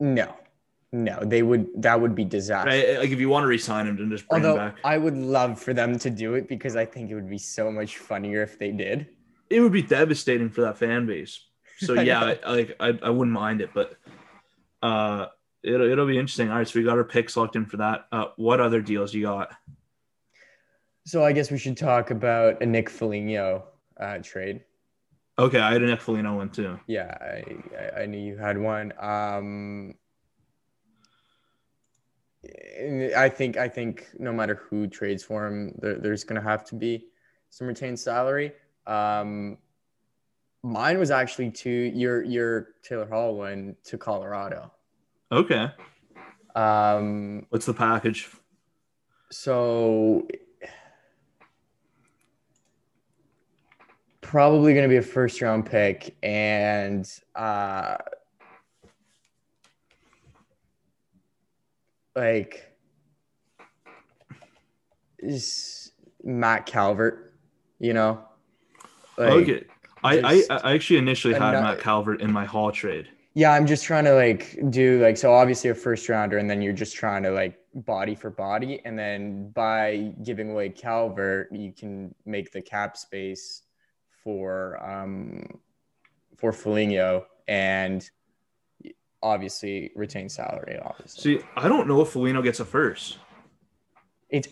No, 0.00 0.34
no, 0.92 1.20
they 1.22 1.42
would. 1.42 1.68
That 1.82 2.00
would 2.00 2.14
be 2.14 2.24
disaster. 2.24 2.70
Like 2.98 3.10
if 3.10 3.18
you 3.20 3.28
want 3.28 3.44
to 3.44 3.48
resign 3.48 3.86
him, 3.86 3.96
then 3.96 4.10
just 4.10 4.28
bring 4.28 4.44
Although 4.44 4.60
him 4.60 4.68
back. 4.72 4.78
I 4.84 4.98
would 4.98 5.16
love 5.16 5.60
for 5.60 5.72
them 5.74 5.98
to 6.00 6.10
do 6.10 6.34
it 6.34 6.48
because 6.48 6.76
I 6.76 6.84
think 6.84 7.10
it 7.10 7.14
would 7.14 7.30
be 7.30 7.38
so 7.38 7.70
much 7.70 7.98
funnier 7.98 8.42
if 8.42 8.58
they 8.58 8.70
did. 8.72 9.06
It 9.50 9.60
would 9.60 9.72
be 9.72 9.82
devastating 9.82 10.50
for 10.50 10.62
that 10.62 10.78
fan 10.78 11.06
base. 11.06 11.40
So 11.78 11.94
yeah. 12.00 12.34
I, 12.44 12.50
like 12.50 12.76
I, 12.80 12.98
I 13.02 13.10
wouldn't 13.10 13.34
mind 13.34 13.60
it, 13.60 13.70
but 13.72 13.96
uh, 14.82 15.26
it'll 15.62 15.90
it'll 15.90 16.06
be 16.06 16.18
interesting. 16.18 16.50
All 16.50 16.58
right, 16.58 16.68
so 16.68 16.78
we 16.78 16.84
got 16.84 16.98
our 16.98 17.04
picks 17.04 17.36
locked 17.36 17.56
in 17.56 17.66
for 17.66 17.76
that. 17.78 18.06
Uh, 18.12 18.26
what 18.36 18.60
other 18.60 18.80
deals 18.82 19.14
you 19.14 19.22
got? 19.22 19.52
So 21.06 21.22
I 21.24 21.32
guess 21.32 21.50
we 21.50 21.58
should 21.58 21.76
talk 21.76 22.10
about 22.10 22.62
a 22.62 22.66
Nick 22.66 22.88
Foligno 22.90 23.64
uh, 24.00 24.18
trade. 24.22 24.62
Okay, 25.38 25.58
I 25.58 25.72
had 25.72 25.82
an 25.82 25.96
Foligno 25.96 26.36
one 26.36 26.48
too. 26.50 26.78
Yeah, 26.86 27.16
I, 27.20 27.44
I, 27.76 28.02
I 28.02 28.06
knew 28.06 28.18
you 28.18 28.36
had 28.36 28.56
one. 28.56 28.92
Um, 28.98 29.94
I 33.16 33.28
think 33.28 33.56
I 33.56 33.68
think 33.68 34.08
no 34.18 34.32
matter 34.32 34.54
who 34.54 34.86
trades 34.86 35.24
for 35.24 35.46
him, 35.46 35.74
there, 35.78 35.96
there's 35.98 36.24
going 36.24 36.40
to 36.40 36.48
have 36.48 36.64
to 36.66 36.74
be 36.74 37.06
some 37.50 37.66
retained 37.66 37.98
salary. 37.98 38.52
Um, 38.86 39.58
mine 40.62 40.98
was 40.98 41.10
actually 41.10 41.50
to 41.50 41.70
your 41.70 42.22
your 42.22 42.68
Taylor 42.82 43.06
Hall 43.06 43.34
one 43.36 43.76
to 43.84 43.98
Colorado. 43.98 44.70
Okay, 45.32 45.68
Um, 46.54 47.46
what's 47.48 47.66
the 47.66 47.74
package? 47.74 48.28
So 49.32 50.28
probably 54.34 54.74
going 54.74 54.82
to 54.82 54.88
be 54.88 54.96
a 54.96 55.02
first 55.02 55.40
round 55.40 55.64
pick 55.64 56.16
and 56.20 57.08
uh 57.36 57.96
like 62.16 62.76
is 65.20 65.92
Matt 66.24 66.66
Calvert, 66.66 67.32
you 67.78 67.92
know? 67.92 68.24
Like, 69.16 69.30
okay, 69.30 69.64
I, 70.02 70.18
I 70.18 70.42
I 70.50 70.74
actually 70.74 70.98
initially 70.98 71.34
had 71.34 71.54
ano- 71.54 71.62
Matt 71.62 71.78
Calvert 71.78 72.20
in 72.20 72.32
my 72.32 72.44
Hall 72.44 72.72
trade. 72.72 73.06
Yeah, 73.34 73.52
I'm 73.52 73.68
just 73.68 73.84
trying 73.84 74.04
to 74.04 74.14
like 74.14 74.58
do 74.70 75.00
like 75.00 75.16
so 75.16 75.32
obviously 75.32 75.70
a 75.70 75.76
first 75.76 76.08
rounder, 76.08 76.38
and 76.38 76.50
then 76.50 76.60
you're 76.60 76.72
just 76.72 76.96
trying 76.96 77.22
to 77.22 77.30
like 77.30 77.56
body 77.72 78.16
for 78.16 78.30
body, 78.30 78.80
and 78.84 78.98
then 78.98 79.50
by 79.50 80.12
giving 80.24 80.50
away 80.50 80.70
Calvert, 80.70 81.52
you 81.52 81.72
can 81.72 82.12
make 82.26 82.50
the 82.50 82.60
cap 82.60 82.96
space 82.96 83.63
for 84.24 84.82
um 84.84 85.44
for 86.36 86.52
Foligno 86.52 87.26
and 87.46 88.08
obviously 89.22 89.92
retain 89.94 90.28
salary. 90.28 90.78
Obviously, 90.82 91.38
See, 91.38 91.44
I 91.56 91.68
don't 91.68 91.86
know 91.86 92.00
if 92.00 92.08
Foligno 92.08 92.42
gets 92.42 92.60
a 92.60 92.64
first. 92.64 93.18
it's 94.30 94.48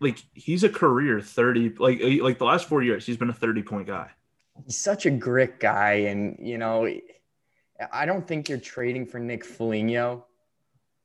Like 0.00 0.18
he's 0.34 0.64
a 0.64 0.68
career 0.68 1.20
30 1.20 1.74
like 1.78 2.00
like 2.20 2.38
the 2.38 2.44
last 2.44 2.68
4 2.68 2.82
years 2.82 3.06
he's 3.06 3.16
been 3.16 3.30
a 3.30 3.34
30 3.34 3.62
point 3.62 3.86
guy. 3.86 4.10
he's 4.66 4.76
such 4.78 5.06
a 5.06 5.10
grit 5.10 5.58
guy, 5.60 5.92
and 6.10 6.36
you 6.40 6.58
know, 6.58 6.88
I 7.92 8.04
don't 8.06 8.26
think 8.26 8.48
you're 8.48 8.58
trading 8.58 9.06
for 9.06 9.18
Nick 9.18 9.44
Foligno 9.44 10.26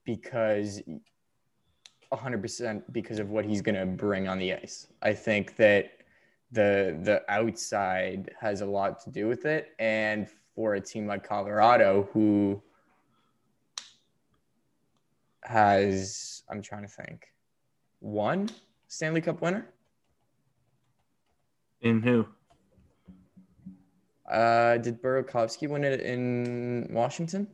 because 0.06 0.82
100% 2.12 2.84
because 2.91 3.20
of 3.20 3.30
what 3.30 3.45
he's 3.45 3.62
going 3.62 3.76
to 3.76 3.86
bring 3.86 4.28
on 4.28 4.38
the 4.39 4.54
ice. 4.54 4.88
I 5.02 5.14
think 5.14 5.56
that 5.58 5.91
the 6.52 6.97
the 7.04 7.22
outside 7.32 8.32
has 8.39 8.62
a 8.62 8.66
lot 8.66 9.00
to 9.02 9.10
do 9.12 9.28
with 9.28 9.45
it 9.45 9.70
and 9.80 10.28
for 10.56 10.76
a 10.76 10.82
team 10.82 11.06
like 11.08 11.24
Colorado 11.24 12.10
who 12.12 12.62
has 15.43 16.43
I'm 16.50 16.62
trying 16.62 16.84
to 16.84 16.88
think 16.88 17.28
one 18.00 18.50
Stanley 18.88 19.22
Cup 19.22 19.41
winner 19.41 19.68
In 21.82 22.02
who? 22.02 22.26
uh 24.30 24.78
did 24.78 25.02
Burakovsky 25.02 25.68
win 25.70 25.84
it 25.84 26.02
in 26.02 26.88
Washington 26.91 27.47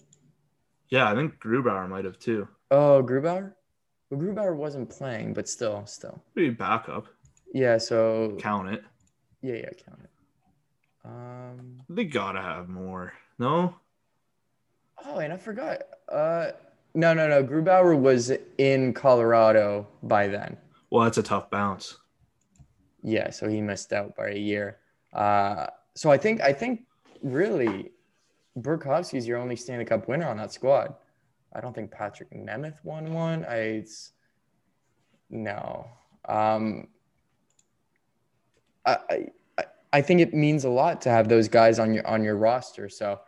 Yeah, 0.90 1.10
I 1.12 1.16
think 1.16 1.40
Grubauer 1.40 1.88
might 1.90 2.06
have 2.06 2.20
too. 2.20 2.48
oh 2.72 3.04
Grubauer 3.04 3.54
well, 4.10 4.20
Grubauer 4.22 4.56
wasn't 4.56 4.90
playing 4.90 5.34
but 5.34 5.48
still 5.50 5.86
still 5.86 6.22
Maybe 6.36 6.50
backup. 6.52 7.08
Yeah 7.54 7.78
so 7.78 8.36
Count 8.40 8.70
it. 8.70 8.84
yeah 9.42 9.56
yeah 9.56 9.70
count 9.86 10.00
it 10.04 10.10
um 11.06 11.82
They 11.90 12.06
gotta 12.06 12.42
have 12.42 12.68
more. 12.70 13.14
No? 13.38 13.76
Oh, 15.06 15.18
and 15.20 15.32
I 15.34 15.38
forgot. 15.38 15.84
Uh, 16.10 16.52
no, 16.96 17.14
no, 17.14 17.28
no. 17.28 17.44
Grubauer 17.44 18.00
was 18.00 18.32
in 18.58 18.94
Colorado 18.94 19.86
by 20.02 20.28
then. 20.28 20.58
Well, 20.90 21.04
that's 21.04 21.18
a 21.20 21.24
tough 21.24 21.50
bounce. 21.52 21.98
Yeah, 23.04 23.30
so 23.30 23.48
he 23.48 23.62
missed 23.62 23.94
out 23.94 24.16
by 24.16 24.30
a 24.30 24.38
year. 24.38 24.78
Uh, 25.14 25.68
so 25.94 26.10
I 26.12 26.18
think 26.18 26.42
I 26.42 26.54
think 26.54 26.86
really, 27.22 27.92
Burakovsky's 28.58 29.28
your 29.28 29.38
only 29.38 29.56
Stanley 29.58 29.86
Cup 29.86 30.08
winner 30.08 30.28
on 30.28 30.38
that 30.38 30.52
squad. 30.54 30.96
I 31.54 31.62
don't 31.62 31.76
think 31.76 31.92
Patrik 31.92 32.32
Nemeth 32.34 32.84
won 32.84 33.14
one. 33.14 33.46
I 33.46 33.58
it's, 33.84 34.14
no. 35.30 35.88
Um, 36.28 36.88
I, 38.86 39.28
I 39.94 40.02
think 40.02 40.20
it 40.22 40.34
means 40.34 40.66
a 40.66 40.70
lot 40.70 41.02
to 41.04 41.10
have 41.10 41.30
those 41.30 41.48
guys 41.48 41.80
on 41.80 41.94
your 41.94 42.06
on 42.08 42.24
your 42.24 42.36
roster. 42.36 42.90
So 42.90 43.20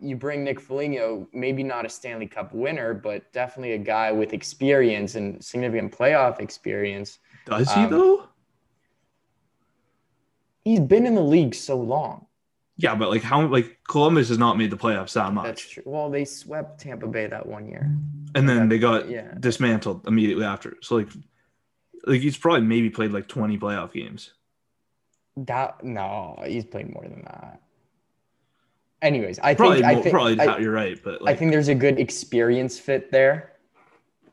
you 0.00 0.16
bring 0.16 0.44
Nick 0.44 0.60
Foligno, 0.60 1.28
maybe 1.32 1.62
not 1.62 1.86
a 1.86 1.88
Stanley 1.88 2.26
Cup 2.26 2.52
winner, 2.52 2.92
but 2.92 3.32
definitely 3.32 3.72
a 3.72 3.78
guy 3.78 4.12
with 4.12 4.32
experience 4.32 5.14
and 5.14 5.42
significant 5.42 5.96
playoff 5.96 6.40
experience. 6.40 7.18
Does 7.46 7.72
he 7.72 7.82
Um, 7.84 7.90
though? 7.90 8.28
He's 10.64 10.80
been 10.80 11.06
in 11.06 11.14
the 11.14 11.22
league 11.22 11.54
so 11.54 11.76
long. 11.78 12.26
Yeah, 12.76 12.94
but 12.94 13.08
like 13.08 13.22
how 13.22 13.46
like 13.46 13.78
Columbus 13.88 14.28
has 14.28 14.38
not 14.38 14.58
made 14.58 14.70
the 14.70 14.76
playoffs 14.76 15.14
that 15.14 15.32
much. 15.32 15.44
That's 15.44 15.68
true. 15.68 15.82
Well, 15.86 16.10
they 16.10 16.24
swept 16.24 16.80
Tampa 16.80 17.06
Bay 17.06 17.26
that 17.28 17.46
one 17.46 17.66
year. 17.66 17.90
And 18.34 18.46
then 18.48 18.68
they 18.68 18.78
got 18.78 19.08
Yeah. 19.08 19.32
dismantled 19.40 20.06
immediately 20.06 20.44
after. 20.44 20.76
So 20.82 20.96
like 20.96 21.08
like 22.06 22.20
he's 22.20 22.36
probably 22.36 22.62
maybe 22.62 22.88
played 22.88 23.12
like 23.12 23.28
20 23.28 23.58
playoff 23.58 23.92
games. 23.92 24.32
That 25.36 25.84
no, 25.84 26.42
he's 26.46 26.64
played 26.64 26.92
more 26.92 27.04
than 27.04 27.22
that. 27.22 27.60
Anyways, 29.02 29.38
I 29.40 29.54
Probably 29.54 29.82
think 29.82 29.86
I 29.86 29.94
think 30.00 30.10
probably 30.10 30.40
I, 30.40 30.58
you're 30.58 30.72
right, 30.72 30.98
but 31.04 31.20
like, 31.20 31.36
I 31.36 31.38
think 31.38 31.50
there's 31.50 31.68
a 31.68 31.74
good 31.74 32.00
experience 32.00 32.78
fit 32.78 33.10
there. 33.12 33.52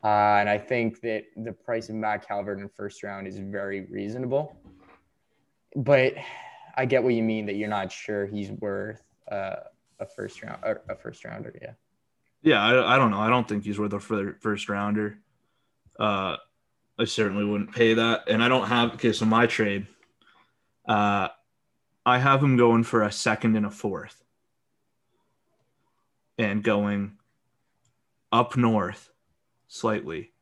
Uh, 0.02 0.36
and 0.38 0.48
I 0.48 0.58
think 0.58 1.00
that 1.00 1.24
the 1.36 1.52
price 1.52 1.88
of 1.88 1.94
Matt 1.96 2.26
Calvert 2.26 2.58
in 2.58 2.68
first 2.68 3.02
round 3.02 3.26
is 3.26 3.38
very 3.38 3.82
reasonable. 3.82 4.56
But 5.76 6.14
I 6.76 6.86
get 6.86 7.02
what 7.02 7.14
you 7.14 7.22
mean 7.22 7.46
that 7.46 7.56
you're 7.56 7.68
not 7.68 7.92
sure 7.92 8.26
he's 8.26 8.50
worth 8.50 9.02
uh, 9.30 9.56
a 10.00 10.06
first 10.06 10.42
round 10.42 10.62
a 10.62 10.96
first 10.96 11.24
rounder. 11.24 11.54
Yeah. 11.60 11.72
Yeah, 12.42 12.62
I, 12.62 12.94
I 12.94 12.98
don't 12.98 13.10
know. 13.10 13.20
I 13.20 13.30
don't 13.30 13.48
think 13.48 13.64
he's 13.64 13.78
worth 13.78 13.92
a 13.94 14.00
first 14.00 14.68
rounder. 14.68 15.18
Uh, 15.98 16.36
I 16.98 17.04
certainly 17.04 17.44
wouldn't 17.44 17.74
pay 17.74 17.94
that. 17.94 18.28
And 18.28 18.42
I 18.42 18.48
don't 18.48 18.68
have 18.68 18.94
okay. 18.94 19.12
So 19.12 19.24
my 19.24 19.46
trade, 19.46 19.86
uh, 20.86 21.28
I 22.06 22.18
have 22.18 22.42
him 22.42 22.56
going 22.56 22.84
for 22.84 23.02
a 23.02 23.12
second 23.12 23.56
and 23.56 23.66
a 23.66 23.70
fourth, 23.70 24.22
and 26.38 26.62
going 26.62 27.18
up 28.32 28.56
north 28.56 29.10
slightly 29.66 30.32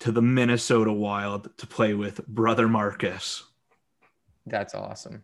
to 0.00 0.12
the 0.12 0.22
Minnesota 0.22 0.92
Wild 0.92 1.56
to 1.58 1.66
play 1.66 1.94
with 1.94 2.26
brother 2.26 2.68
Marcus. 2.68 3.44
That's 4.46 4.74
awesome. 4.74 5.22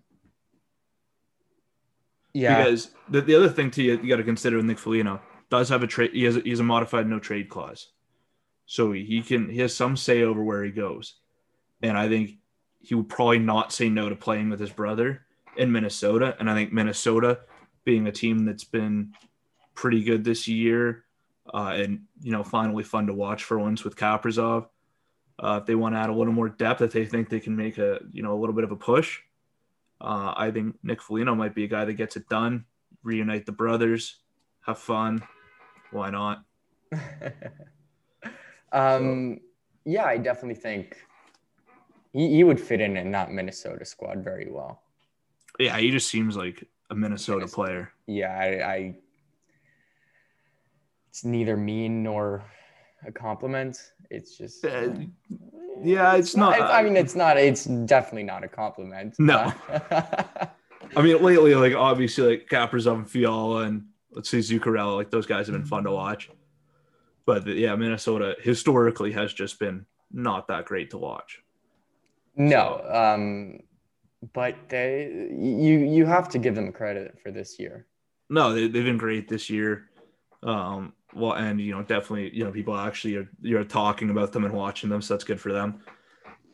Yeah. 2.32 2.58
Because 2.58 2.90
the, 3.08 3.20
the 3.20 3.34
other 3.36 3.48
thing 3.48 3.70
too, 3.70 3.82
you, 3.82 4.00
you 4.02 4.08
got 4.08 4.16
to 4.16 4.24
consider 4.24 4.56
with 4.56 4.66
Nick 4.66 4.78
Foligno 4.78 5.20
does 5.50 5.68
have 5.68 5.82
a 5.82 5.86
trade. 5.86 6.10
He 6.12 6.24
has 6.24 6.36
a, 6.36 6.40
he 6.40 6.50
has 6.50 6.60
a 6.60 6.64
modified 6.64 7.06
no 7.06 7.20
trade 7.20 7.48
clause, 7.48 7.90
so 8.66 8.92
he 8.92 9.22
can 9.22 9.48
he 9.48 9.58
has 9.60 9.74
some 9.74 9.96
say 9.96 10.22
over 10.22 10.42
where 10.42 10.64
he 10.64 10.70
goes, 10.70 11.14
and 11.82 11.96
I 11.96 12.08
think 12.08 12.38
he 12.80 12.94
would 12.94 13.08
probably 13.08 13.38
not 13.38 13.72
say 13.72 13.88
no 13.88 14.08
to 14.08 14.16
playing 14.16 14.50
with 14.50 14.60
his 14.60 14.70
brother 14.70 15.22
in 15.56 15.72
Minnesota. 15.72 16.36
And 16.38 16.50
I 16.50 16.54
think 16.54 16.72
Minnesota, 16.72 17.40
being 17.84 18.06
a 18.06 18.12
team 18.12 18.44
that's 18.44 18.64
been 18.64 19.14
pretty 19.74 20.02
good 20.02 20.24
this 20.24 20.48
year, 20.48 21.04
uh, 21.52 21.74
and 21.76 22.02
you 22.22 22.32
know 22.32 22.42
finally 22.42 22.84
fun 22.84 23.06
to 23.06 23.14
watch 23.14 23.44
for 23.44 23.58
once 23.58 23.84
with 23.84 23.96
Kaprizov. 23.96 24.66
Uh, 25.38 25.58
if 25.60 25.66
they 25.66 25.74
want 25.74 25.94
to 25.94 25.98
add 25.98 26.10
a 26.10 26.14
little 26.14 26.32
more 26.32 26.48
depth, 26.48 26.80
if 26.80 26.92
they 26.92 27.04
think 27.04 27.28
they 27.28 27.40
can 27.40 27.56
make 27.56 27.78
a 27.78 28.00
you 28.12 28.22
know 28.22 28.32
a 28.32 28.38
little 28.38 28.54
bit 28.54 28.64
of 28.64 28.72
a 28.72 28.76
push, 28.76 29.20
uh, 30.00 30.32
I 30.36 30.50
think 30.50 30.76
Nick 30.82 31.02
Foligno 31.02 31.34
might 31.34 31.54
be 31.54 31.64
a 31.64 31.68
guy 31.68 31.84
that 31.84 31.94
gets 31.94 32.16
it 32.16 32.28
done. 32.28 32.64
Reunite 33.02 33.44
the 33.44 33.52
brothers, 33.52 34.20
have 34.64 34.78
fun. 34.78 35.22
Why 35.90 36.10
not? 36.10 36.44
um, 38.74 39.40
yeah, 39.84 40.04
I 40.04 40.16
definitely 40.18 40.60
think 40.60 40.96
he, 42.12 42.30
he 42.36 42.44
would 42.44 42.60
fit 42.60 42.80
in 42.80 42.96
in 42.96 43.10
that 43.12 43.30
Minnesota 43.32 43.84
squad 43.84 44.22
very 44.24 44.50
well. 44.50 44.82
Yeah, 45.58 45.76
he 45.78 45.90
just 45.90 46.08
seems 46.08 46.36
like 46.36 46.66
a 46.90 46.94
Minnesota 46.94 47.38
Minnesota. 47.40 47.54
player. 47.54 47.92
Yeah, 48.06 48.36
I, 48.36 48.72
I 48.74 48.94
it's 51.08 51.24
neither 51.24 51.56
mean 51.56 52.02
nor 52.02 52.44
a 53.06 53.12
compliment. 53.12 53.92
It's 54.10 54.36
just 54.36 54.64
Uh, 54.64 54.88
yeah, 55.82 56.14
it's 56.16 56.36
not- 56.36 56.60
I 56.60 56.82
mean, 56.82 56.96
it's 56.96 57.14
not. 57.14 57.36
It's 57.36 57.64
definitely 57.64 58.24
not 58.24 58.42
a 58.44 58.48
compliment. 58.48 59.14
No. 59.18 59.52
I 60.96 61.02
mean, 61.02 61.22
lately, 61.22 61.54
like 61.54 61.74
obviously, 61.74 62.28
like 62.38 62.48
Kaprizov 62.48 62.94
and 62.94 63.10
Fiala 63.10 63.64
and 63.64 63.86
let's 64.12 64.28
say 64.28 64.38
Zuccarello, 64.38 64.96
like 64.96 65.10
those 65.10 65.26
guys 65.26 65.46
have 65.46 65.54
been 65.54 65.64
fun 65.64 65.84
to 65.84 65.90
watch. 65.90 66.30
But 67.26 67.46
yeah, 67.46 67.74
Minnesota 67.76 68.36
historically 68.40 69.12
has 69.12 69.32
just 69.32 69.58
been 69.58 69.86
not 70.12 70.48
that 70.48 70.66
great 70.66 70.90
to 70.90 70.98
watch. 70.98 71.40
no, 72.36 72.82
um, 72.92 73.60
but 74.32 74.56
they 74.68 75.30
you 75.32 75.78
you 75.80 76.06
have 76.06 76.28
to 76.30 76.38
give 76.38 76.54
them 76.54 76.72
credit 76.72 77.18
for 77.22 77.30
this 77.30 77.58
year. 77.58 77.86
No, 78.30 78.52
they, 78.52 78.68
they've 78.68 78.84
been 78.84 78.98
great 78.98 79.28
this 79.28 79.50
year. 79.50 79.90
Um, 80.42 80.92
well, 81.14 81.32
and 81.32 81.60
you 81.60 81.72
know, 81.72 81.82
definitely, 81.82 82.34
you 82.34 82.44
know, 82.44 82.50
people 82.50 82.76
actually 82.76 83.16
are 83.16 83.28
you're 83.40 83.64
talking 83.64 84.10
about 84.10 84.32
them 84.32 84.44
and 84.44 84.54
watching 84.54 84.90
them, 84.90 85.02
so 85.02 85.14
that's 85.14 85.24
good 85.24 85.40
for 85.40 85.52
them. 85.52 85.80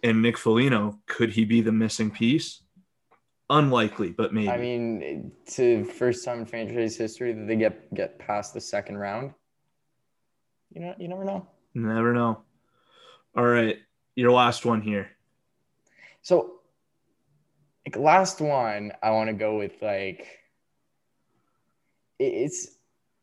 And 0.03 0.23
Nick 0.23 0.39
Foligno, 0.39 0.99
could 1.07 1.31
he 1.31 1.45
be 1.45 1.61
the 1.61 1.73
missing 1.73 2.11
piece? 2.11 2.63
Unlikely, 3.51 4.11
but 4.11 4.33
maybe. 4.33 4.49
I 4.49 4.57
mean, 4.59 5.33
to 5.53 5.85
first 5.85 6.25
time 6.25 6.41
in 6.41 6.47
franchise 6.47 6.97
history 6.97 7.33
that 7.33 7.47
they 7.47 7.57
get 7.57 7.93
get 7.95 8.19
past 8.19 8.55
the 8.55 8.61
second 8.61 8.99
round. 8.99 9.33
You 10.73 10.81
know, 10.81 10.95
you 10.99 11.09
never 11.09 11.25
know. 11.25 11.47
Never 11.75 12.13
know. 12.13 12.43
All 13.37 13.47
right, 13.47 13.77
your 14.17 14.33
last 14.33 14.65
one 14.65 14.81
here. 14.81 15.11
So, 16.23 16.61
like 17.87 17.97
last 17.97 18.41
one, 18.41 18.93
I 19.03 19.11
want 19.11 19.29
to 19.29 19.35
go 19.35 19.57
with 19.59 19.73
like 19.83 20.27
it's 22.19 22.69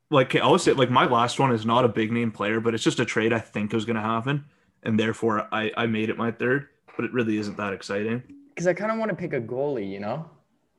Like 0.09 0.35
I'll 0.35 0.57
say, 0.59 0.71
like 0.73 0.89
my 0.89 1.05
last 1.05 1.39
one 1.39 1.51
is 1.53 1.65
not 1.65 1.85
a 1.85 1.89
big 1.89 2.11
name 2.11 2.31
player, 2.31 2.59
but 2.59 2.73
it's 2.73 2.83
just 2.83 2.99
a 2.99 3.05
trade 3.05 3.33
I 3.33 3.39
think 3.39 3.73
is 3.73 3.85
going 3.85 3.95
to 3.97 4.01
happen, 4.01 4.45
and 4.83 4.99
therefore 4.99 5.47
I 5.51 5.71
I 5.77 5.85
made 5.85 6.09
it 6.09 6.17
my 6.17 6.31
third. 6.31 6.67
But 6.95 7.05
it 7.05 7.13
really 7.13 7.37
isn't 7.37 7.57
that 7.57 7.73
exciting. 7.73 8.23
because 8.49 8.65
I 8.65 8.73
kind 8.73 8.91
of 8.91 8.97
want 8.97 9.09
to 9.09 9.15
pick 9.15 9.33
a 9.33 9.39
goalie, 9.41 9.87
you 9.89 9.99
know. 9.99 10.29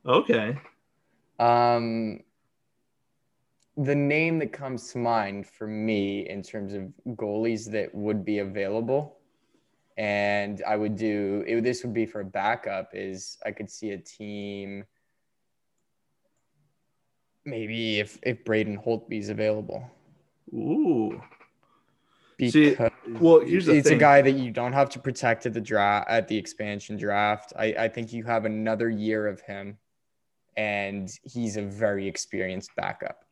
Okay, 0.04 0.58
Um, 1.38 2.20
the 3.78 3.94
name 3.94 4.40
that 4.40 4.52
comes 4.52 4.92
to 4.92 4.98
mind 4.98 5.46
for 5.46 5.66
me 5.66 6.28
in 6.28 6.42
terms 6.42 6.74
of 6.74 6.92
goalies 7.16 7.70
that 7.70 7.94
would 7.94 8.24
be 8.24 8.40
available, 8.40 9.18
and 9.96 10.62
I 10.66 10.76
would 10.76 10.96
do 10.96 11.44
it, 11.46 11.62
this 11.62 11.84
would 11.84 11.94
be 11.94 12.04
for 12.04 12.20
a 12.20 12.24
backup. 12.24 12.90
Is 12.92 13.38
I 13.46 13.52
could 13.52 13.70
see 13.70 13.90
a 13.90 13.98
team 13.98 14.84
maybe 17.44 18.00
if 18.00 18.18
if 18.22 18.44
Braden 18.44 18.78
Holtby's 18.78 19.28
available. 19.28 19.88
Ooh. 20.52 21.22
Because 22.36 22.52
See, 22.52 22.76
well, 23.08 23.40
here's 23.40 23.66
the 23.66 23.76
it's 23.76 23.88
thing. 23.88 23.96
a 23.96 24.00
guy 24.00 24.22
that 24.22 24.32
you 24.32 24.50
don't 24.50 24.72
have 24.72 24.90
to 24.90 24.98
protect 24.98 25.46
at 25.46 25.54
the 25.54 25.60
draft 25.60 26.08
at 26.08 26.28
the 26.28 26.36
expansion 26.36 26.96
draft. 26.96 27.52
I, 27.56 27.74
I 27.78 27.88
think 27.88 28.12
you 28.12 28.24
have 28.24 28.44
another 28.44 28.90
year 28.90 29.26
of 29.26 29.40
him, 29.40 29.78
and 30.56 31.10
he's 31.24 31.56
a 31.56 31.62
very 31.62 32.06
experienced 32.06 32.70
backup. 32.76 33.24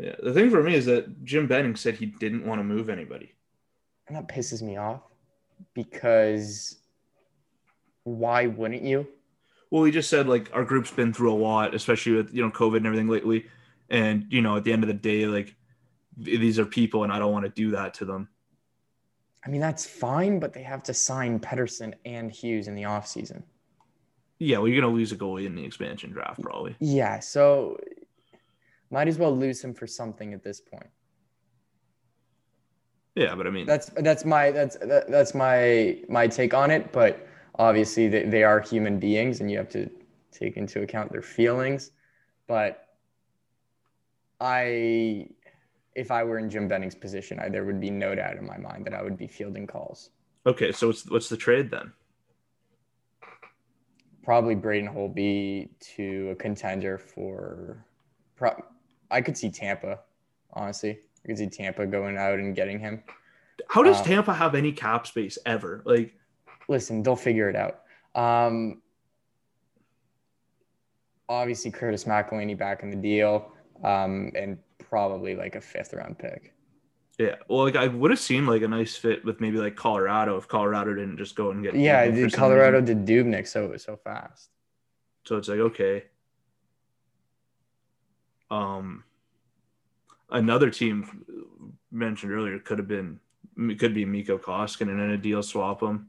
Yeah, 0.00 0.14
the 0.22 0.32
thing 0.32 0.50
for 0.50 0.62
me 0.62 0.74
is 0.74 0.86
that 0.86 1.24
Jim 1.24 1.46
Benning 1.46 1.76
said 1.76 1.94
he 1.94 2.06
didn't 2.06 2.46
want 2.46 2.58
to 2.58 2.64
move 2.64 2.88
anybody. 2.88 3.34
And 4.08 4.16
that 4.16 4.28
pisses 4.28 4.62
me 4.62 4.78
off 4.78 5.02
because 5.74 6.78
why 8.04 8.46
wouldn't 8.46 8.82
you? 8.82 9.06
Well, 9.70 9.84
he 9.84 9.92
just 9.92 10.08
said 10.08 10.26
like 10.26 10.50
our 10.54 10.64
group's 10.64 10.90
been 10.90 11.12
through 11.12 11.32
a 11.32 11.36
lot, 11.36 11.74
especially 11.74 12.12
with 12.12 12.32
you 12.32 12.42
know 12.42 12.50
COVID 12.50 12.78
and 12.78 12.86
everything 12.86 13.08
lately, 13.08 13.46
and 13.90 14.26
you 14.30 14.40
know 14.40 14.56
at 14.56 14.64
the 14.64 14.72
end 14.72 14.82
of 14.82 14.88
the 14.88 14.94
day, 14.94 15.26
like 15.26 15.54
these 16.16 16.58
are 16.58 16.66
people, 16.66 17.04
and 17.04 17.12
I 17.12 17.18
don't 17.18 17.32
want 17.32 17.44
to 17.44 17.50
do 17.50 17.70
that 17.72 17.94
to 17.94 18.04
them. 18.04 18.28
I 19.44 19.48
mean, 19.48 19.60
that's 19.60 19.86
fine, 19.86 20.38
but 20.38 20.52
they 20.52 20.62
have 20.62 20.82
to 20.84 20.94
sign 20.94 21.40
Pettersson 21.40 21.94
and 22.04 22.30
Hughes 22.30 22.68
in 22.68 22.74
the 22.74 22.82
offseason. 22.82 23.42
Yeah, 24.38 24.58
well, 24.58 24.68
you're 24.68 24.80
gonna 24.80 24.92
lose 24.92 25.12
a 25.12 25.16
goalie 25.16 25.46
in 25.46 25.54
the 25.54 25.64
expansion 25.64 26.10
draft 26.10 26.40
probably. 26.40 26.74
Yeah, 26.80 27.20
so 27.20 27.78
might 28.90 29.08
as 29.08 29.18
well 29.18 29.36
lose 29.36 29.62
him 29.62 29.72
for 29.72 29.86
something 29.86 30.34
at 30.34 30.42
this 30.42 30.60
point. 30.60 30.88
Yeah, 33.14 33.34
but 33.34 33.46
I 33.46 33.50
mean, 33.50 33.66
that's 33.66 33.90
that's 33.96 34.24
my 34.24 34.50
that's 34.50 34.76
that, 34.76 35.10
that's 35.10 35.34
my 35.34 35.98
my 36.08 36.26
take 36.26 36.54
on 36.54 36.70
it 36.70 36.92
but 36.92 37.26
obviously 37.56 38.08
they, 38.08 38.24
they 38.24 38.44
are 38.44 38.60
human 38.60 38.98
beings 38.98 39.40
and 39.40 39.50
you 39.50 39.58
have 39.58 39.68
to 39.70 39.90
take 40.30 40.56
into 40.56 40.82
account 40.82 41.10
their 41.10 41.22
feelings 41.22 41.90
but 42.46 42.86
i 44.40 45.26
if 45.94 46.10
i 46.10 46.22
were 46.22 46.38
in 46.38 46.48
jim 46.48 46.68
benning's 46.68 46.94
position 46.94 47.38
I, 47.40 47.48
there 47.48 47.64
would 47.64 47.80
be 47.80 47.90
no 47.90 48.14
doubt 48.14 48.36
in 48.36 48.46
my 48.46 48.56
mind 48.56 48.86
that 48.86 48.94
i 48.94 49.02
would 49.02 49.18
be 49.18 49.26
fielding 49.26 49.66
calls 49.66 50.10
okay, 50.46 50.72
so 50.72 50.86
what's 50.86 51.10
what's 51.10 51.28
the 51.28 51.36
trade 51.36 51.70
then? 51.70 51.92
probably 54.22 54.54
braden 54.54 54.88
holtby 54.88 55.68
to 55.96 56.28
a 56.30 56.34
contender 56.36 56.98
for 56.98 57.84
pro, 58.36 58.52
i 59.10 59.20
could 59.20 59.36
see 59.36 59.50
tampa 59.50 59.98
honestly 60.52 60.98
i 61.24 61.28
could 61.28 61.38
see 61.38 61.48
tampa 61.48 61.86
going 61.86 62.16
out 62.16 62.38
and 62.38 62.54
getting 62.56 62.78
him 62.78 63.02
How 63.68 63.82
does 63.82 64.00
Uh, 64.00 64.04
Tampa 64.04 64.32
have 64.32 64.54
any 64.54 64.72
cap 64.72 65.06
space 65.06 65.36
ever? 65.44 65.82
Like, 65.84 66.14
listen, 66.68 67.02
they'll 67.02 67.14
figure 67.14 67.48
it 67.50 67.54
out. 67.54 67.82
Um, 68.14 68.80
obviously, 71.28 71.70
Curtis 71.70 72.04
McElhinney 72.04 72.56
back 72.56 72.82
in 72.82 72.90
the 72.90 72.96
deal, 72.96 73.52
um, 73.84 74.32
and 74.34 74.58
probably 74.78 75.36
like 75.36 75.56
a 75.56 75.60
fifth 75.60 75.92
round 75.92 76.18
pick. 76.18 76.54
yeah, 77.18 77.36
well, 77.48 77.64
like 77.64 77.76
I 77.76 77.86
would 77.86 78.10
have 78.10 78.18
seen 78.18 78.46
like 78.46 78.62
a 78.62 78.68
nice 78.68 78.96
fit 78.96 79.24
with 79.26 79.40
maybe 79.42 79.58
like 79.58 79.76
Colorado 79.76 80.38
if 80.38 80.48
Colorado 80.48 80.94
didn't 80.94 81.18
just 81.18 81.36
go 81.36 81.50
and 81.50 81.62
get. 81.62 81.74
Yeah, 81.76 82.08
the 82.08 82.30
some 82.30 82.38
Colorado 82.40 82.80
did 82.80 83.04
Dubnyk 83.06 83.46
so 83.46 83.76
so 83.76 83.96
fast. 83.96 84.48
So 85.26 85.36
it's 85.36 85.48
like 85.48 85.60
okay. 85.60 86.04
Um, 88.50 89.04
another 90.30 90.70
team 90.70 91.24
mentioned 91.90 92.32
earlier 92.32 92.58
could 92.58 92.78
have 92.78 92.88
been 92.88 93.20
could 93.78 93.94
be 93.94 94.04
Mikko 94.04 94.38
Koskinen 94.38 95.02
in 95.04 95.10
a 95.10 95.16
deal 95.18 95.42
swap 95.42 95.82
him. 95.82 96.06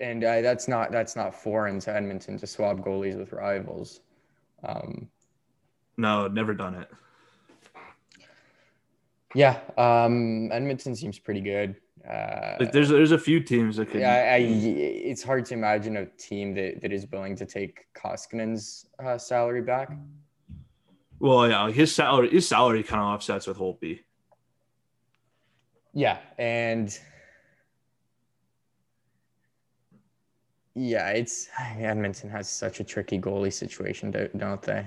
And 0.00 0.24
uh, 0.24 0.40
that's 0.40 0.66
not 0.66 0.90
that's 0.90 1.14
not 1.16 1.34
foreign 1.34 1.78
to 1.80 1.94
Edmonton 1.94 2.38
to 2.38 2.46
swap 2.46 2.78
goalies 2.78 3.18
with 3.18 3.32
rivals. 3.32 4.00
Um, 4.64 5.08
No, 5.96 6.26
never 6.28 6.54
done 6.54 6.74
it. 6.74 6.88
yeah, 9.34 9.60
um, 9.78 10.50
Edmonton 10.52 10.96
seems 10.96 11.18
pretty 11.18 11.40
good. 11.40 11.76
Uh, 12.08 12.56
Like 12.58 12.72
there's 12.72 12.88
there's 12.88 13.12
a 13.12 13.18
few 13.18 13.40
teams 13.40 13.76
that 13.76 13.90
could. 13.90 14.00
yeah, 14.00 14.32
I, 14.32 14.36
I, 14.36 14.38
it's 14.38 15.22
hard 15.22 15.44
to 15.46 15.54
imagine 15.54 15.98
a 15.98 16.06
team 16.06 16.54
that, 16.54 16.80
that 16.80 16.92
is 16.92 17.06
willing 17.12 17.36
to 17.36 17.46
take 17.46 17.86
Koskinen's 17.94 18.86
uh, 19.04 19.18
salary 19.18 19.62
back. 19.62 19.92
Well, 21.20 21.48
yeah, 21.48 21.62
like 21.64 21.74
his 21.74 21.94
salary 21.94 22.30
his 22.30 22.48
salary 22.48 22.82
kind 22.82 23.00
of 23.02 23.08
offsets 23.08 23.46
with 23.46 23.58
Holtby. 23.58 24.00
Yeah, 25.92 26.18
and 26.38 26.98
yeah, 30.74 31.10
it's 31.10 31.48
Edmonton 31.58 32.30
has 32.30 32.48
such 32.48 32.80
a 32.80 32.84
tricky 32.84 33.18
goalie 33.18 33.52
situation, 33.52 34.10
don't 34.36 34.62
they? 34.62 34.86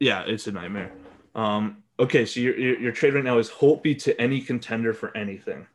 Yeah, 0.00 0.24
it's 0.26 0.46
a 0.46 0.52
nightmare. 0.52 0.92
Um, 1.34 1.82
okay, 1.98 2.24
so 2.24 2.40
your, 2.40 2.58
your 2.58 2.80
your 2.80 2.92
trade 2.92 3.12
right 3.14 3.24
now 3.24 3.38
is 3.38 3.50
Holtby 3.50 4.02
to 4.04 4.18
any 4.18 4.40
contender 4.40 4.94
for 4.94 5.14
anything. 5.16 5.66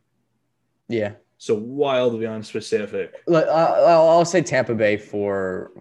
Yeah, 0.88 1.14
So 1.38 1.54
wildly 1.54 2.26
unspecific. 2.26 3.12
I'll, 3.28 4.10
I'll 4.10 4.26
say 4.26 4.42
Tampa 4.42 4.74
Bay 4.74 4.98
for 4.98 5.72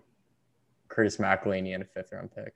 Curtis 0.88 1.16
McElhinney 1.16 1.72
and 1.72 1.82
a 1.82 1.86
fifth 1.86 2.12
round 2.12 2.30
pick. 2.34 2.52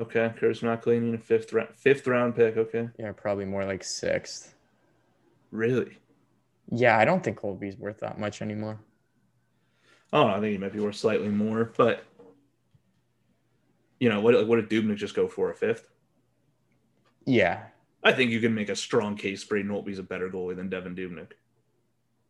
Okay, 0.00 0.32
Curtis 0.38 0.60
McElhinney 0.60 1.08
in 1.10 1.14
a 1.14 1.18
fifth 1.18 1.52
round 1.52 1.68
fifth 1.76 2.06
round 2.06 2.34
pick. 2.34 2.56
Okay, 2.56 2.88
Yeah, 2.98 3.12
probably 3.12 3.44
more 3.44 3.64
like 3.66 3.84
sixth. 3.84 4.54
really? 5.50 5.98
Yeah, 6.72 6.96
I 6.98 7.04
don't 7.04 7.22
think 7.22 7.40
Holtby's 7.40 7.76
worth 7.76 7.98
that 8.00 8.18
much 8.18 8.40
anymore. 8.42 8.78
Oh. 10.12 10.26
I 10.26 10.34
think 10.40 10.52
he 10.52 10.58
might 10.58 10.72
be 10.72 10.78
worth 10.80 10.94
slightly 10.96 11.28
more, 11.28 11.72
but 11.76 12.04
you 13.98 14.08
know 14.08 14.20
what? 14.20 14.34
Like, 14.34 14.46
what 14.46 14.56
did 14.56 14.70
Dubnyk 14.70 14.96
just 14.96 15.14
go 15.14 15.28
for 15.28 15.50
a 15.50 15.54
fifth? 15.54 15.88
Yeah, 17.26 17.64
I 18.02 18.12
think 18.12 18.30
you 18.30 18.40
can 18.40 18.54
make 18.54 18.70
a 18.70 18.76
strong 18.76 19.16
case. 19.16 19.44
Braden 19.44 19.70
Holtby's 19.70 19.98
a 19.98 20.02
better 20.02 20.30
goalie 20.30 20.56
than 20.56 20.68
Devin 20.70 20.94
Dubnyk. 20.96 21.32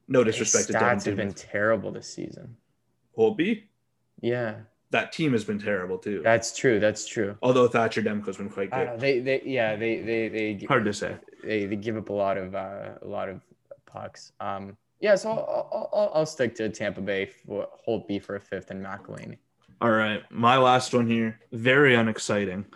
No 0.08 0.24
his 0.24 0.34
disrespect 0.36 0.66
to 0.68 0.72
stats 0.84 1.04
have 1.04 1.16
been 1.16 1.32
terrible 1.32 1.92
this 1.92 2.12
season. 2.12 2.56
Holtby, 3.16 3.64
Yeah, 4.20 4.56
that 4.90 5.12
team 5.12 5.32
has 5.32 5.44
been 5.44 5.58
terrible 5.58 5.98
too. 5.98 6.20
that's 6.22 6.56
true. 6.56 6.80
That's 6.80 7.06
true. 7.06 7.36
Although 7.42 7.68
Thatcher 7.68 8.02
Demko's 8.02 8.36
been 8.36 8.48
quite 8.50 8.70
good. 8.70 8.86
don't. 8.86 8.98
They, 9.00 9.20
they, 9.20 9.42
yeah, 9.44 9.76
they, 9.76 10.00
they, 10.00 10.28
they, 10.28 10.66
Hard 10.66 10.84
to 10.84 10.92
say. 10.92 11.14
they, 11.44 11.66
they 11.66 11.76
give 11.76 11.96
up 11.96 12.08
a 12.08 12.12
lot 12.12 12.36
of 12.36 12.54
uh, 12.54 12.90
a 13.02 13.06
lot 13.06 13.28
of 13.28 13.40
pucks. 13.86 14.32
Um, 14.40 14.76
yeah, 15.00 15.14
so 15.14 15.30
I'll, 15.30 15.90
I'll, 15.94 16.10
I'll 16.14 16.26
stick 16.26 16.54
to 16.56 16.68
Tampa 16.68 17.00
Bay 17.00 17.26
for 17.26 17.68
Holtby 17.88 18.22
for 18.22 18.36
a 18.36 18.40
fifth 18.40 18.70
and 18.70 18.84
McElhinney. 18.84 19.38
All 19.80 19.92
right, 19.92 20.22
my 20.30 20.58
last 20.58 20.92
one 20.92 21.06
here. 21.06 21.38
Very 21.52 21.94
unexciting, 21.94 22.66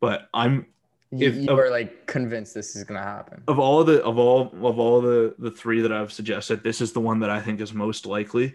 but 0.00 0.28
I'm 0.34 0.66
You, 1.10 1.28
If- 1.28 1.34
you 1.36 1.48
of- 1.50 1.58
are 1.58 1.70
like 1.70 2.06
convinced 2.06 2.54
this 2.54 2.76
is 2.76 2.84
gonna 2.84 3.02
happen. 3.02 3.42
of 3.48 3.58
all 3.58 3.82
the 3.84 4.04
of 4.04 4.18
all 4.18 4.52
of 4.62 4.78
all 4.78 5.00
the 5.00 5.34
the 5.38 5.50
three 5.50 5.80
that 5.80 5.92
I've 5.92 6.12
suggested, 6.12 6.62
this 6.62 6.80
is 6.82 6.92
the 6.92 7.00
one 7.00 7.18
that 7.20 7.30
I 7.30 7.40
think 7.40 7.60
is 7.62 7.72
most 7.72 8.04
likely. 8.06 8.54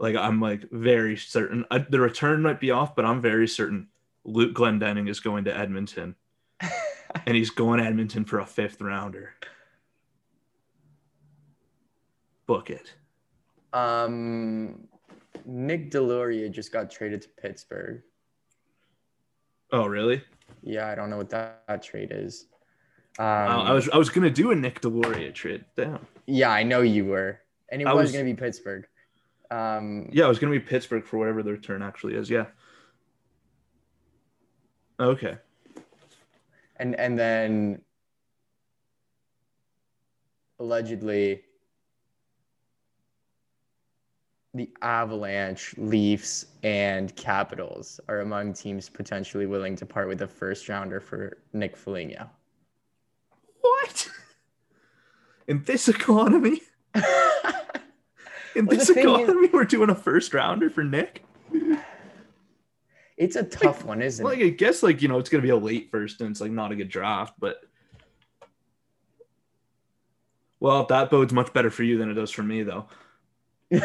Like 0.00 0.16
I'm 0.16 0.40
like 0.40 0.64
very 0.72 1.14
certain 1.16 1.66
I, 1.70 1.78
the 1.78 2.00
return 2.00 2.40
might 2.40 2.58
be 2.58 2.70
off, 2.70 2.96
but 2.96 3.04
I'm 3.04 3.20
very 3.20 3.46
certain 3.46 3.88
Luke 4.24 4.54
Glendening 4.54 5.10
is 5.10 5.20
going 5.20 5.44
to 5.44 5.56
Edmonton, 5.56 6.16
and 7.26 7.36
he's 7.36 7.50
going 7.50 7.80
to 7.80 7.86
Edmonton 7.86 8.24
for 8.24 8.38
a 8.40 8.46
fifth 8.46 8.80
rounder. 8.80 9.34
Book 12.46 12.70
it. 12.70 12.94
Um, 13.74 14.88
Nick 15.44 15.90
Deloria 15.90 16.50
just 16.50 16.72
got 16.72 16.90
traded 16.90 17.20
to 17.22 17.28
Pittsburgh. 17.28 18.02
Oh, 19.70 19.86
really? 19.86 20.22
Yeah, 20.62 20.88
I 20.88 20.94
don't 20.94 21.10
know 21.10 21.18
what 21.18 21.30
that, 21.30 21.62
that 21.68 21.82
trade 21.82 22.10
is. 22.10 22.46
Um, 23.18 23.26
I 23.26 23.72
was 23.72 23.90
I 23.90 23.98
was 23.98 24.08
gonna 24.08 24.30
do 24.30 24.50
a 24.50 24.54
Nick 24.54 24.80
Deloria 24.80 25.34
trade. 25.34 25.66
Damn. 25.76 25.98
Yeah, 26.24 26.48
I 26.50 26.62
know 26.62 26.80
you 26.80 27.04
were, 27.04 27.40
and 27.70 27.82
it 27.82 27.86
I 27.86 27.92
was, 27.92 28.04
was- 28.04 28.12
gonna 28.12 28.24
be 28.24 28.32
Pittsburgh. 28.32 28.86
Um, 29.50 30.08
Yeah, 30.12 30.26
it 30.26 30.28
was 30.28 30.38
gonna 30.38 30.52
be 30.52 30.60
Pittsburgh 30.60 31.04
for 31.04 31.18
whatever 31.18 31.42
the 31.42 31.52
return 31.52 31.82
actually 31.82 32.14
is. 32.14 32.30
Yeah. 32.30 32.46
Okay. 34.98 35.38
and 36.76 36.94
and 37.00 37.18
then 37.18 37.80
allegedly 40.58 41.42
the 44.52 44.68
Avalanche, 44.82 45.74
Leafs, 45.78 46.46
and 46.64 47.14
Capitals 47.16 48.00
are 48.08 48.20
among 48.20 48.52
teams 48.52 48.88
potentially 48.88 49.46
willing 49.46 49.76
to 49.76 49.86
part 49.86 50.08
with 50.08 50.22
a 50.22 50.26
first 50.26 50.68
rounder 50.68 50.98
for 51.00 51.38
Nick 51.52 51.76
Foligno. 51.76 52.28
What? 53.60 54.08
In 55.46 55.62
this 55.64 55.88
economy? 55.88 56.60
In 58.56 58.66
Well, 58.66 58.76
this 58.78 58.88
thing 58.88 58.98
is- 58.98 59.04
economy, 59.20 59.48
we're 59.52 59.64
doing 59.64 59.90
a 59.90 59.94
first 59.94 60.34
rounder 60.34 60.70
for 60.70 60.82
Nick? 60.84 61.24
It's 63.16 63.36
a 63.36 63.42
tough 63.44 63.84
one, 63.84 64.00
isn't 64.00 64.24
Like 64.24 64.38
it? 64.38 64.44
Like 64.44 64.52
I 64.54 64.56
guess 64.56 64.82
like 64.82 65.02
you 65.02 65.08
know 65.08 65.18
it's 65.18 65.28
gonna 65.28 65.42
be 65.42 65.50
a 65.50 65.56
late 65.56 65.90
first 65.90 66.20
and 66.22 66.30
it's 66.30 66.40
like 66.40 66.50
not 66.50 66.72
a 66.72 66.76
good 66.76 66.88
draft, 66.88 67.34
but 67.38 67.60
well 70.58 70.84
that 70.86 71.10
bodes 71.10 71.32
much 71.32 71.52
better 71.52 71.70
for 71.70 71.82
you 71.82 71.98
than 71.98 72.10
it 72.10 72.14
does 72.14 72.30
for 72.30 72.42
me 72.42 72.62
though. 72.62 72.86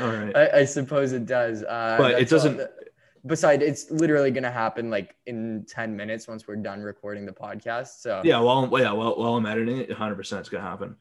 All 0.00 0.08
right. 0.10 0.36
I 0.36 0.64
suppose 0.64 1.12
it 1.12 1.26
does. 1.26 1.62
Uh, 1.62 1.96
But 1.98 2.20
it 2.20 2.28
doesn't- 2.28 2.60
Besides, 3.26 3.62
it's 3.62 3.90
literally 3.90 4.30
gonna 4.30 4.50
happen 4.50 4.90
like 4.90 5.14
in 5.26 5.64
ten 5.68 5.96
minutes 5.96 6.26
once 6.28 6.46
we're 6.48 6.56
done 6.56 6.80
recording 6.82 7.24
the 7.26 7.32
podcast. 7.32 8.00
So 8.00 8.20
Yeah, 8.24 8.40
well, 8.40 8.58
I'm- 8.64 8.72
yeah, 8.82 8.92
well, 8.92 9.16
while 9.16 9.34
I'm 9.36 9.46
editing 9.46 9.78
it, 9.78 9.88
100 9.90 10.14
percent 10.16 10.40
it's 10.40 10.48
gonna 10.48 10.64
happen. 10.64 10.96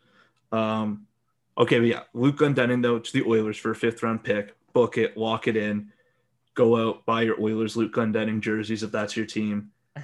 Um, 0.51 1.06
okay, 1.57 1.79
but 1.79 1.87
yeah, 1.87 2.03
Luke 2.13 2.37
Glendening 2.37 2.81
though 2.81 2.99
to 2.99 3.13
the 3.13 3.23
Oilers 3.23 3.57
for 3.57 3.71
a 3.71 3.75
fifth 3.75 4.03
round 4.03 4.23
pick. 4.23 4.55
Book 4.73 4.97
it, 4.97 5.17
lock 5.17 5.47
it 5.47 5.57
in, 5.57 5.91
go 6.53 6.89
out, 6.89 7.05
buy 7.05 7.23
your 7.23 7.41
Oilers 7.41 7.75
Luke 7.75 7.93
Glendening 7.93 8.41
jerseys 8.41 8.83
if 8.83 8.91
that's 8.91 9.15
your 9.15 9.25
team. 9.25 9.71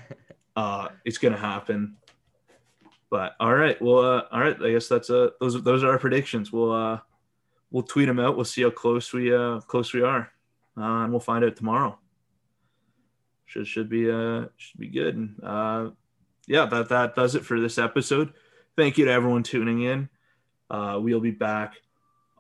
Uh, 0.56 0.90
it's 1.04 1.18
gonna 1.18 1.36
happen. 1.36 1.96
But 3.10 3.36
all 3.40 3.56
right, 3.56 3.80
well, 3.82 4.00
uh, 4.00 4.24
all 4.32 4.40
right, 4.40 4.56
I 4.62 4.72
guess 4.72 4.88
that's 4.88 5.10
uh 5.10 5.30
those 5.40 5.62
those 5.64 5.84
are 5.84 5.92
our 5.92 6.00
predictions. 6.00 6.52
We'll 6.52 6.72
uh 6.72 7.00
we'll 7.72 7.84
tweet 7.84 8.08
them 8.08 8.20
out. 8.20 8.36
We'll 8.36 8.46
see 8.46 8.64
how 8.64 8.70
close 8.70 9.12
we 9.14 9.34
uh 9.34 9.62
close 9.62 9.94
we 9.94 10.04
are, 10.04 10.32
uh, 10.78 10.82
and 10.82 11.12
we'll 11.12 11.20
find 11.20 11.44
out 11.44 11.56
tomorrow. 11.56 11.98
Should 13.46 13.68
should 13.68 13.90
be 13.90 14.10
uh 14.10 14.46
should 14.58 14.80
be 14.80 14.88
good. 14.88 15.16
And, 15.16 15.44
uh, 15.44 15.90
yeah, 16.48 16.66
that 16.66 16.90
that 16.90 17.16
does 17.16 17.36
it 17.36 17.46
for 17.46 17.60
this 17.60 17.78
episode. 17.78 18.34
Thank 18.76 18.98
you 18.98 19.06
to 19.06 19.12
everyone 19.12 19.44
tuning 19.44 19.82
in. 19.82 20.10
Uh, 20.70 21.00
we'll 21.02 21.20
be 21.20 21.32
back 21.32 21.76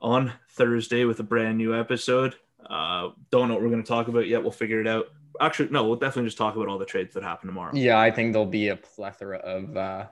on 0.01 0.33
Thursday 0.51 1.05
with 1.05 1.19
a 1.19 1.23
brand 1.23 1.57
new 1.57 1.77
episode. 1.77 2.35
Uh, 2.65 3.09
don't 3.31 3.47
know 3.47 3.55
what 3.55 3.63
we're 3.63 3.69
going 3.69 3.83
to 3.83 3.87
talk 3.87 4.07
about 4.07 4.27
yet. 4.27 4.41
We'll 4.41 4.51
figure 4.51 4.81
it 4.81 4.87
out. 4.87 5.07
Actually, 5.41 5.69
no, 5.69 5.83
we'll 5.83 5.95
definitely 5.95 6.27
just 6.27 6.37
talk 6.37 6.55
about 6.55 6.67
all 6.67 6.77
the 6.77 6.85
trades 6.85 7.13
that 7.15 7.23
happen 7.23 7.47
tomorrow. 7.47 7.73
yeah, 7.73 7.99
I 7.99 8.11
think 8.11 8.33
there'll 8.33 8.45
be 8.45 8.69
a 8.69 8.75
plethora 8.75 9.37
of. 9.37 9.77
Uh... 9.77 10.05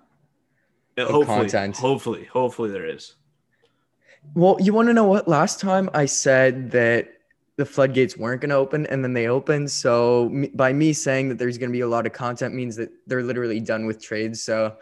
Uh, 0.97 1.03
of 1.03 1.12
hopefully, 1.12 1.39
content. 1.39 1.78
hopefully, 1.78 2.26
hopefully 2.26 2.70
there 2.70 2.86
is. 2.86 3.16
Well, 4.36 4.57
you 4.59 4.74
want 4.74 4.89
to 4.89 4.93
know 4.93 5.05
what? 5.05 5.28
Last 5.28 5.59
time 5.59 5.89
I 5.93 6.05
said 6.05 6.72
that 6.72 7.14
the 7.57 7.66
floodgates 7.66 8.18
weren't 8.18 8.41
going 8.41 8.49
to 8.49 8.55
open, 8.55 8.86
and 8.88 9.03
then 9.03 9.14
they 9.14 9.28
opened. 9.28 9.72
So 9.72 10.30
me, 10.30 10.49
by 10.53 10.74
me 10.74 10.93
saying 10.93 11.30
that 11.30 11.38
there's 11.38 11.57
going 11.57 11.70
to 11.70 11.74
be 11.74 11.82
a 11.82 11.88
lot 11.88 12.05
of 12.05 12.14
content 12.14 12.53
means 12.53 12.76
that 12.76 12.89
they're 13.07 13.24
literally 13.24 13.59
done 13.59 13.86
with 13.86 14.01
trades. 14.01 14.43
So 14.43 14.76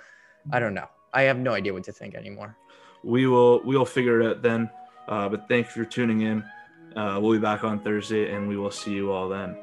I 0.52 0.60
don't 0.60 0.74
know. 0.74 0.88
I 1.14 1.24
have 1.24 1.38
no 1.38 1.54
idea 1.54 1.74
what 1.74 1.84
to 1.86 1.92
think 1.92 2.16
anymore. 2.16 2.58
We 3.04 3.28
will 3.28 3.62
we 3.64 3.78
will 3.78 3.86
figure 3.86 4.22
it 4.22 4.28
out 4.28 4.42
then. 4.42 4.70
Uh, 5.08 5.30
but 5.30 5.48
thank 5.48 5.68
you 5.68 5.84
for 5.84 5.90
tuning 5.90 6.22
in. 6.22 6.44
Uh, 6.96 7.20
we'll 7.22 7.34
be 7.34 7.40
back 7.40 7.64
on 7.64 7.80
Thursday, 7.80 8.32
and 8.34 8.48
we 8.48 8.58
will 8.58 8.72
see 8.72 8.92
you 8.92 9.12
all 9.12 9.30
then. 9.30 9.56